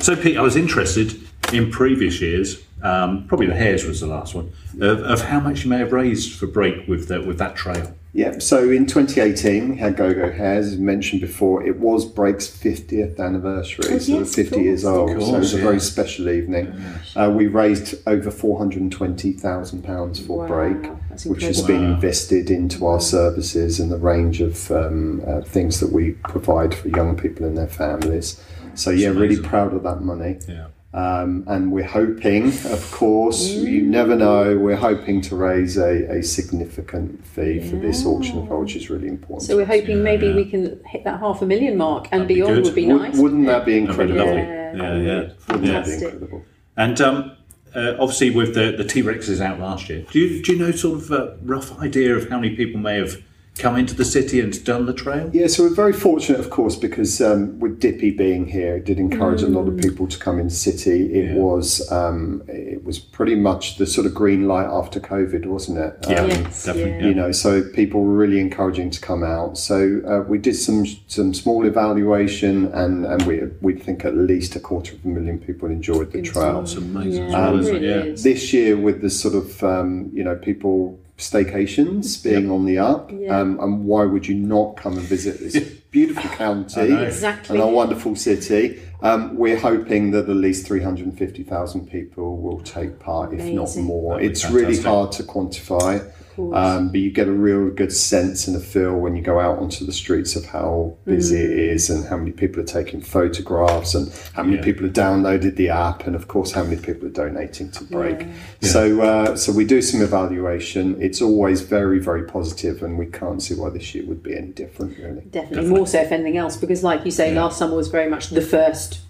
So, 0.00 0.16
Pete, 0.16 0.38
I 0.38 0.42
was 0.42 0.56
interested 0.56 1.20
in 1.52 1.70
previous 1.70 2.20
years. 2.20 2.62
Um, 2.80 3.26
probably 3.26 3.46
the 3.46 3.56
Hares 3.56 3.84
was 3.84 4.00
the 4.00 4.06
last 4.06 4.36
one 4.36 4.52
of, 4.80 5.00
of 5.00 5.20
how 5.22 5.40
much 5.40 5.64
you 5.64 5.70
may 5.70 5.78
have 5.78 5.92
raised 5.92 6.38
for 6.38 6.46
break 6.46 6.86
with 6.86 7.08
the, 7.08 7.20
with 7.20 7.36
that 7.38 7.56
trail. 7.56 7.92
Yeah, 8.12 8.38
so 8.38 8.70
in 8.70 8.86
2018 8.86 9.68
we 9.70 9.76
had 9.76 9.96
Go 9.96 10.14
Go 10.14 10.30
Hares, 10.30 10.68
as 10.68 10.78
mentioned 10.78 11.20
before. 11.20 11.64
It 11.66 11.76
was 11.78 12.04
Break's 12.06 12.46
50th 12.48 13.18
anniversary, 13.20 13.84
Oh, 13.90 13.98
so 13.98 14.18
yes, 14.20 14.34
50 14.34 14.56
of 14.56 14.62
years 14.62 14.84
old. 14.84 15.10
Of 15.10 15.22
so 15.22 15.34
it 15.34 15.38
was 15.38 15.54
a 15.54 15.58
very 15.58 15.80
special 15.80 16.28
evening. 16.30 16.72
Uh, 17.16 17.30
we 17.36 17.48
raised 17.48 17.96
over 18.06 18.30
420,000 18.30 19.82
pounds 19.84 20.20
for 20.24 20.38
Wow, 20.38 20.46
Break, 20.46 20.86
which 21.26 21.42
has 21.42 21.58
incredible. 21.58 21.66
been 21.66 21.84
invested 21.94 22.50
into 22.50 22.86
our 22.86 23.00
services 23.00 23.78
and 23.80 23.90
the 23.90 23.98
range 23.98 24.40
of 24.40 24.70
um, 24.70 25.22
uh, 25.26 25.42
things 25.42 25.80
that 25.80 25.92
we 25.92 26.12
provide 26.12 26.74
for 26.74 26.88
young 26.88 27.16
people 27.16 27.44
and 27.44 27.56
their 27.58 27.68
families. 27.68 28.42
So 28.74 28.90
yeah, 28.90 29.08
really 29.08 29.40
proud 29.40 29.74
of 29.74 29.82
that 29.82 30.00
money. 30.00 30.38
Yeah. 30.48 30.68
Um, 30.94 31.44
and 31.46 31.70
we're 31.70 31.86
hoping, 31.86 32.48
of 32.48 32.90
course, 32.90 33.46
you 33.46 33.82
never 33.82 34.16
know, 34.16 34.56
we're 34.56 34.76
hoping 34.76 35.20
to 35.22 35.36
raise 35.36 35.76
a, 35.76 36.10
a 36.10 36.22
significant 36.22 37.26
fee 37.26 37.60
for 37.60 37.76
this 37.76 38.06
auction 38.06 38.42
as 38.42 38.48
which 38.48 38.74
is 38.74 38.88
really 38.88 39.08
important. 39.08 39.42
So 39.42 39.56
we're 39.56 39.66
hoping 39.66 40.02
maybe 40.02 40.28
yeah. 40.28 40.34
we 40.34 40.46
can 40.46 40.80
hit 40.86 41.04
that 41.04 41.20
half 41.20 41.42
a 41.42 41.46
million 41.46 41.76
mark 41.76 42.08
and 42.10 42.22
That'd 42.22 42.28
beyond 42.28 42.54
good. 42.54 42.64
would 42.64 42.74
be 42.74 42.86
nice. 42.86 43.18
Wouldn't 43.18 43.46
that 43.46 43.66
be 43.66 43.80
That'd 43.80 43.96
be 43.98 44.12
incredible? 44.12 44.34
Yeah, 44.34 44.72
Yeah, 44.76 44.96
yeah. 44.96 45.20
would 45.20 45.28
be 45.36 45.52
Wouldn't 45.52 45.66
that 45.66 45.84
be 45.84 45.90
fantastic. 45.90 46.02
incredible? 46.04 46.44
And 46.78 47.00
um, 47.02 47.36
uh, 47.74 47.94
obviously, 48.00 48.30
with 48.30 48.54
the, 48.54 48.72
the 48.72 48.84
T 48.84 49.02
Rexes 49.02 49.42
out 49.42 49.60
last 49.60 49.90
year, 49.90 50.06
do 50.10 50.18
you, 50.18 50.42
do 50.42 50.52
you 50.52 50.58
know 50.58 50.70
sort 50.70 50.98
of 51.02 51.10
a 51.10 51.36
rough 51.42 51.78
idea 51.80 52.16
of 52.16 52.30
how 52.30 52.40
many 52.40 52.56
people 52.56 52.80
may 52.80 52.96
have 52.96 53.22
come 53.58 53.76
into 53.76 53.94
the 53.94 54.04
city 54.04 54.40
and 54.40 54.64
done 54.64 54.86
the 54.86 54.92
trail? 54.94 55.30
Yeah, 55.32 55.46
so 55.48 55.64
we're 55.64 55.74
very 55.74 55.92
fortunate, 55.92 56.40
of 56.40 56.50
course, 56.50 56.76
because 56.76 57.20
um, 57.20 57.58
with 57.58 57.80
Dippy 57.80 58.10
being 58.10 58.46
here, 58.46 58.76
it 58.76 58.84
did 58.84 58.98
encourage 58.98 59.42
a 59.42 59.48
lot 59.48 59.66
of 59.68 59.76
people 59.78 60.06
to 60.06 60.18
come 60.18 60.38
in 60.38 60.48
city. 60.50 61.12
It 61.12 61.30
Yeah. 61.30 61.34
was 61.36 61.90
um, 61.92 62.42
it 62.48 62.84
was 62.84 62.98
pretty 62.98 63.34
much 63.34 63.76
the 63.78 63.86
sort 63.86 64.06
of 64.06 64.14
green 64.14 64.46
light 64.48 64.66
after 64.80 65.00
COVID, 65.00 65.46
wasn't 65.46 65.78
it? 65.78 65.94
Yeah, 66.08 66.22
Um, 66.22 66.28
Yes, 66.30 66.64
definitely. 66.64 66.90
yeah. 66.92 66.98
Yeah. 66.98 67.08
you 67.08 67.14
know 67.14 67.32
so 67.32 67.62
people 67.80 68.02
were 68.04 68.14
really 68.24 68.40
encouraging 68.40 68.90
to 68.90 69.00
come 69.00 69.22
out 69.24 69.58
so 69.58 69.76
uh, 70.06 70.20
we 70.28 70.38
did 70.38 70.54
some 70.56 70.84
some 71.06 71.32
small 71.34 71.66
evaluation 71.66 72.66
and 72.82 73.04
and 73.06 73.22
we 73.22 73.40
we 73.60 73.72
think 73.74 74.04
at 74.04 74.14
least 74.16 74.56
a 74.56 74.60
quarter 74.60 74.94
of 74.94 75.04
a 75.04 75.08
million 75.08 75.38
people 75.38 75.68
enjoyed 75.68 76.12
the 76.12 76.22
trail 76.22 76.60
It's 76.62 76.74
amazing. 76.76 77.28
Yeah, 77.30 77.50
as 77.50 77.64
well, 77.64 77.74
really? 77.74 77.86
Yeah. 77.88 78.02
is. 78.12 78.22
this 78.22 78.52
year 78.52 78.76
with 78.76 79.00
the 79.00 79.10
sort 79.10 79.34
of 79.34 79.62
um, 79.62 80.10
you 80.12 80.22
know 80.24 80.36
people 80.36 80.98
staycations 81.18 82.22
being 82.22 82.50
on 82.50 82.64
the 82.64 82.78
up. 82.78 83.10
Yeah. 83.12 83.38
um, 83.38 83.60
and 83.60 83.84
why 83.84 84.04
would 84.04 84.26
you 84.26 84.34
not 84.34 84.76
come 84.76 84.94
and 84.94 85.02
visit 85.02 85.40
this 85.40 85.58
beautiful 85.90 86.30
county. 86.30 86.92
Exactly. 87.08 87.56
and 87.56 87.62
our 87.62 87.70
wonderful 87.70 88.16
city? 88.16 88.80
Um, 89.02 89.36
we're 89.36 89.58
hoping 89.58 90.10
that 90.12 90.28
at 90.28 90.36
least 90.36 90.66
350,000 90.66 91.90
people 91.90 92.38
will 92.38 92.60
take 92.60 92.98
part 92.98 93.32
if 93.32 93.44
not 93.52 93.76
more. 93.76 94.14
That'd 94.14 94.28
be 94.28 94.32
it's 94.32 94.50
really 94.50 94.80
hard 94.80 95.12
to 95.12 95.22
quantify 95.22 96.10
um, 96.54 96.88
but 96.88 97.00
you 97.00 97.10
get 97.10 97.28
a 97.28 97.32
real 97.32 97.70
good 97.70 97.92
sense 97.92 98.46
and 98.46 98.56
a 98.56 98.60
feel 98.60 98.94
when 98.98 99.16
you 99.16 99.22
go 99.22 99.38
out 99.40 99.58
onto 99.58 99.84
the 99.84 99.92
streets 99.92 100.36
of 100.36 100.44
how 100.46 100.96
busy 101.04 101.36
it 101.38 101.50
is 101.50 101.90
and 101.90 102.06
how 102.06 102.16
many 102.16 102.30
people 102.32 102.60
are 102.60 102.66
taking 102.66 103.00
photographs 103.00 103.94
and 103.94 104.12
how 104.34 104.42
many 104.42 104.56
Yeah. 104.56 104.62
people 104.62 104.84
have 104.84 104.92
downloaded 104.92 105.56
the 105.56 105.68
app 105.70 106.06
and 106.06 106.14
of 106.14 106.28
course 106.28 106.52
how 106.52 106.62
many 106.64 106.76
people 106.76 107.06
are 107.08 107.10
donating 107.10 107.70
to 107.72 107.84
break. 107.84 108.26
So 108.62 109.00
uh, 109.02 109.36
so 109.36 109.52
we 109.52 109.64
do 109.64 109.80
some 109.82 110.00
evaluation. 110.02 111.00
It's 111.00 111.20
always 111.20 111.60
very 111.62 111.98
very 111.98 112.24
positive 112.24 112.82
and 112.82 112.98
we 112.98 113.06
can't 113.06 113.42
see 113.42 113.54
why 113.54 113.70
this 113.70 113.94
year 113.94 114.04
would 114.06 114.22
be 114.22 114.36
any 114.36 114.48
different 114.48 114.98
really. 114.98 115.22
Definitely, 115.30 115.68
more 115.70 115.86
so 115.86 116.00
if 116.00 116.12
anything 116.12 116.36
else, 116.36 116.56
because 116.56 116.82
like 116.84 117.04
you 117.04 117.10
say, 117.10 117.34
last 117.34 117.58
summer 117.58 117.74
was 117.76 117.88
very 117.88 118.08
much 118.08 118.30
the 118.30 118.42
first 118.42 119.00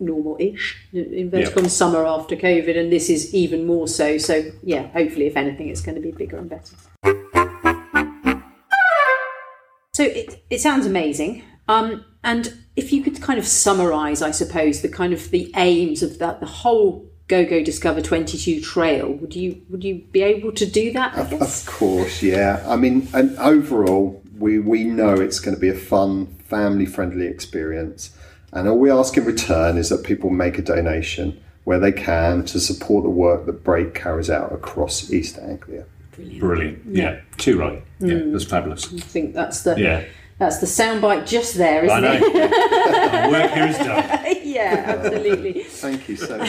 normal-ish 0.00 0.76
inverted 0.92 1.56
Yeah. 1.56 1.68
summer 1.68 2.06
after 2.06 2.36
COVID, 2.36 2.78
and 2.78 2.92
this 2.92 3.10
is 3.10 3.34
even 3.34 3.66
more 3.66 3.88
so. 3.88 4.18
So 4.18 4.50
yeah, 4.62 4.88
hopefully, 4.88 5.26
if 5.26 5.36
anything, 5.36 5.68
it's 5.68 5.80
going 5.80 5.96
to 5.96 6.00
be 6.00 6.12
bigger 6.12 6.36
and 6.36 6.48
better. 6.48 6.74
So 9.94 10.04
it, 10.04 10.44
it 10.48 10.60
sounds 10.60 10.86
amazing. 10.86 11.42
Um, 11.66 12.04
and 12.22 12.54
if 12.76 12.92
you 12.92 13.02
could 13.02 13.20
kind 13.20 13.38
of 13.38 13.46
summarise, 13.46 14.22
I 14.22 14.30
suppose, 14.30 14.80
the 14.80 14.88
kind 14.88 15.12
of 15.12 15.30
the 15.30 15.52
aims 15.56 16.02
of 16.02 16.18
that, 16.20 16.40
the 16.40 16.46
whole 16.46 17.10
Go 17.26 17.44
Go 17.44 17.62
Discover 17.62 18.00
Twenty 18.02 18.38
Two 18.38 18.60
Trail, 18.60 19.12
would 19.12 19.34
you 19.34 19.60
would 19.68 19.84
you 19.84 20.02
be 20.12 20.22
able 20.22 20.52
to 20.52 20.64
do 20.64 20.92
that? 20.92 21.14
I 21.18 21.24
guess. 21.24 21.66
Of 21.66 21.74
course, 21.74 22.22
yeah. 22.22 22.64
I 22.66 22.76
mean, 22.76 23.08
and 23.12 23.36
overall, 23.38 24.22
we, 24.38 24.58
we 24.60 24.84
know 24.84 25.14
it's 25.14 25.40
going 25.40 25.54
to 25.54 25.60
be 25.60 25.68
a 25.68 25.74
fun, 25.74 26.26
family 26.44 26.86
friendly 26.86 27.26
experience. 27.26 28.16
And 28.52 28.68
all 28.68 28.78
we 28.78 28.90
ask 28.90 29.16
in 29.16 29.24
return 29.24 29.76
is 29.76 29.88
that 29.90 30.04
people 30.04 30.30
make 30.30 30.58
a 30.58 30.62
donation 30.62 31.40
where 31.64 31.78
they 31.78 31.92
can 31.92 32.44
to 32.46 32.58
support 32.58 33.04
the 33.04 33.10
work 33.10 33.44
that 33.46 33.62
Break 33.64 33.94
carries 33.94 34.30
out 34.30 34.52
across 34.52 35.10
East 35.12 35.38
Anglia. 35.38 35.84
Brilliant. 36.40 36.82
Yeah. 36.86 37.20
Too 37.36 37.58
right. 37.58 37.84
Yeah. 38.00 38.14
Mm. 38.14 38.32
That's 38.32 38.44
fabulous. 38.44 38.92
I 38.92 38.98
think 38.98 39.34
that's 39.34 39.62
the 39.62 39.78
Yeah. 39.78 40.04
that's 40.38 40.58
the 40.58 40.66
soundbite 40.66 41.28
just 41.28 41.54
there, 41.56 41.84
isn't 41.84 41.96
I 41.96 42.00
know. 42.00 42.20
it? 42.20 42.52
Our 43.14 43.30
work 43.30 43.50
here 43.52 43.66
is 43.66 43.76
done. 43.78 44.26
yeah, 44.42 44.84
absolutely. 44.98 45.62
Thank 45.68 46.08
you 46.08 46.16
so 46.16 46.38
much. 46.38 46.48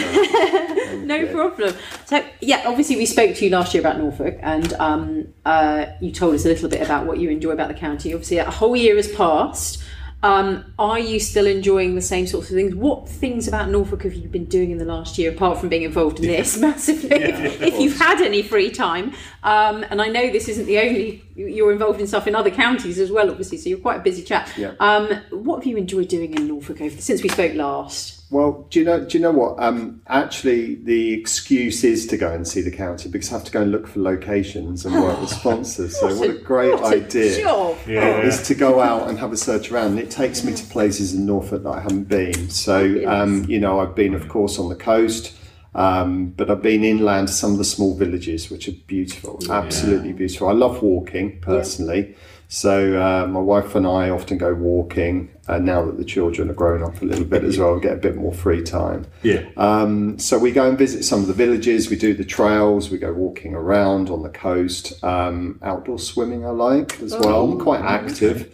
No 1.05 1.27
problem. 1.27 1.75
So, 2.05 2.23
yeah, 2.41 2.63
obviously 2.65 2.95
we 2.95 3.05
spoke 3.05 3.35
to 3.35 3.45
you 3.45 3.51
last 3.51 3.73
year 3.73 3.81
about 3.81 3.97
Norfolk, 3.99 4.37
and 4.41 4.73
um, 4.73 5.27
uh, 5.45 5.85
you 6.01 6.11
told 6.11 6.33
us 6.33 6.45
a 6.45 6.47
little 6.47 6.69
bit 6.69 6.81
about 6.81 7.05
what 7.05 7.19
you 7.19 7.29
enjoy 7.29 7.51
about 7.51 7.67
the 7.67 7.73
county. 7.75 8.13
Obviously, 8.13 8.37
a 8.37 8.49
whole 8.49 8.75
year 8.75 8.95
has 8.95 9.07
passed. 9.11 9.83
Um, 10.21 10.73
are 10.77 10.99
you 10.99 11.19
still 11.19 11.47
enjoying 11.47 11.95
the 11.95 12.01
same 12.01 12.27
sorts 12.27 12.49
of 12.49 12.55
things? 12.55 12.75
What 12.75 13.07
things 13.07 13.47
about 13.47 13.69
Norfolk 13.69 14.03
have 14.03 14.13
you 14.13 14.27
been 14.27 14.45
doing 14.45 14.71
in 14.71 14.77
the 14.77 14.85
last 14.85 15.17
year, 15.17 15.31
apart 15.31 15.59
from 15.59 15.69
being 15.69 15.83
involved 15.83 16.19
in 16.19 16.27
this 16.27 16.57
massively? 16.57 17.09
if, 17.11 17.61
if 17.61 17.79
you've 17.79 17.97
had 17.97 18.21
any 18.21 18.41
free 18.41 18.69
time, 18.69 19.13
um, 19.43 19.85
and 19.89 20.01
I 20.01 20.07
know 20.07 20.29
this 20.29 20.49
isn't 20.49 20.65
the 20.65 20.79
only 20.79 21.23
you're 21.35 21.71
involved 21.71 22.01
in 22.01 22.07
stuff 22.07 22.27
in 22.27 22.35
other 22.35 22.51
counties 22.51 22.99
as 22.99 23.11
well, 23.11 23.29
obviously. 23.29 23.57
So 23.57 23.69
you're 23.69 23.79
quite 23.79 24.01
a 24.01 24.03
busy 24.03 24.23
chap. 24.23 24.49
Yeah. 24.57 24.73
Um, 24.81 25.09
what 25.29 25.57
have 25.57 25.65
you 25.65 25.77
enjoyed 25.77 26.09
doing 26.09 26.33
in 26.33 26.47
Norfolk 26.47 26.81
over 26.81 26.99
since 26.99 27.23
we 27.23 27.29
spoke 27.29 27.53
last? 27.53 28.18
Well, 28.31 28.67
do 28.69 28.77
you 28.79 28.85
know? 28.85 29.03
Do 29.05 29.17
you 29.17 29.21
know 29.23 29.31
what? 29.31 29.55
Um, 29.57 30.01
actually, 30.07 30.75
the 30.75 31.13
excuse 31.13 31.83
is 31.83 32.05
to 32.07 32.17
go 32.17 32.31
and 32.31 32.47
see 32.47 32.61
the 32.61 32.69
county 32.69 33.09
because 33.09 33.31
I 33.31 33.37
have 33.37 33.43
to 33.45 33.51
go 33.51 33.61
and 33.63 33.71
look 33.71 33.87
for 33.87 33.99
locations 34.01 34.85
and 34.85 34.93
work 34.93 35.19
with 35.19 35.29
sponsors. 35.41 35.99
So 35.99 36.13
what 36.15 36.29
a 36.29 36.33
great 36.33 36.71
What 36.79 36.93
a 36.93 36.97
idea! 37.03 37.41
job. 37.41 37.77
Yeah. 37.87 38.21
is 38.21 38.43
to 38.43 38.53
go 38.53 38.81
out 38.81 39.09
and 39.09 39.17
have 39.17 39.31
a 39.31 39.37
search 39.37 39.71
around. 39.71 39.91
And 39.91 39.99
it 39.99 40.11
takes 40.11 40.43
me 40.43 40.53
to 40.53 40.63
places 40.67 41.15
in 41.15 41.25
Norfolk 41.25 41.63
that 41.63 41.69
I 41.69 41.79
haven't 41.79 42.03
been. 42.07 42.49
So, 42.51 43.03
um, 43.07 43.45
you 43.45 43.59
know, 43.59 43.79
I've 43.79 43.95
been, 43.95 44.13
of 44.13 44.27
course, 44.29 44.59
on 44.59 44.69
the 44.69 44.75
coast, 44.75 45.33
um, 45.73 46.27
but 46.27 46.51
I've 46.51 46.61
been 46.61 46.83
inland 46.83 47.29
to 47.29 47.33
some 47.33 47.53
of 47.53 47.57
the 47.57 47.65
small 47.65 47.95
villages, 47.97 48.51
which 48.51 48.67
are 48.67 48.73
beautiful, 48.85 49.39
absolutely 49.49 50.13
beautiful. 50.13 50.49
I 50.49 50.53
love 50.53 50.83
walking 50.83 51.39
personally. 51.41 52.15
So, 52.51 52.99
uh, 52.99 53.27
my 53.27 53.39
wife 53.39 53.75
and 53.75 53.85
I 53.85 54.09
often 54.09 54.39
go 54.39 54.55
walking 54.55 55.29
uh, 55.47 55.59
now 55.59 55.85
that 55.85 55.99
the 55.99 56.03
children 56.03 56.49
are 56.49 56.53
growing 56.55 56.83
up 56.83 56.99
a 56.99 57.05
little 57.05 57.23
bit 57.23 57.43
as 57.43 57.59
well, 57.59 57.79
get 57.79 57.93
a 57.93 57.97
bit 57.97 58.15
more 58.15 58.33
free 58.33 58.63
time. 58.63 59.05
Yeah. 59.21 59.45
Um, 59.55 60.17
so 60.17 60.39
we 60.39 60.51
go 60.51 60.67
and 60.67 60.75
visit 60.75 61.03
some 61.05 61.21
of 61.21 61.27
the 61.27 61.33
villages. 61.33 61.91
We 61.91 61.95
do 61.95 62.15
the 62.15 62.25
trails. 62.25 62.89
We 62.89 62.97
go 62.97 63.13
walking 63.13 63.53
around 63.53 64.09
on 64.09 64.23
the 64.23 64.29
coast. 64.29 65.03
Um, 65.03 65.59
outdoor 65.61 65.99
swimming, 65.99 66.43
I 66.43 66.49
like 66.49 66.99
as 67.01 67.15
well. 67.15 67.51
I'm 67.51 67.59
quite 67.59 67.81
active, 67.81 68.51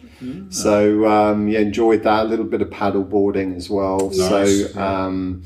so 0.49 1.07
um, 1.07 1.47
yeah, 1.47 1.59
enjoyed 1.59 2.03
that. 2.03 2.25
A 2.25 2.27
little 2.27 2.45
bit 2.45 2.61
of 2.61 2.69
paddle 2.69 3.03
boarding 3.03 3.55
as 3.55 3.69
well. 3.69 4.09
Nice, 4.09 4.73
So 4.73 4.81
um, 4.81 5.43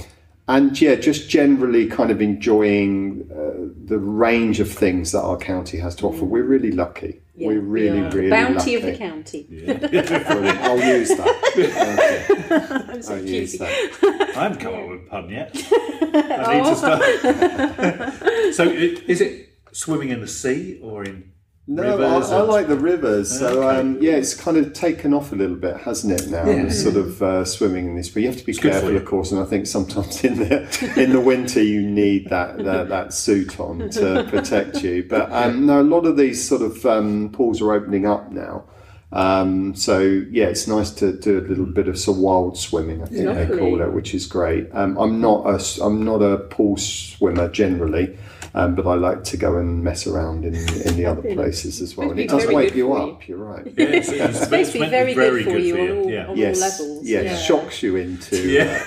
and 0.48 0.80
yeah, 0.82 0.96
just 0.96 1.30
generally 1.30 1.86
kind 1.86 2.10
of 2.10 2.20
enjoying 2.20 3.30
uh, 3.32 3.72
the 3.86 4.00
range 4.00 4.60
of 4.60 4.72
things 4.72 5.12
that 5.12 5.22
our 5.22 5.38
county 5.38 5.78
has 5.78 5.94
to 5.98 6.08
offer. 6.08 6.26
We're 6.26 6.44
really 6.44 6.72
lucky. 6.72 7.22
Yeah, 7.40 7.48
We're 7.48 7.62
really, 7.62 8.02
we 8.02 8.06
are. 8.06 8.12
really 8.12 8.30
bounty 8.30 8.54
lucky. 8.56 8.76
of 8.76 8.82
the 8.84 8.98
county. 8.98 9.44
Brilliant. 9.50 10.60
I'll 10.60 10.98
use 10.98 11.10
that. 11.10 11.36
Okay. 11.60 12.94
I'm 12.94 13.02
so 13.02 13.16
I'll 13.16 13.26
use 13.26 13.58
that. 13.58 14.34
I 14.38 14.44
haven't 14.44 14.60
come 14.60 14.74
up 14.76 14.88
with 14.90 15.02
a 15.02 15.10
pun 15.10 15.30
yet. 15.30 15.50
I 15.56 16.58
need 16.58 16.66
to 16.66 16.76
start. 16.76 17.02
Oh. 17.04 18.52
so, 18.52 18.64
i- 18.66 19.02
is 19.08 19.22
it 19.22 19.50
swimming 19.72 20.10
in 20.10 20.20
the 20.22 20.28
sea 20.28 20.80
or 20.84 21.04
in 21.06 21.32
No? 21.72 22.02
I, 22.02 22.20
I 22.38 22.42
like 22.42 22.68
the 22.68 22.76
rivers. 22.76 23.38
So 23.38 23.62
Okay. 23.64 23.80
um, 23.80 23.98
yeah, 24.02 24.14
it's 24.14 24.34
kind 24.34 24.58
of 24.58 24.74
taken 24.74 25.14
off 25.14 25.32
a 25.32 25.36
little 25.36 25.56
bit, 25.56 25.78
hasn't 25.78 26.20
it? 26.20 26.28
Now, 26.28 26.50
Yeah. 26.50 26.70
sort 26.70 26.96
of 26.96 27.22
uh, 27.22 27.46
swimming 27.46 27.86
in 27.90 27.96
this, 27.96 28.10
but 28.10 28.24
you 28.24 28.28
have 28.28 28.38
to 28.38 28.46
be 28.46 28.54
for 28.54 28.64
careful, 28.72 28.98
of 28.98 29.06
course. 29.06 29.32
And 29.32 29.40
I 29.40 29.46
think 29.46 29.68
sometimes 29.68 30.24
in 30.24 30.40
the 30.40 30.94
in 30.98 31.12
the 31.12 31.22
winter 31.22 31.62
you 31.62 31.82
need 31.84 32.30
that 32.32 32.58
that, 32.66 32.90
that 32.90 33.14
suit 33.14 33.60
on 33.60 33.88
to 33.92 34.26
protect 34.28 34.84
you. 34.84 35.06
But 35.08 35.32
um, 35.32 35.68
no, 35.68 35.80
a 35.82 35.84
lot 35.84 36.06
of 36.08 36.18
these 36.18 36.46
sort 36.46 36.64
of 36.64 36.84
um, 36.88 37.30
pools 37.32 37.62
are 37.62 37.72
opening 37.72 38.08
up 38.08 38.32
now. 38.32 38.64
Um, 39.12 39.74
so 39.76 40.00
yeah, 40.32 40.46
it's 40.46 40.68
nice 40.68 40.90
to 40.92 41.14
do 41.14 41.40
a 41.40 41.42
little 41.42 41.66
bit 41.66 41.88
of 41.88 42.00
some 42.00 42.20
wild 42.22 42.58
swimming. 42.58 43.02
I 43.04 43.06
think 43.06 43.26
they 43.26 43.58
call 43.58 43.80
it, 43.82 43.94
which 43.94 44.14
is 44.16 44.26
great. 44.26 44.68
Um, 44.74 44.98
I'm 44.98 45.22
not 45.22 45.46
a 45.46 45.84
I'm 45.84 46.04
not 46.04 46.22
a 46.22 46.38
pool 46.38 46.78
swimmer 46.78 47.48
generally. 47.50 48.18
Um, 48.54 48.76
but 48.76 48.88
I 48.88 48.96
like 48.96 49.24
to 49.26 49.38
go 49.38 49.58
and 49.58 49.84
mess 49.84 50.08
around 50.08 50.44
in, 50.44 50.56
in 50.56 50.96
the 50.98 51.06
other 51.06 51.22
places 51.36 51.82
as 51.82 51.96
well, 51.96 52.12
and 52.12 52.20
it 52.20 52.30
does 52.30 52.48
wake 52.48 52.74
you 52.76 52.94
up. 52.94 53.28
You're 53.28 53.38
right. 53.38 53.66
Yeah, 53.78 53.86
it's, 53.86 54.10
it's, 54.10 54.20
It's 54.22 54.40
supposed 54.40 54.72
to 54.72 54.74
be 54.74 54.80
meant 54.80 54.92
to 54.92 55.16
very, 55.16 55.44
good 55.44 55.54
for 55.54 55.60
you, 55.60 55.76
for 55.76 55.82
on 55.82 55.98
all, 56.00 56.10
Yeah. 56.12 56.28
on 56.28 56.38
yes, 56.38 56.80
all 56.80 56.88
levels. 56.88 57.08
yeah, 57.08 57.22
yeah. 57.22 57.38
shocks 57.38 57.84
you 57.84 57.96
into 57.98 58.50
Yeah. 58.52 58.84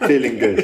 uh, 0.00 0.06
feeling 0.06 0.38
good. 0.38 0.56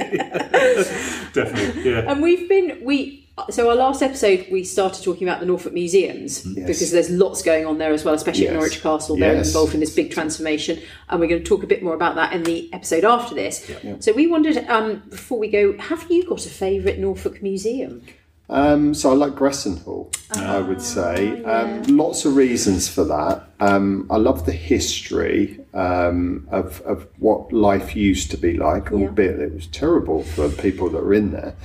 Definitely. 1.32 1.90
Yeah. 1.90 2.10
And 2.10 2.22
we've 2.22 2.48
been 2.48 2.78
we 2.82 3.25
so 3.50 3.68
our 3.68 3.76
last 3.76 4.02
episode 4.02 4.46
we 4.50 4.64
started 4.64 5.02
talking 5.04 5.28
about 5.28 5.40
the 5.40 5.46
Norfolk 5.46 5.72
museums 5.72 6.42
because 6.42 6.90
there's 6.90 7.10
lots 7.10 7.42
going 7.42 7.66
on 7.66 7.78
there 7.78 7.92
as 7.92 8.04
well, 8.04 8.14
especially 8.14 8.48
at 8.48 8.54
Norwich 8.54 8.80
Castle. 8.80 9.16
They're 9.16 9.34
Yes. 9.34 9.48
involved 9.48 9.74
in 9.74 9.80
this 9.80 9.94
big 9.94 10.10
transformation, 10.10 10.80
and 11.08 11.20
we're 11.20 11.26
going 11.26 11.42
to 11.42 11.48
talk 11.48 11.62
a 11.62 11.66
bit 11.66 11.82
more 11.82 11.94
about 11.94 12.14
that 12.14 12.32
in 12.32 12.44
the 12.44 12.72
episode 12.72 13.04
after 13.04 13.34
this. 13.34 13.70
So 14.00 14.12
we 14.12 14.26
wondered 14.26 14.58
um, 14.68 15.02
before 15.10 15.38
we 15.38 15.48
go, 15.48 15.76
have 15.78 16.10
you 16.10 16.26
got 16.26 16.44
a 16.46 16.48
favourite 16.48 16.98
Norfolk 16.98 17.42
museum? 17.42 18.02
Um, 18.48 18.94
so 18.94 19.10
I 19.10 19.14
like 19.14 19.32
Gressenhall, 19.32 20.14
I 20.36 20.60
would 20.60 20.80
say. 20.80 21.42
Um, 21.44 21.82
lots 21.96 22.24
of 22.24 22.36
reasons 22.36 22.88
for 22.88 23.04
that. 23.04 23.44
Um, 23.58 24.06
I 24.08 24.16
love 24.18 24.46
the 24.46 24.52
history 24.52 25.58
um, 25.74 26.46
of, 26.50 26.80
of 26.82 27.08
what 27.18 27.52
life 27.52 27.96
used 27.96 28.30
to 28.30 28.36
be 28.36 28.56
like, 28.56 28.92
albeit 28.92 29.40
it 29.40 29.52
was 29.52 29.66
terrible 29.66 30.22
for 30.22 30.48
people 30.48 30.88
that 30.90 31.02
were 31.02 31.12
in 31.14 31.32
there. 31.32 31.56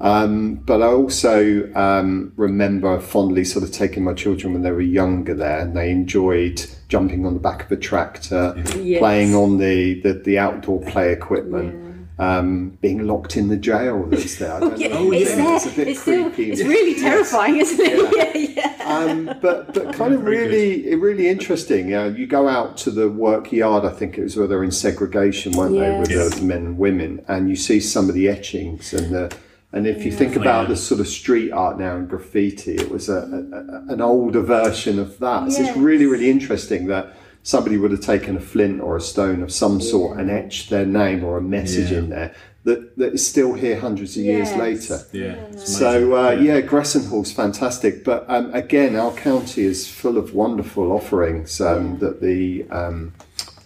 Um, 0.00 0.54
but 0.56 0.80
I 0.80 0.86
also 0.86 1.72
um, 1.74 2.32
remember 2.36 3.00
fondly 3.00 3.44
sort 3.44 3.64
of 3.64 3.72
taking 3.72 4.04
my 4.04 4.14
children 4.14 4.52
when 4.52 4.62
they 4.62 4.70
were 4.70 4.80
younger 4.80 5.34
there, 5.34 5.58
and 5.60 5.76
they 5.76 5.90
enjoyed 5.90 6.64
jumping 6.88 7.26
on 7.26 7.34
the 7.34 7.40
back 7.40 7.64
of 7.64 7.72
a 7.72 7.76
tractor, 7.76 8.54
Yes. 8.80 9.00
playing 9.00 9.34
on 9.34 9.58
the, 9.58 10.00
the, 10.02 10.12
the 10.14 10.38
outdoor 10.38 10.80
play 10.82 11.12
equipment. 11.12 11.84
Um, 12.20 12.70
being 12.80 13.06
locked 13.06 13.36
in 13.36 13.46
the 13.46 13.56
jail 13.56 14.02
that's 14.06 14.38
there. 14.38 14.52
I 14.54 14.58
don't 14.58 14.76
know. 14.80 15.12
it's 15.12 15.30
I 15.30 15.34
think 15.36 15.46
there. 15.46 15.54
It's 15.56 15.66
a 15.66 15.70
bit 15.76 15.88
It's, 15.88 16.00
still, 16.02 16.24
creepy. 16.32 16.50
it's 16.50 16.62
really 16.64 17.00
terrifying, 17.00 17.56
isn't 17.58 17.78
it? 17.80 18.34
Yeah, 18.56 18.74
yeah. 18.76 18.84
um, 18.92 19.26
but 19.40 19.72
but 19.72 19.92
kind 19.94 20.12
of 20.14 20.22
Very 20.22 20.48
really 20.48 20.94
really 20.96 21.28
interesting. 21.28 21.94
Uh, 21.94 22.06
you 22.06 22.26
go 22.26 22.48
out 22.48 22.76
to 22.78 22.90
the 22.90 23.08
work 23.08 23.52
yard. 23.52 23.84
I 23.84 23.90
think 23.90 24.18
it 24.18 24.24
was 24.24 24.36
where 24.36 24.48
they're 24.48 24.64
in 24.64 24.72
segregation, 24.72 25.52
weren't 25.52 25.76
Yes. 25.76 25.94
they, 25.94 26.00
with 26.00 26.10
Yes. 26.10 26.38
the 26.40 26.44
men 26.44 26.66
and 26.66 26.76
women, 26.78 27.24
and 27.28 27.48
you 27.48 27.54
see 27.54 27.78
some 27.78 28.08
of 28.08 28.16
the 28.16 28.28
etchings 28.28 28.92
and 28.92 29.14
the. 29.14 29.36
And 29.72 29.86
if 29.86 30.04
you 30.04 30.10
think 30.12 30.34
about 30.34 30.62
Yeah. 30.62 30.68
the 30.70 30.76
sort 30.76 31.00
of 31.00 31.08
street 31.08 31.50
art 31.52 31.78
now 31.78 31.94
and 31.96 32.08
graffiti, 32.08 32.74
it 32.76 32.90
was 32.90 33.08
a, 33.08 33.16
a, 33.18 33.56
a- 33.58 33.92
an 33.94 34.00
older 34.00 34.40
version 34.40 34.98
of 34.98 35.18
that. 35.18 35.52
So 35.52 35.62
it's 35.62 35.76
really, 35.76 36.06
really 36.06 36.30
interesting 36.30 36.86
that 36.86 37.12
somebody 37.42 37.76
would 37.76 37.90
have 37.90 38.00
taken 38.00 38.36
a 38.36 38.40
flint 38.40 38.80
or 38.80 38.96
a 38.96 39.00
stone 39.00 39.42
of 39.42 39.52
some 39.52 39.80
sort 39.80 40.18
and 40.18 40.30
etched 40.30 40.70
their 40.70 40.86
name 40.86 41.22
or 41.22 41.36
a 41.36 41.42
message 41.42 41.90
Yeah. 41.92 41.98
in 41.98 42.08
there 42.10 42.34
that, 42.64 42.96
that 42.98 43.14
is 43.14 43.26
still 43.26 43.54
here 43.54 43.78
hundreds 43.80 44.16
of 44.16 44.24
years 44.24 44.54
later. 44.56 45.00
Yeah. 45.12 45.36
So 45.56 46.14
uh, 46.16 46.32
amazing. 46.32 46.46
yeah, 46.46 46.60
Gressenhall's 46.60 47.32
fantastic, 47.32 48.04
but 48.04 48.24
um, 48.28 48.52
again, 48.54 48.96
our 48.96 49.12
county 49.12 49.62
is 49.64 49.88
full 49.88 50.18
of 50.18 50.34
wonderful 50.34 50.92
offerings 50.92 51.60
um, 51.60 51.98
that 52.00 52.20
the 52.20 52.66
um, 52.70 53.12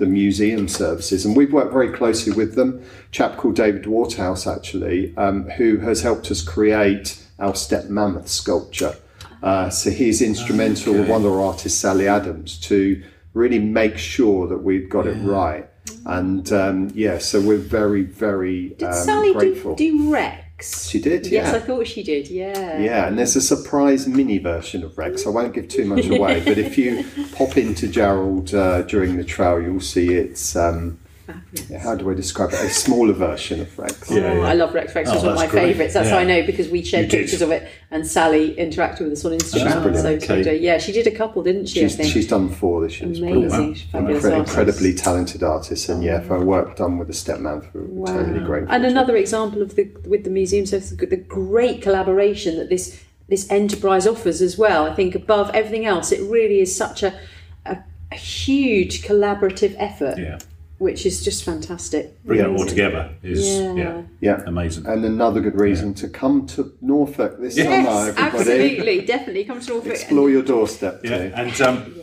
the 0.02 0.08
museum 0.08 0.66
services, 0.66 1.24
and 1.24 1.36
we've 1.36 1.52
worked 1.52 1.72
very 1.72 1.90
closely 1.92 2.32
with 2.32 2.56
them. 2.56 2.82
A 3.08 3.12
chap 3.12 3.36
called 3.36 3.54
David 3.54 3.86
Waterhouse, 3.86 4.46
actually, 4.48 5.16
um, 5.16 5.48
who 5.50 5.76
has 5.78 6.02
helped 6.02 6.28
us 6.32 6.42
create 6.42 7.24
our 7.38 7.54
steppe 7.54 7.88
mammoth 7.88 8.26
sculpture. 8.28 8.96
Uh, 9.44 9.70
so 9.70 9.90
he's 9.90 10.20
instrumental 10.20 10.92
with 10.92 11.02
Okay. 11.02 11.10
one 11.12 11.24
of 11.24 11.32
our 11.32 11.40
artists, 11.40 11.78
Sally 11.80 12.08
Adams, 12.08 12.58
to 12.60 13.00
really 13.34 13.60
make 13.60 13.96
sure 13.96 14.48
that 14.48 14.58
we've 14.58 14.88
got 14.90 15.06
it 15.06 15.16
right. 15.22 15.68
And 16.04 16.52
um, 16.52 16.90
yeah, 16.94 17.18
so 17.18 17.40
we're 17.40 17.56
very, 17.58 18.02
very 18.02 18.70
Did 18.70 18.88
um, 18.88 18.94
Sally 18.94 19.28
do, 19.28 19.34
grateful. 19.38 19.74
do 19.76 20.12
Rex? 20.62 20.88
She 20.88 21.00
did, 21.00 21.26
Yes. 21.26 21.52
I 21.54 21.58
thought 21.58 21.86
she 21.86 22.02
did. 22.02 22.28
Yeah. 22.28 22.78
Yeah, 22.78 23.08
and 23.08 23.18
there's 23.18 23.34
a 23.36 23.40
surprise 23.40 24.06
mini 24.06 24.38
version 24.38 24.84
of 24.84 24.96
Rex. 24.96 25.26
I 25.26 25.30
won't 25.30 25.54
give 25.54 25.68
too 25.68 25.84
much 25.84 26.06
away, 26.06 26.40
but 26.44 26.58
if 26.58 26.78
you 26.78 27.04
pop 27.32 27.56
into 27.56 27.88
Jarrold 27.88 28.54
uh, 28.54 28.82
during 28.82 29.16
the 29.16 29.24
trail, 29.24 29.60
you'll 29.60 29.80
see 29.80 30.14
it's. 30.14 30.54
Um, 30.56 30.98
yeah, 31.68 31.78
how 31.78 31.94
do 31.94 32.10
I 32.10 32.14
describe 32.14 32.50
it? 32.52 32.60
A 32.60 32.68
smaller 32.70 33.12
version 33.12 33.60
of 33.60 33.78
Rex. 33.78 34.10
Oh, 34.10 34.16
Yeah, 34.16 34.34
yeah. 34.34 34.40
I 34.40 34.54
love 34.54 34.74
Rex. 34.74 34.94
Rex 34.94 35.10
Oh, 35.10 35.14
was 35.14 35.22
one 35.22 35.32
of 35.32 35.38
my 35.38 35.46
great. 35.46 35.62
favourites. 35.68 35.94
That's 35.94 36.08
Yeah. 36.08 36.14
how 36.14 36.20
I 36.20 36.24
know 36.24 36.42
because 36.44 36.68
we 36.68 36.82
shared 36.82 37.10
pictures 37.10 37.42
of 37.42 37.50
it, 37.50 37.68
and 37.90 38.06
Sally 38.06 38.54
interacted 38.58 39.00
with 39.00 39.12
us 39.12 39.24
on 39.24 39.32
Instagram. 39.32 39.82
brilliant. 39.82 40.22
So, 40.22 40.26
so, 40.26 40.34
Okay. 40.36 40.58
yeah, 40.58 40.78
she 40.78 40.92
did 40.92 41.06
a 41.06 41.10
couple, 41.10 41.42
didn't 41.42 41.66
she? 41.66 41.80
I 41.80 41.82
She's, 41.88 41.96
think. 41.96 42.12
she's 42.12 42.26
done 42.28 42.48
four 42.48 42.82
this 42.82 43.00
year. 43.00 43.08
Amazing, 43.10 43.48
brilliant. 43.48 43.76
She's 43.76 43.86
fabulous 43.90 44.24
Incre- 44.24 44.38
incredibly 44.38 44.94
talented 44.94 45.42
artist, 45.42 45.88
and 45.88 46.02
yeah, 46.02 46.20
for 46.20 46.38
her 46.38 46.44
work 46.44 46.76
done 46.76 46.98
with 46.98 47.08
the 47.08 47.14
Stepman, 47.14 47.64
we're 47.74 48.06
totally 48.06 48.44
grateful. 48.44 48.74
And 48.74 48.84
another 48.84 49.16
example 49.16 49.62
of 49.62 49.74
the 49.76 49.88
with 50.06 50.24
the 50.24 50.30
museum, 50.30 50.66
so 50.66 50.78
the 50.78 51.06
the 51.06 51.16
great 51.16 51.82
collaboration 51.82 52.56
that 52.58 52.68
this 52.68 53.00
this 53.28 53.50
enterprise 53.50 54.06
offers 54.06 54.42
as 54.42 54.58
well. 54.58 54.84
I 54.84 54.94
think 54.94 55.14
above 55.14 55.50
everything 55.54 55.86
else, 55.86 56.12
it 56.12 56.20
really 56.22 56.60
is 56.60 56.74
such 56.74 57.02
a 57.02 57.14
a, 57.64 57.78
a 58.10 58.14
huge 58.16 59.02
collaborative 59.02 59.74
effort, 59.78 60.18
Yeah. 60.18 60.38
Which 60.82 61.06
is 61.06 61.22
just 61.24 61.44
fantastic. 61.44 62.22
Bring 62.24 62.40
it 62.40 62.46
all 62.48 62.66
together 62.66 63.14
is 63.22 63.40
Yeah. 63.46 63.74
yeah, 63.74 64.02
yeah, 64.20 64.42
amazing. 64.46 64.84
and 64.86 65.04
another 65.04 65.40
good 65.40 65.54
reason 65.54 65.94
to 65.94 66.08
come 66.08 66.44
to 66.48 66.72
Norfolk 66.80 67.40
this 67.40 67.56
Yes, 67.56 67.66
summer, 67.66 68.08
everybody. 68.08 68.36
absolutely, 68.38 69.00
definitely. 69.06 69.44
Come 69.44 69.60
to 69.60 69.68
Norfolk. 69.70 69.92
Explore 69.92 70.28
your 70.30 70.42
doorstep 70.42 71.00
Yeah, 71.04 71.18
too. 71.18 71.32
and 71.36 71.60
um, 71.62 71.94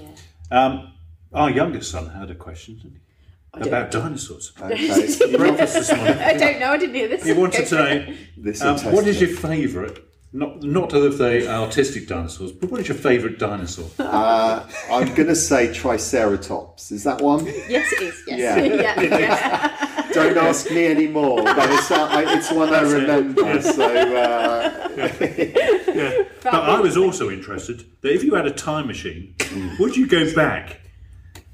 um, 0.49 0.93
our 1.33 1.49
youngest 1.51 1.91
son 1.91 2.09
had 2.09 2.31
a 2.31 2.35
question 2.35 2.77
didn't 2.77 2.93
he? 2.93 3.67
about 3.67 3.91
dinosaurs. 3.91 4.53
Okay, 4.61 4.77
Breakfast 5.37 5.73
this. 5.73 5.89
I 5.91 6.33
don't 6.37 6.59
know. 6.61 6.71
I 6.71 6.77
didn't 6.77 6.95
hear 6.95 7.09
this. 7.09 7.25
He 7.25 7.33
wanted 7.33 7.65
to 7.67 7.75
know. 7.75 8.15
This 8.37 8.61
um, 8.61 8.77
what 8.93 9.05
is 9.07 9.19
your 9.19 9.31
favourite? 9.31 9.97
Not 10.31 10.61
not 10.61 10.93
of 10.93 11.17
the 11.17 11.49
artistic 11.49 12.07
dinosaurs, 12.07 12.51
but 12.51 12.69
what 12.69 12.79
is 12.81 12.87
your 12.87 12.97
favourite 12.97 13.39
dinosaur? 13.39 13.89
Uh, 13.99 14.67
I'm 14.91 15.13
going 15.15 15.27
to 15.27 15.35
say 15.35 15.73
Triceratops. 15.73 16.91
Is 16.91 17.03
that 17.03 17.21
one? 17.21 17.45
Yes, 17.45 17.91
it 17.93 18.01
is. 18.01 18.23
Yes. 18.27 18.39
Yeah. 18.39 19.01
yeah. 19.01 19.01
yeah. 19.19 20.11
Don't 20.13 20.37
ask 20.37 20.69
me 20.71 20.85
anymore. 20.87 21.43
But 21.43 21.69
it's, 21.71 21.89
uh, 21.91 22.07
I- 22.09 22.35
it's 22.37 22.51
one 22.51 22.73
I 22.73 22.81
remember. 22.81 23.61
So 23.61 23.83
uh, 23.85 24.89
Yeah. 25.93 26.23
But 26.43 26.53
I 26.53 26.79
was 26.79 26.97
also 26.97 27.29
interested 27.29 27.85
that 28.01 28.13
if 28.13 28.23
you 28.23 28.35
had 28.35 28.45
a 28.47 28.51
time 28.51 28.87
machine, 28.87 29.35
would 29.79 29.95
you 29.95 30.07
go 30.07 30.33
back 30.33 30.78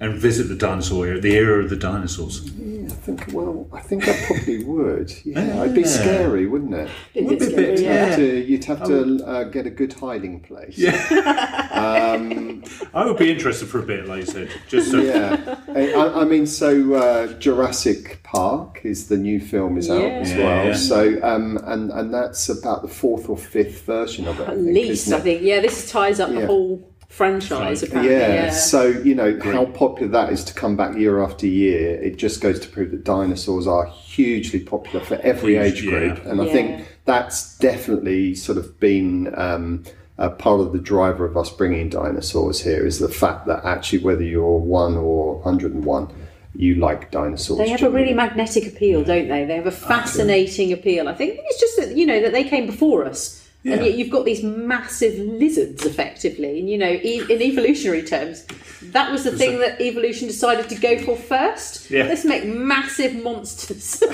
and 0.05 0.15
visit 0.19 0.45
the 0.47 0.55
dinosaur 0.55 1.07
era, 1.07 1.19
the 1.19 1.33
era 1.35 1.63
of 1.63 1.69
the 1.69 1.75
dinosaurs? 1.75 2.41
Yeah, 2.51 2.85
I 2.87 2.95
think, 3.05 3.25
well, 3.31 3.67
I 3.73 3.81
think 3.81 4.07
I 4.07 4.13
probably 4.25 4.63
would. 4.63 5.11
Yeah, 5.25 5.61
it'd 5.63 5.75
be 5.75 5.83
scary, 5.83 6.45
wouldn't 6.45 6.73
it? 6.73 6.89
It 7.13 7.23
Would 7.25 7.41
is 7.41 7.47
be 7.49 7.53
a 7.53 7.57
bit, 7.57 7.77
scary, 7.79 7.81
You'd 7.81 7.85
yeah. 7.95 8.05
have 8.05 8.15
to, 8.17 8.45
you'd 8.45 8.65
have 8.65 8.83
to 8.87 9.25
uh, 9.25 9.43
get 9.45 9.65
a 9.65 9.69
good 9.69 9.93
hiding 9.93 10.39
place. 10.41 10.77
Um, 11.75 12.63
I 12.93 13.05
would 13.05 13.17
be 13.17 13.29
interested 13.29 13.67
for 13.67 13.79
a 13.79 13.83
bit, 13.83 14.05
like 14.07 14.21
you 14.21 14.25
said. 14.25 14.49
Just 14.69 14.91
so 14.91 15.01
yeah. 15.01 15.59
I, 15.67 15.91
I- 15.93 16.21
I 16.21 16.23
mean, 16.23 16.47
so 16.47 16.93
uh, 16.93 17.27
Jurassic 17.33 18.21
Park 18.23 18.79
is 18.83 19.07
the 19.09 19.17
new 19.17 19.39
film 19.41 19.77
is 19.77 19.89
out 19.89 20.01
as 20.01 20.29
well. 20.33 20.65
Yeah. 20.67 20.73
So 20.73 21.19
um, 21.21 21.57
and 21.65 21.91
and 21.91 22.13
that's 22.13 22.47
about 22.47 22.81
the 22.81 22.87
fourth 22.87 23.27
or 23.29 23.37
fifth 23.37 23.81
version 23.85 24.25
of 24.27 24.39
it. 24.39 24.47
At 24.47 24.57
least 24.57 25.11
I 25.11 25.19
think. 25.19 25.41
Yeah, 25.41 25.59
this 25.59 25.91
ties 25.91 26.19
up 26.21 26.29
the 26.29 26.45
whole 26.45 26.89
franchise. 27.16 27.82
Apparently. 27.82 28.13
Yeah, 28.13 28.34
Yeah. 28.45 28.49
so 28.51 28.88
you 28.88 29.16
know 29.16 29.39
how 29.41 29.66
popular 29.66 30.11
that 30.11 30.32
is 30.34 30.43
to 30.45 30.53
come 30.53 30.76
back 30.76 30.97
year 30.97 31.24
after 31.24 31.47
year. 31.47 31.91
It 32.01 32.18
just 32.18 32.41
goes 32.41 32.59
to 32.59 32.68
prove 32.68 32.91
that 32.91 33.03
dinosaurs 33.03 33.68
are 33.68 33.86
hugely 33.86 34.59
popular 34.59 35.03
for 35.05 35.16
every 35.24 35.53
Huge, 35.55 35.66
age 35.66 35.88
group, 35.88 36.18
yeah. 36.24 36.30
and 36.32 36.41
I 36.41 36.45
Yeah. 36.45 36.51
think 36.51 36.86
that's 37.05 37.57
definitely 37.59 38.36
sort 38.36 38.57
of 38.57 38.80
been 38.80 39.34
um, 39.36 39.84
a 40.18 40.30
part 40.30 40.59
of 40.61 40.72
the 40.74 40.80
driver 40.80 41.26
of 41.26 41.36
us 41.38 41.49
bringing 41.49 41.89
dinosaurs 41.89 42.61
here 42.61 42.86
is 42.86 42.99
the 42.99 43.09
fact 43.09 43.47
that 43.47 43.63
actually 43.66 43.99
whether 43.99 44.24
you're 44.24 44.57
one 44.57 44.95
or 44.97 45.36
101, 45.39 46.07
you 46.57 46.76
like 46.76 47.11
dinosaurs. 47.11 47.59
They 47.59 47.68
have 47.70 47.84
a 47.84 47.89
really 47.89 48.13
magnetic 48.13 48.66
appeal, 48.68 49.03
don't 49.03 49.28
they? 49.28 49.43
They 49.45 49.55
have 49.55 49.68
a 49.68 49.72
fascinating 49.72 50.72
appeal. 50.72 51.07
I 51.09 51.13
think 51.13 51.38
it's 51.43 51.59
just 51.59 51.78
that 51.80 51.97
you 51.97 52.05
know 52.05 52.22
that 52.22 52.32
they 52.32 52.43
came 52.45 52.66
before 52.66 53.05
us, 53.05 53.44
and 53.66 53.84
yet 53.84 53.95
you've 53.95 54.11
got 54.11 54.26
these 54.26 54.43
massive 54.43 55.18
lizards, 55.18 55.86
effectively. 55.86 56.59
And 56.59 56.70
you 56.70 56.78
know, 56.78 56.91
e- 56.91 57.26
in 57.30 57.41
evolutionary 57.41 58.03
terms, 58.03 58.45
that 58.91 59.11
was 59.11 59.24
the 59.24 59.32
thing 59.32 59.59
that 59.59 59.82
evolution 59.82 60.28
decided 60.28 60.70
to 60.70 60.76
go 60.76 60.99
for 60.99 61.16
first. 61.16 61.89
Yeah. 61.89 62.03
Let's 62.03 62.26
make 62.26 62.45
massive 62.45 63.16
monsters. 63.24 64.03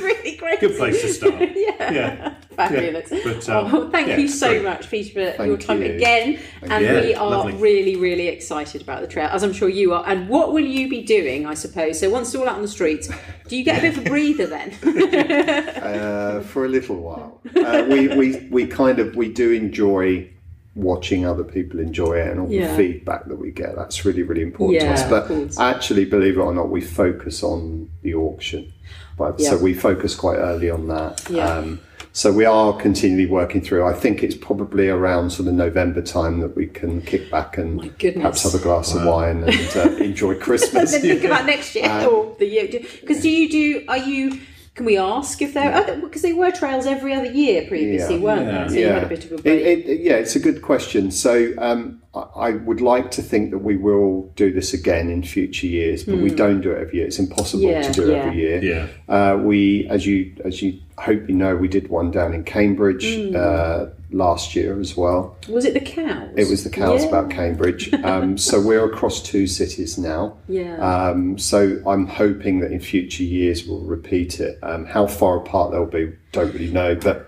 really 0.00 0.29
great. 0.40 0.60
Good 0.60 0.76
place 0.76 1.00
to 1.02 1.08
start. 1.12 1.34
yeah. 1.54 1.92
Yeah. 1.92 2.34
Fabulous. 2.56 3.10
Yeah, 3.10 3.20
but, 3.24 3.48
um, 3.48 3.74
oh, 3.74 3.90
thank 3.90 4.08
yeah, 4.08 4.16
you 4.18 4.28
so 4.28 4.48
great. 4.50 4.64
much, 4.64 4.90
Peter, 4.90 5.30
for 5.32 5.36
Thank 5.38 5.48
your 5.48 5.56
time 5.56 5.82
you. 5.82 5.92
again. 5.92 6.40
and 6.62 6.84
you. 6.84 6.92
we 7.08 7.14
are 7.14 7.30
lovely. 7.30 7.54
really, 7.54 7.96
really 7.96 8.26
excited 8.28 8.82
about 8.82 9.00
the 9.00 9.06
trail, 9.06 9.28
as 9.32 9.42
I'm 9.42 9.52
sure 9.52 9.68
you 9.68 9.94
are. 9.94 10.04
And 10.06 10.28
what 10.28 10.52
will 10.52 10.64
you 10.66 10.88
be 10.88 11.02
doing, 11.02 11.46
I 11.46 11.54
suppose? 11.54 12.00
So 12.00 12.10
once 12.10 12.28
it's 12.28 12.34
all 12.36 12.48
out 12.48 12.56
on 12.56 12.62
the 12.62 12.68
streets, 12.68 13.08
do 13.48 13.56
you 13.56 13.64
get 13.64 13.78
a 13.78 13.82
bit 13.82 13.96
of 13.98 14.06
a 14.06 14.10
breather 14.10 14.46
then? 14.46 14.70
uh, 15.82 16.40
for 16.42 16.64
a 16.64 16.68
little 16.68 16.96
while. 16.96 17.40
Uh, 17.56 17.86
we, 17.88 18.08
we 18.08 18.48
we 18.50 18.66
kind 18.66 18.98
of 18.98 19.16
we 19.16 19.32
do 19.32 19.52
enjoy 19.52 20.28
watching 20.76 21.26
other 21.26 21.42
people 21.44 21.80
enjoy 21.80 22.14
it 22.14 22.28
and 22.28 22.40
all 22.40 22.50
Yeah. 22.50 22.68
the 22.70 22.76
feedback 22.76 23.26
that 23.26 23.36
we 23.36 23.50
get. 23.50 23.74
That's 23.76 24.04
really 24.04 24.22
really 24.22 24.42
important 24.42 24.80
to 24.80 24.88
us. 24.88 25.02
But 25.08 25.58
actually, 25.60 26.04
believe 26.04 26.36
it 26.36 26.40
or 26.40 26.52
not, 26.54 26.68
we 26.70 26.80
focus 26.80 27.42
on 27.42 27.90
the 28.02 28.14
auction. 28.14 28.72
But 29.20 29.40
so 29.40 29.56
we 29.58 29.74
focus 29.74 30.14
quite 30.14 30.36
early 30.36 30.70
on 30.70 30.88
that. 30.88 31.28
Yeah. 31.30 31.46
Um, 31.46 31.80
so 32.12 32.32
we 32.32 32.44
are 32.44 32.72
continually 32.76 33.26
working 33.26 33.60
through. 33.60 33.86
I 33.86 33.92
think 33.92 34.24
it's 34.24 34.34
probably 34.34 34.88
around 34.88 35.30
sort 35.30 35.46
of 35.48 35.54
November 35.54 36.02
time 36.02 36.40
that 36.40 36.56
we 36.56 36.66
can 36.66 37.02
kick 37.02 37.30
back 37.30 37.56
and 37.56 37.80
perhaps 37.98 38.42
have 38.42 38.54
a 38.54 38.58
glass 38.58 38.92
of 38.94 39.04
wine 39.04 39.44
and 39.44 39.76
uh, 39.76 39.96
enjoy 40.02 40.34
Christmas. 40.40 40.90
then 40.90 41.02
think 41.02 41.22
about 41.24 41.46
next 41.46 41.74
year 41.76 41.84
Um, 41.90 42.06
or 42.08 42.36
the 42.38 42.46
year. 42.46 42.66
Because 43.00 43.22
do 43.22 43.30
you 43.30 43.48
do? 43.48 43.84
Are 43.88 43.98
you? 43.98 44.40
Can 44.80 44.86
we 44.86 44.96
ask 44.96 45.42
if 45.42 45.52
they're 45.52 45.98
because 46.00 46.22
they 46.22 46.32
were 46.32 46.50
trails 46.50 46.86
every 46.86 47.12
other 47.12 47.30
year 47.30 47.66
previously, 47.68 48.14
Yeah. 48.16 48.20
weren't 48.22 48.46
Yeah. 48.46 48.62
they? 48.66 48.68
So 48.72 48.80
you 48.80 48.86
had 48.86 49.02
a 49.02 49.06
bit 49.08 49.24
of 49.26 49.32
a 49.32 49.42
break. 49.42 49.62
it- 49.86 50.00
yeah, 50.00 50.14
it's 50.14 50.34
a 50.36 50.38
good 50.40 50.62
question. 50.62 51.10
So 51.10 51.52
um, 51.58 52.00
I, 52.14 52.20
I 52.20 52.50
would 52.52 52.80
like 52.80 53.10
to 53.10 53.20
think 53.20 53.50
that 53.50 53.58
we 53.58 53.76
will 53.76 54.32
do 54.36 54.50
this 54.50 54.72
again 54.72 55.10
in 55.10 55.22
future 55.22 55.66
years, 55.66 56.02
but 56.04 56.16
we 56.16 56.30
don't 56.30 56.62
do 56.62 56.70
it 56.72 56.80
every 56.80 56.96
year. 56.96 57.06
It's 57.08 57.18
impossible 57.18 57.64
Hmm. 57.64 57.72
Yeah, 57.72 57.82
to 57.82 57.92
do 57.92 58.08
it 58.08 58.12
yeah. 58.12 58.22
every 58.24 58.40
year. 58.40 58.64
Yeah. 58.64 58.86
Uh, 59.14 59.36
we, 59.36 59.86
as 59.90 60.06
you 60.06 60.32
as 60.46 60.62
you 60.62 60.78
hope 60.96 61.28
you 61.28 61.34
know, 61.34 61.54
we 61.56 61.68
did 61.68 61.88
one 61.90 62.10
down 62.10 62.32
in 62.32 62.42
Cambridge 62.42 63.04
Hmm. 63.04 63.36
uh, 63.36 63.84
last 64.12 64.56
year 64.56 64.80
as 64.80 64.96
well. 64.96 65.36
was 65.48 65.64
it 65.64 65.74
the 65.74 65.80
cows? 65.80 66.30
It 66.36 66.48
was 66.48 66.64
the 66.64 66.70
cows 66.70 67.02
Yeah. 67.02 67.08
about 67.08 67.30
Cambridge. 67.30 67.92
Um, 67.94 68.36
so 68.38 68.60
we're 68.60 68.84
across 68.84 69.22
two 69.22 69.46
cities 69.46 69.98
now. 69.98 70.36
Yeah. 70.48 70.76
Um, 70.78 71.38
so 71.38 71.80
I'm 71.86 72.06
hoping 72.06 72.60
that 72.60 72.72
in 72.72 72.80
future 72.80 73.22
years 73.22 73.66
we'll 73.66 73.80
repeat 73.80 74.40
it. 74.40 74.58
Um, 74.62 74.84
how 74.86 75.06
far 75.06 75.36
apart 75.36 75.72
they'll 75.72 75.86
be, 75.86 76.12
don't 76.32 76.52
really 76.52 76.70
know, 76.72 76.94
but 76.94 77.26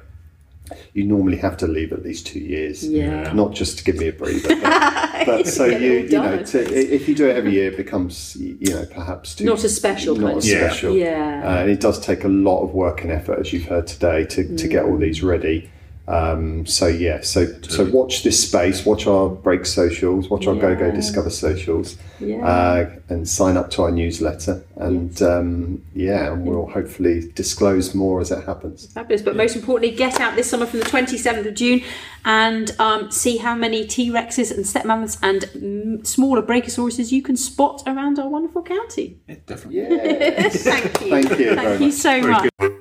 you 0.95 1.05
normally 1.05 1.37
have 1.37 1.57
to 1.59 1.66
leave 1.66 1.93
at 1.93 2.03
least 2.03 2.26
two 2.26 2.39
years. 2.39 2.87
Yeah. 2.89 3.33
Not 3.33 3.53
just 3.53 3.78
to 3.78 3.85
give 3.85 3.97
me 3.97 4.09
a 4.09 4.12
breather, 4.12 4.49
but, 4.61 5.26
but 5.26 5.47
so 5.47 5.66
you 5.66 5.93
you 6.01 6.09
know 6.09 6.43
to, 6.43 6.95
if 6.95 7.09
you 7.09 7.14
do 7.14 7.28
it 7.28 7.37
every 7.37 7.53
year, 7.53 7.70
it 7.70 7.76
becomes 7.76 8.37
you 8.37 8.72
know 8.74 8.87
perhaps 8.91 9.35
too, 9.35 9.45
Not 9.45 9.62
a 9.64 9.68
special, 9.68 10.16
Not. 10.16 10.43
Yeah. 10.45 10.68
special. 10.68 10.95
Yeah. 10.97 11.43
Uh, 11.45 11.61
and 11.61 11.70
it 11.70 11.80
does 11.80 12.01
take 12.01 12.24
a 12.24 12.28
lot 12.28 12.62
of 12.62 12.72
work 12.72 13.03
and 13.03 13.12
effort, 13.12 13.39
as 13.39 13.53
you've 13.53 13.64
heard 13.66 13.87
today, 13.87 14.24
to, 14.26 14.57
to 14.57 14.68
get 14.68 14.85
all 14.85 14.97
these 14.97 15.22
ready. 15.22 15.68
Um, 16.09 16.67
so 16.67 16.89
yeah, 16.89 17.21
so 17.21 17.47
so 17.63 17.85
watch 17.91 18.25
this 18.25 18.43
space, 18.49 18.85
watch 18.85 19.07
our 19.07 19.29
break 19.29 19.65
socials, 19.65 20.29
watch 20.29 20.47
our 20.49 20.55
Go 20.57 20.75
Go 20.75 20.91
Discover 20.91 21.31
socials, 21.31 21.97
Yeah. 22.19 22.45
uh, 22.45 22.91
and 23.09 23.29
sign 23.29 23.57
up 23.57 23.71
to 23.73 23.83
our 23.83 23.93
newsletter. 23.93 24.65
And 24.77 25.23
um, 25.23 25.83
yeah, 25.95 26.33
and 26.33 26.45
we'll 26.45 26.67
hopefully 26.67 27.31
disclose 27.37 27.95
more 27.95 28.21
as 28.21 28.33
it 28.33 28.45
happens. 28.45 28.87
Fabulous. 28.93 29.23
But 29.23 29.37
most 29.37 29.55
importantly, 29.55 29.97
get 29.97 30.21
out 30.21 30.35
this 30.35 30.51
summer 30.51 30.67
from 30.67 30.81
the 30.81 30.87
27th 30.87 31.47
of 31.47 31.55
June 31.55 31.83
and 32.25 32.73
um, 32.81 33.11
see 33.13 33.37
how 33.37 33.55
many 33.55 33.87
T 33.87 34.11
Rexes 34.11 34.51
and 34.55 34.67
steppe 34.67 34.85
mammoths 34.85 35.19
and 35.23 36.05
smaller 36.07 36.43
Brachiosauruses 36.43 37.13
you 37.13 37.23
can 37.23 37.37
spot 37.37 37.81
around 37.87 38.19
our 38.19 38.29
wonderful 38.29 38.63
county. 38.63 39.21
Yeah, 39.29 39.37
definitely. 39.47 39.83
Yeah, 39.83 40.49
Thank 40.49 41.01
you. 41.01 41.11
Thank 41.11 41.31
you 41.39 41.55
Thank 41.55 41.61
very 41.61 41.79
you 41.79 41.87
much. 41.87 41.95
so 41.95 42.21
Very 42.21 42.51
much. 42.61 42.73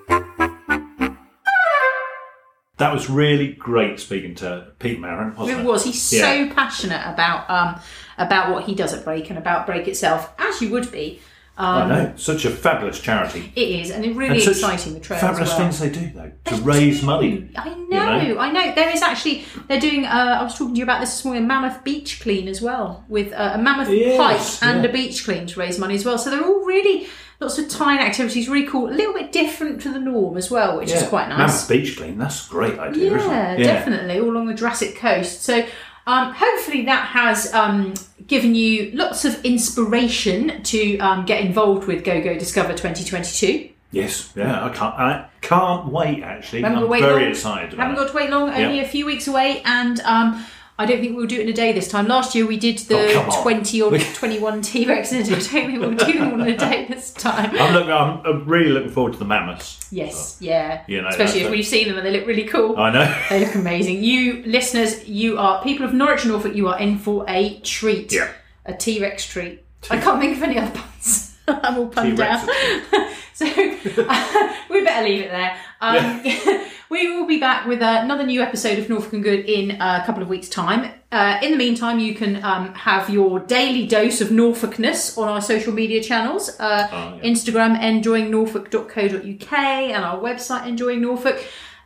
That 2.82 2.94
was 2.96 3.12
really 3.12 3.50
great 3.54 4.00
speaking 4.00 4.34
to 4.36 4.66
Pete 4.80 5.00
Marin, 5.00 5.36
wasn't 5.36 5.60
it? 5.60 5.62
It 5.62 5.66
was. 5.68 5.84
He's 5.84 6.12
Yeah. 6.14 6.48
so 6.48 6.54
passionate 6.56 7.02
about 7.06 7.48
um, 7.48 7.80
about 8.18 8.52
what 8.52 8.64
he 8.64 8.74
does 8.74 8.92
at 8.92 9.04
Break 9.04 9.30
and 9.30 9.38
about 9.38 9.68
Break 9.68 9.88
itself, 9.88 10.32
as 10.40 10.64
you 10.64 10.70
would 10.70 10.92
be. 10.92 11.22
I 11.58 11.82
Um, 11.82 11.89
know. 11.89 12.14
Such 12.16 12.45
a 12.45 12.49
fabulous 12.49 12.99
charity. 12.99 13.52
it 13.56 13.62
is, 13.62 13.91
and 13.91 14.04
it's 14.04 14.10
And 14.12 14.18
really 14.18 14.39
such 14.39 14.54
exciting. 14.56 14.93
The 14.93 14.99
trail 14.99 15.20
Fabulous 15.20 15.49
well. 15.49 15.58
things 15.60 15.80
they 15.80 15.89
do, 15.89 16.10
though, 16.16 16.32
to 16.45 16.56
raise 16.64 17.04
money. 17.04 17.49
I 17.56 17.70
know, 17.70 18.22
know? 18.24 18.39
I 18.39 18.52
know. 18.52 18.74
There 18.74 18.89
is 18.89 19.02
actually 19.02 19.45
they're 19.68 19.80
doing. 19.80 20.06
Uh, 20.06 20.38
I 20.39 20.43
was 20.43 20.58
talking 20.58 20.74
to 20.76 20.78
you 20.80 20.84
about 20.86 21.02
this 21.02 21.12
this 21.12 21.26
morning. 21.26 21.43
A 21.43 21.47
mammoth 21.47 21.84
beach 21.84 22.20
clean 22.22 22.47
as 22.47 22.62
well, 22.62 23.04
with 23.10 23.32
uh, 23.34 23.52
a 23.56 23.58
mammoth 23.58 23.89
Yes, 23.89 24.60
hike 24.60 24.68
and 24.70 24.84
yeah. 24.84 24.89
a 24.89 24.93
beach 24.93 25.26
clean 25.26 25.45
to 25.47 25.60
raise 25.60 25.78
money 25.78 25.95
as 25.95 26.06
well. 26.06 26.18
So 26.18 26.30
they're 26.32 26.43
all 26.43 26.66
really 26.66 27.08
lots 27.41 27.58
of 27.60 27.68
tiny 27.70 28.02
activities, 28.02 28.47
really 28.47 28.68
cool. 28.68 28.89
A 28.89 28.93
little 28.95 29.14
bit 29.14 29.32
different 29.32 29.82
to 29.82 29.89
the 29.91 29.99
norm 29.99 30.38
as 30.38 30.49
well, 30.49 30.78
which 30.78 30.91
is 30.91 31.04
quite 31.04 31.28
nice. 31.28 31.38
Mammoth 31.39 31.68
Beach 31.70 31.97
Clean, 31.97 32.18
that's 32.18 32.47
a 32.47 32.49
great 32.49 32.78
idea, 32.80 33.16
isn't 33.18 33.30
Yeah, 33.30 33.56
definitely, 33.58 34.20
all 34.20 34.30
along 34.30 34.45
the 34.47 34.54
Jurassic 34.54 34.95
Coast. 34.95 35.43
So, 35.43 35.66
um, 36.12 36.34
hopefully, 36.34 36.86
that 36.86 37.05
has 37.07 37.53
um, 37.53 37.93
given 38.28 38.53
you 38.55 38.91
lots 38.93 39.26
of 39.26 39.43
inspiration 39.45 40.62
to 40.64 40.97
um, 40.99 41.26
get 41.26 41.43
involved 41.43 41.88
with 41.88 42.03
Go 42.03 42.22
Go 42.22 42.38
Discover 42.38 42.74
2022. 42.74 43.70
Yes, 43.93 44.32
yeah, 44.36 44.64
I 44.66 44.70
can't, 44.70 44.95
I 44.95 45.26
can't 45.41 45.88
wait, 45.88 46.24
actually. 46.24 46.62
Haven't 46.62 46.84
I'm 46.84 46.89
very 47.01 47.24
long. 47.24 47.32
excited 47.32 47.78
Haven't 47.78 47.95
got 47.95 48.07
to 48.09 48.14
wait 48.16 48.30
long, 48.30 48.49
only 48.49 48.78
Yeah. 48.78 48.84
a 48.84 48.88
few 48.88 49.05
weeks 49.05 49.28
away, 49.28 49.62
and 49.66 49.99
um, 50.01 50.45
I 50.80 50.86
don't 50.86 51.00
think 51.00 51.16
we'll 51.16 51.28
do 51.28 51.36
it 51.40 51.42
in 51.44 51.50
a 51.50 51.54
day 51.54 51.74
this 51.74 51.88
time. 51.88 52.08
Last 52.08 52.34
year 52.34 52.48
we 52.48 52.58
did 52.58 52.80
the 52.80 53.14
Oh, 53.16 53.42
20 53.44 53.82
or 53.82 53.98
21 54.16 54.62
T 54.64 54.86
Rex, 54.88 55.12
and 55.12 55.24
I 55.24 55.30
don't 55.30 55.42
think 55.42 55.80
we'll 55.80 55.92
do 55.94 56.14
them 56.14 56.34
all 56.34 56.42
in 56.42 56.48
a 56.48 56.58
day 56.58 56.86
this 56.90 57.14
time. 57.14 57.52
I'm, 57.54 57.74
look, 57.74 57.88
I'm, 57.88 58.26
I'm 58.26 58.46
really 58.48 58.72
looking 58.72 58.90
forward 58.90 59.14
to 59.14 59.20
the 59.20 59.26
mammoths. 59.26 59.88
Yes, 59.92 60.38
yeah. 60.40 60.84
You 60.88 61.02
know, 61.02 61.10
Especially 61.10 61.42
if 61.42 61.52
we've 61.52 61.66
seen 61.66 61.88
them 61.88 61.98
and 61.98 62.06
they 62.06 62.12
look 62.12 62.26
really 62.26 62.46
cool. 62.46 62.78
I 62.78 62.92
know. 62.92 63.22
They 63.30 63.46
look 63.46 63.54
amazing. 63.56 64.04
You 64.04 64.44
listeners, 64.46 65.08
you 65.08 65.38
are 65.38 65.62
people 65.64 65.86
of 65.86 65.94
Norwich 65.94 66.24
and 66.24 66.32
Norfolk. 66.32 66.56
You 66.56 66.68
are 66.70 66.80
in 66.80 66.98
for 66.98 67.26
a 67.28 67.60
treat. 67.60 68.12
Yeah. 68.12 68.32
A 68.66 68.74
T 68.74 69.00
Rex 69.02 69.26
treat. 69.26 69.64
I 69.90 70.00
can't 70.00 70.20
think 70.20 70.38
of 70.38 70.44
any 70.44 70.58
other 70.58 70.72
puns. 70.72 71.36
I'm 71.48 71.78
all 71.78 71.88
punned 71.88 72.18
down. 72.18 72.48
so 73.34 73.46
we 74.70 74.84
better 74.84 75.04
leave 75.08 75.22
it 75.24 75.32
there. 75.32 75.58
Um, 75.82 76.24
we 76.90 77.08
will 77.12 77.26
be 77.26 77.40
back 77.40 77.66
with 77.68 77.82
another 77.82 78.24
new 78.26 78.42
episode 78.42 78.78
of 78.80 78.88
Norfolk 78.90 79.14
and 79.14 79.24
Good 79.24 79.46
in 79.46 79.72
a 79.82 80.04
couple 80.06 80.22
of 80.22 80.30
weeks' 80.30 80.48
time. 80.50 80.92
Uh, 81.12 81.38
in 81.42 81.52
the 81.52 81.58
meantime, 81.58 82.00
you 82.00 82.16
can 82.16 82.42
um, 82.44 82.74
have 82.74 83.10
your 83.10 83.40
daily 83.40 83.86
dose 83.88 84.22
of 84.22 84.32
Norfolkness 84.32 85.18
on 85.18 85.28
our 85.28 85.42
social 85.42 85.74
media 85.74 86.02
channels. 86.02 86.50
Uh, 86.60 86.88
Oh, 86.92 87.20
yeah. 87.22 87.30
Instagram 87.30 87.78
enjoyingnorfolk.co.uk 87.80 89.54
and 89.54 90.04
our 90.06 90.20
website 90.20 90.68
enjoying 90.68 91.02
Norfolk. 91.02 91.44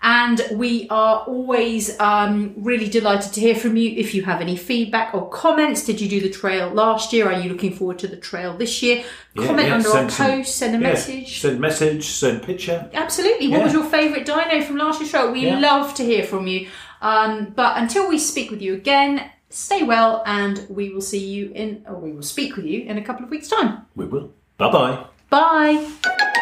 And 0.08 0.40
we 0.52 0.88
are 0.90 1.22
always 1.22 2.00
um, 2.00 2.54
really 2.58 2.88
delighted 2.88 3.34
to 3.34 3.40
hear 3.40 3.56
from 3.56 3.76
you. 3.76 3.90
If 3.98 4.14
you 4.14 4.22
have 4.22 4.40
any 4.40 4.56
feedback 4.56 5.16
or 5.16 5.28
comments, 5.30 5.84
did 5.84 6.00
you 6.00 6.08
do 6.08 6.22
the 6.22 6.30
trail 6.30 6.70
last 6.70 7.12
year? 7.12 7.28
Are 7.28 7.40
you 7.42 7.50
looking 7.50 7.74
forward 7.74 7.98
to 8.00 8.08
the 8.08 8.16
trail 8.16 8.56
this 8.56 8.84
year? 8.84 9.04
Yeah, 9.34 9.48
Comment 9.48 9.68
yeah, 9.68 9.76
under 9.76 9.90
our 9.90 10.08
some- 10.12 10.28
post, 10.28 10.58
send 10.58 10.76
a 10.76 10.78
Yeah, 10.78 10.92
message. 10.94 11.42
Send 11.42 11.58
a 11.58 11.60
message, 11.60 12.06
send 12.06 12.44
a 12.44 12.46
picture. 12.46 12.88
Absolutely. 12.94 13.48
What 13.48 13.64
was 13.64 13.74
your 13.74 13.84
favourite 13.84 14.28
dino 14.28 14.62
from 14.64 14.78
last 14.78 15.00
year's 15.00 15.10
show? 15.10 15.32
We 15.32 15.50
love 15.50 15.96
to 15.96 16.04
hear 16.06 16.24
from 16.24 16.46
you. 16.46 16.68
Um, 17.02 17.54
but 17.56 17.78
until 17.82 18.08
we 18.08 18.20
speak 18.20 18.52
with 18.52 18.62
you 18.62 18.76
again, 18.76 19.28
stay 19.50 19.82
well, 19.82 20.22
and 20.28 20.68
we 20.70 20.92
will 20.94 21.02
see 21.02 21.26
you 21.26 21.52
in, 21.56 21.84
or 21.88 21.96
we 21.96 22.12
will 22.12 22.22
speak 22.22 22.56
with 22.58 22.66
you 22.66 22.84
in 22.84 23.00
a 23.00 23.04
couple 23.04 23.26
of 23.26 23.32
weeks' 23.32 23.48
time. 23.48 23.88
We 23.96 24.06
will. 24.06 24.32
Bye 24.58 24.72
bye. 24.72 25.06
Bye. 25.32 26.42